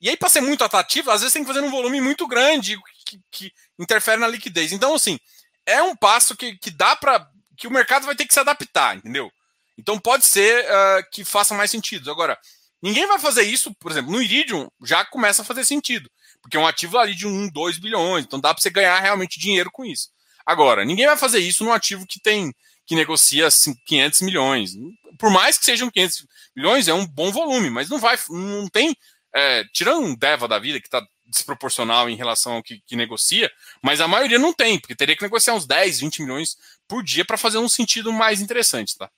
E 0.00 0.10
aí, 0.10 0.16
para 0.16 0.28
ser 0.28 0.42
muito 0.42 0.62
atrativo, 0.62 1.10
às 1.10 1.20
vezes 1.22 1.32
tem 1.32 1.42
que 1.42 1.48
fazer 1.48 1.64
um 1.64 1.70
volume 1.70 2.00
muito 2.00 2.26
grande 2.26 2.76
que, 3.06 3.20
que 3.30 3.52
interfere 3.78 4.20
na 4.20 4.28
liquidez. 4.28 4.72
Então, 4.72 4.94
assim, 4.94 5.18
é 5.64 5.82
um 5.82 5.96
passo 5.96 6.36
que, 6.36 6.56
que 6.58 6.70
dá 6.70 6.94
para. 6.94 7.26
que 7.56 7.66
o 7.66 7.70
mercado 7.70 8.04
vai 8.04 8.14
ter 8.14 8.26
que 8.26 8.34
se 8.34 8.40
adaptar, 8.40 8.96
entendeu? 8.96 9.32
Então 9.78 9.98
pode 9.98 10.26
ser 10.26 10.64
uh, 10.64 11.10
que 11.10 11.24
faça 11.24 11.54
mais 11.54 11.70
sentido. 11.70 12.10
Agora, 12.10 12.38
Ninguém 12.82 13.06
vai 13.06 13.18
fazer 13.18 13.42
isso, 13.42 13.74
por 13.76 13.90
exemplo, 13.90 14.12
no 14.12 14.22
Iridium 14.22 14.68
já 14.84 15.04
começa 15.04 15.42
a 15.42 15.44
fazer 15.44 15.64
sentido, 15.64 16.10
porque 16.42 16.56
é 16.56 16.60
um 16.60 16.66
ativo 16.66 16.98
ali 16.98 17.14
de 17.14 17.26
1, 17.26 17.48
2 17.48 17.78
bilhões, 17.78 18.24
então 18.24 18.40
dá 18.40 18.52
para 18.52 18.62
você 18.62 18.70
ganhar 18.70 18.98
realmente 19.00 19.40
dinheiro 19.40 19.70
com 19.70 19.84
isso. 19.84 20.10
Agora, 20.44 20.84
ninguém 20.84 21.06
vai 21.06 21.16
fazer 21.16 21.40
isso 21.40 21.64
num 21.64 21.72
ativo 21.72 22.06
que 22.06 22.20
tem 22.20 22.54
que 22.86 22.94
negocia 22.94 23.48
500 23.84 24.20
milhões. 24.20 24.70
Por 25.18 25.30
mais 25.30 25.58
que 25.58 25.64
sejam 25.64 25.90
500 25.90 26.26
milhões, 26.54 26.86
é 26.86 26.94
um 26.94 27.04
bom 27.04 27.32
volume, 27.32 27.68
mas 27.68 27.88
não 27.88 27.98
vai, 27.98 28.16
não 28.30 28.68
tem, 28.68 28.96
é, 29.34 29.64
tirando 29.72 30.04
um 30.04 30.14
Deva 30.14 30.46
da 30.46 30.58
vida 30.58 30.80
que 30.80 30.86
está 30.86 31.04
desproporcional 31.26 32.08
em 32.08 32.14
relação 32.14 32.54
ao 32.54 32.62
que, 32.62 32.80
que, 32.86 32.94
negocia, 32.94 33.50
mas 33.82 34.00
a 34.00 34.06
maioria 34.06 34.38
não 34.38 34.52
tem, 34.52 34.78
porque 34.78 34.94
teria 34.94 35.16
que 35.16 35.22
negociar 35.22 35.54
uns 35.54 35.66
10, 35.66 35.98
20 35.98 36.22
milhões 36.22 36.56
por 36.86 37.02
dia 37.02 37.24
para 37.24 37.36
fazer 37.36 37.58
um 37.58 37.68
sentido 37.68 38.12
mais 38.12 38.40
interessante, 38.40 38.96
tá? 38.96 39.10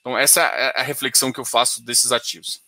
Então 0.00 0.18
essa 0.18 0.40
é 0.42 0.80
a 0.80 0.82
reflexão 0.82 1.32
que 1.32 1.38
eu 1.38 1.44
faço 1.44 1.84
desses 1.84 2.10
ativos. 2.10 2.60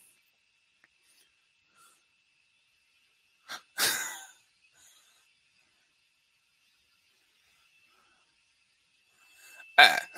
É. 9.79 10.09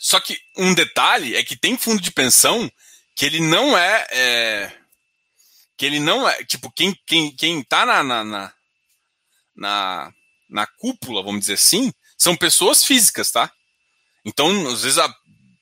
Só 0.00 0.18
que 0.20 0.38
um 0.56 0.74
detalhe 0.74 1.36
é 1.36 1.44
que 1.44 1.56
tem 1.56 1.78
fundo 1.78 2.02
de 2.02 2.10
pensão 2.10 2.70
que 3.14 3.24
ele 3.24 3.40
não 3.40 3.78
é, 3.78 4.06
é 4.10 4.72
que 5.76 5.86
ele 5.86 6.00
não 6.00 6.28
é 6.28 6.44
tipo 6.44 6.70
quem 6.72 6.94
quem 7.06 7.34
quem 7.34 7.62
tá 7.62 7.86
na, 7.86 8.02
na, 8.02 8.52
na, 9.54 10.12
na, 10.48 10.66
cúpula, 10.66 11.22
vamos 11.22 11.40
dizer 11.42 11.54
assim, 11.54 11.92
são 12.18 12.36
pessoas 12.36 12.84
físicas, 12.84 13.30
tá? 13.30 13.50
Então, 14.24 14.68
às 14.68 14.82
vezes, 14.82 14.98
a, 14.98 15.14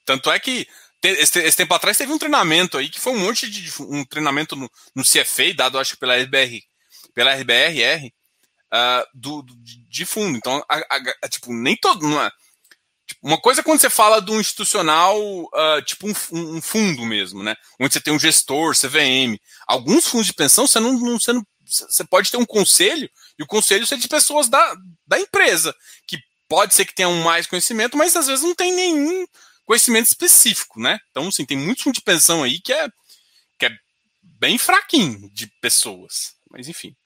tanto 0.04 0.30
é 0.30 0.40
que 0.40 0.66
esse, 1.02 1.38
esse, 1.40 1.56
tempo 1.56 1.74
atrás 1.74 1.96
teve 1.96 2.12
um 2.12 2.18
treinamento 2.18 2.76
aí 2.76 2.88
que 2.88 3.00
foi 3.00 3.12
um 3.12 3.18
monte 3.18 3.48
de 3.48 3.70
um 3.82 4.04
treinamento 4.04 4.56
no, 4.56 4.70
no 4.94 5.04
CFA, 5.04 5.54
dado 5.54 5.78
acho 5.78 5.92
que 5.92 6.00
pela 6.00 6.16
RBR, 6.16 6.60
pela 7.14 7.34
RBRR, 7.34 8.06
uh, 8.06 8.10
ah, 8.72 9.06
do, 9.14 9.42
do, 9.42 9.54
de 9.56 10.04
fundo. 10.04 10.36
Então, 10.36 10.62
a, 10.68 10.76
a, 10.76 11.00
a, 11.24 11.28
tipo, 11.28 11.52
nem 11.52 11.76
todo. 11.76 12.04
Uma, 12.04 12.26
é, 12.26 12.30
tipo, 13.06 13.26
uma 13.26 13.40
coisa 13.40 13.60
é 13.60 13.64
quando 13.64 13.80
você 13.80 13.88
fala 13.88 14.20
do 14.20 14.40
institucional, 14.40 15.18
uh, 15.20 15.82
tipo 15.84 16.08
um, 16.08 16.14
um, 16.56 16.60
fundo 16.60 17.04
mesmo, 17.04 17.42
né? 17.42 17.54
Onde 17.80 17.92
você 17.94 18.00
tem 18.00 18.12
um 18.12 18.18
gestor, 18.18 18.76
CVM. 18.76 19.38
Alguns 19.66 20.06
fundos 20.08 20.26
de 20.26 20.34
pensão, 20.34 20.66
você 20.66 20.80
não, 20.80 20.92
não, 20.92 21.18
você 21.18 21.32
não. 21.32 21.46
Você 21.64 22.02
pode 22.04 22.30
ter 22.30 22.38
um 22.38 22.46
conselho, 22.46 23.10
e 23.38 23.42
o 23.42 23.46
conselho 23.46 23.86
ser 23.86 23.98
de 23.98 24.08
pessoas 24.08 24.48
da, 24.48 24.74
da 25.06 25.20
empresa, 25.20 25.74
que 26.06 26.16
pode 26.48 26.74
ser 26.74 26.86
que 26.86 26.94
tenham 26.94 27.14
mais 27.16 27.46
conhecimento, 27.46 27.94
mas 27.94 28.16
às 28.16 28.26
vezes 28.26 28.42
não 28.42 28.54
tem 28.54 28.72
nenhum 28.72 29.26
conhecimento 29.68 30.06
específico, 30.06 30.80
né? 30.80 30.98
Então, 31.10 31.28
assim, 31.28 31.44
tem 31.44 31.58
muito 31.58 31.82
fundo 31.82 31.94
de 31.94 32.00
pensão 32.00 32.42
aí 32.42 32.58
que 32.58 32.72
é, 32.72 32.88
que 33.58 33.66
é 33.66 33.78
bem 34.22 34.56
fraquinho 34.56 35.30
de 35.30 35.46
pessoas. 35.60 36.34
Mas 36.50 36.68
enfim, 36.68 36.96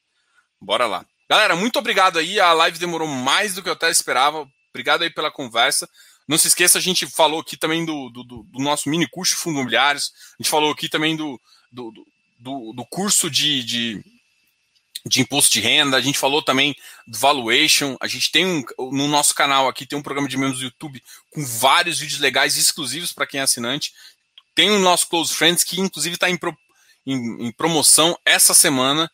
bora 0.61 0.87
lá. 0.87 1.05
Galera, 1.29 1.57
muito 1.57 1.77
obrigado 1.77 2.21
aí. 2.21 2.39
A 2.39 2.53
live 2.53 2.79
demorou 2.79 3.09
mais 3.09 3.55
do 3.55 3.65
que 3.65 3.69
eu 3.69 3.73
até 3.73 3.91
esperava. 3.91 4.49
Obrigado 4.71 5.03
aí 5.03 5.11
pela 5.11 5.29
conversa. 5.29 5.91
Não 6.29 6.39
se 6.39 6.47
esqueça, 6.47 6.79
a 6.79 6.81
gente 6.81 7.05
falou 7.05 7.41
aqui 7.41 7.57
também 7.57 7.85
do, 7.85 8.09
do, 8.11 8.23
do 8.23 8.63
nosso 8.63 8.89
mini 8.89 9.09
curso 9.09 9.35
de 9.35 9.41
fundos 9.41 9.59
imobiliários. 9.59 10.13
A 10.39 10.43
gente 10.43 10.51
falou 10.51 10.71
aqui 10.71 10.89
também 10.89 11.17
do, 11.17 11.41
do, 11.73 11.93
do, 12.39 12.73
do 12.75 12.87
curso 12.87 13.29
de, 13.29 13.65
de, 13.65 14.05
de, 15.05 15.21
imposto 15.21 15.53
de 15.53 15.61
renda. 15.61 15.97
A 15.97 16.01
gente 16.01 16.19
falou 16.19 16.43
também 16.43 16.75
do 17.07 17.19
valuation. 17.19 17.97
A 18.01 18.07
gente 18.07 18.31
tem 18.31 18.47
um, 18.47 18.65
no 18.93 19.09
nosso 19.09 19.35
canal 19.35 19.69
aqui, 19.69 19.87
tem 19.87 19.99
um 19.99 20.03
programa 20.03 20.29
de 20.29 20.37
membros 20.37 20.59
do 20.59 20.65
YouTube 20.65 21.03
com 21.31 21.45
vários 21.45 21.99
vídeos 21.99 22.21
legais 22.21 22.57
exclusivos 22.57 23.13
para 23.13 23.27
quem 23.27 23.41
é 23.41 23.43
assinante. 23.43 23.93
Tem 24.55 24.71
o 24.71 24.79
nosso 24.79 25.09
Close 25.09 25.35
Friends, 25.35 25.65
que 25.65 25.81
inclusive 25.81 26.15
está 26.15 26.31
em, 26.31 26.39
em, 27.07 27.47
em 27.47 27.53
promoção 27.53 28.19
essa 28.25 28.55
semana. 28.55 29.11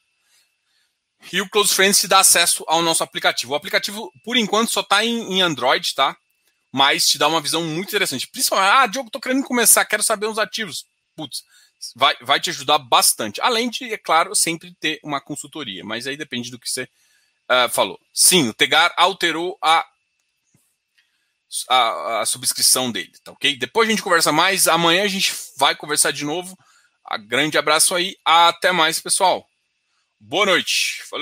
E 1.32 1.41
o 1.41 1.49
Close 1.49 1.74
Friends 1.74 2.01
te 2.01 2.09
dá 2.09 2.20
acesso 2.20 2.64
ao 2.68 2.82
nosso 2.82 3.03
aplicativo. 3.03 3.53
O 3.53 3.57
aplicativo, 3.57 4.12
por 4.24 4.36
enquanto, 4.36 4.70
só 4.70 4.80
está 4.80 5.05
em, 5.05 5.34
em 5.34 5.43
Android, 5.43 5.95
tá? 5.95 6.16
mas 6.72 7.07
te 7.07 7.18
dá 7.18 7.28
uma 7.28 7.41
visão 7.41 7.62
muito 7.64 7.89
interessante. 7.89 8.26
Principalmente, 8.26 8.70
ah, 8.70 8.86
Diogo, 8.86 9.11
tô 9.11 9.20
querendo 9.20 9.43
começar, 9.45 9.84
quero 9.84 10.03
saber 10.03 10.26
os 10.26 10.39
ativos. 10.39 10.84
Putz, 11.16 11.45
vai, 11.95 12.16
vai 12.20 12.41
te 12.41 12.51
ajudar 12.51 12.79
bastante. 12.79 13.41
Além 13.41 13.70
de, 13.70 13.93
é 13.93 13.99
claro, 13.99 14.35
sempre 14.35 14.74
ter 14.74 15.01
uma 15.03 15.20
consultoria, 15.20 15.85
mas 15.85 16.07
aí 16.07 16.16
depende 16.16 16.51
do 16.51 16.59
que 16.59 16.70
você 16.70 16.85
uh, 16.85 17.68
falou. 17.70 17.99
Sim, 18.12 18.49
o 18.49 18.55
Tegar 18.55 18.93
alterou 18.97 19.59
a, 19.62 19.87
a, 21.68 22.20
a, 22.20 22.26
subscrição 22.26 22.91
dele, 22.91 23.12
tá 23.24 23.33
ok? 23.33 23.57
Depois 23.57 23.89
a 23.89 23.91
gente 23.91 24.03
conversa 24.03 24.33
mais, 24.33 24.68
amanhã 24.68 25.05
a 25.05 25.09
gente 25.09 25.35
vai 25.57 25.74
conversar 25.74 26.12
de 26.12 26.24
novo. 26.24 26.57
Um 27.11 27.26
grande 27.26 27.57
abraço 27.57 27.95
aí, 27.95 28.16
até 28.24 28.70
mais, 28.72 29.01
pessoal. 29.01 29.47
Boa 30.20 30.47
noite. 30.47 31.03
Falou. 31.09 31.16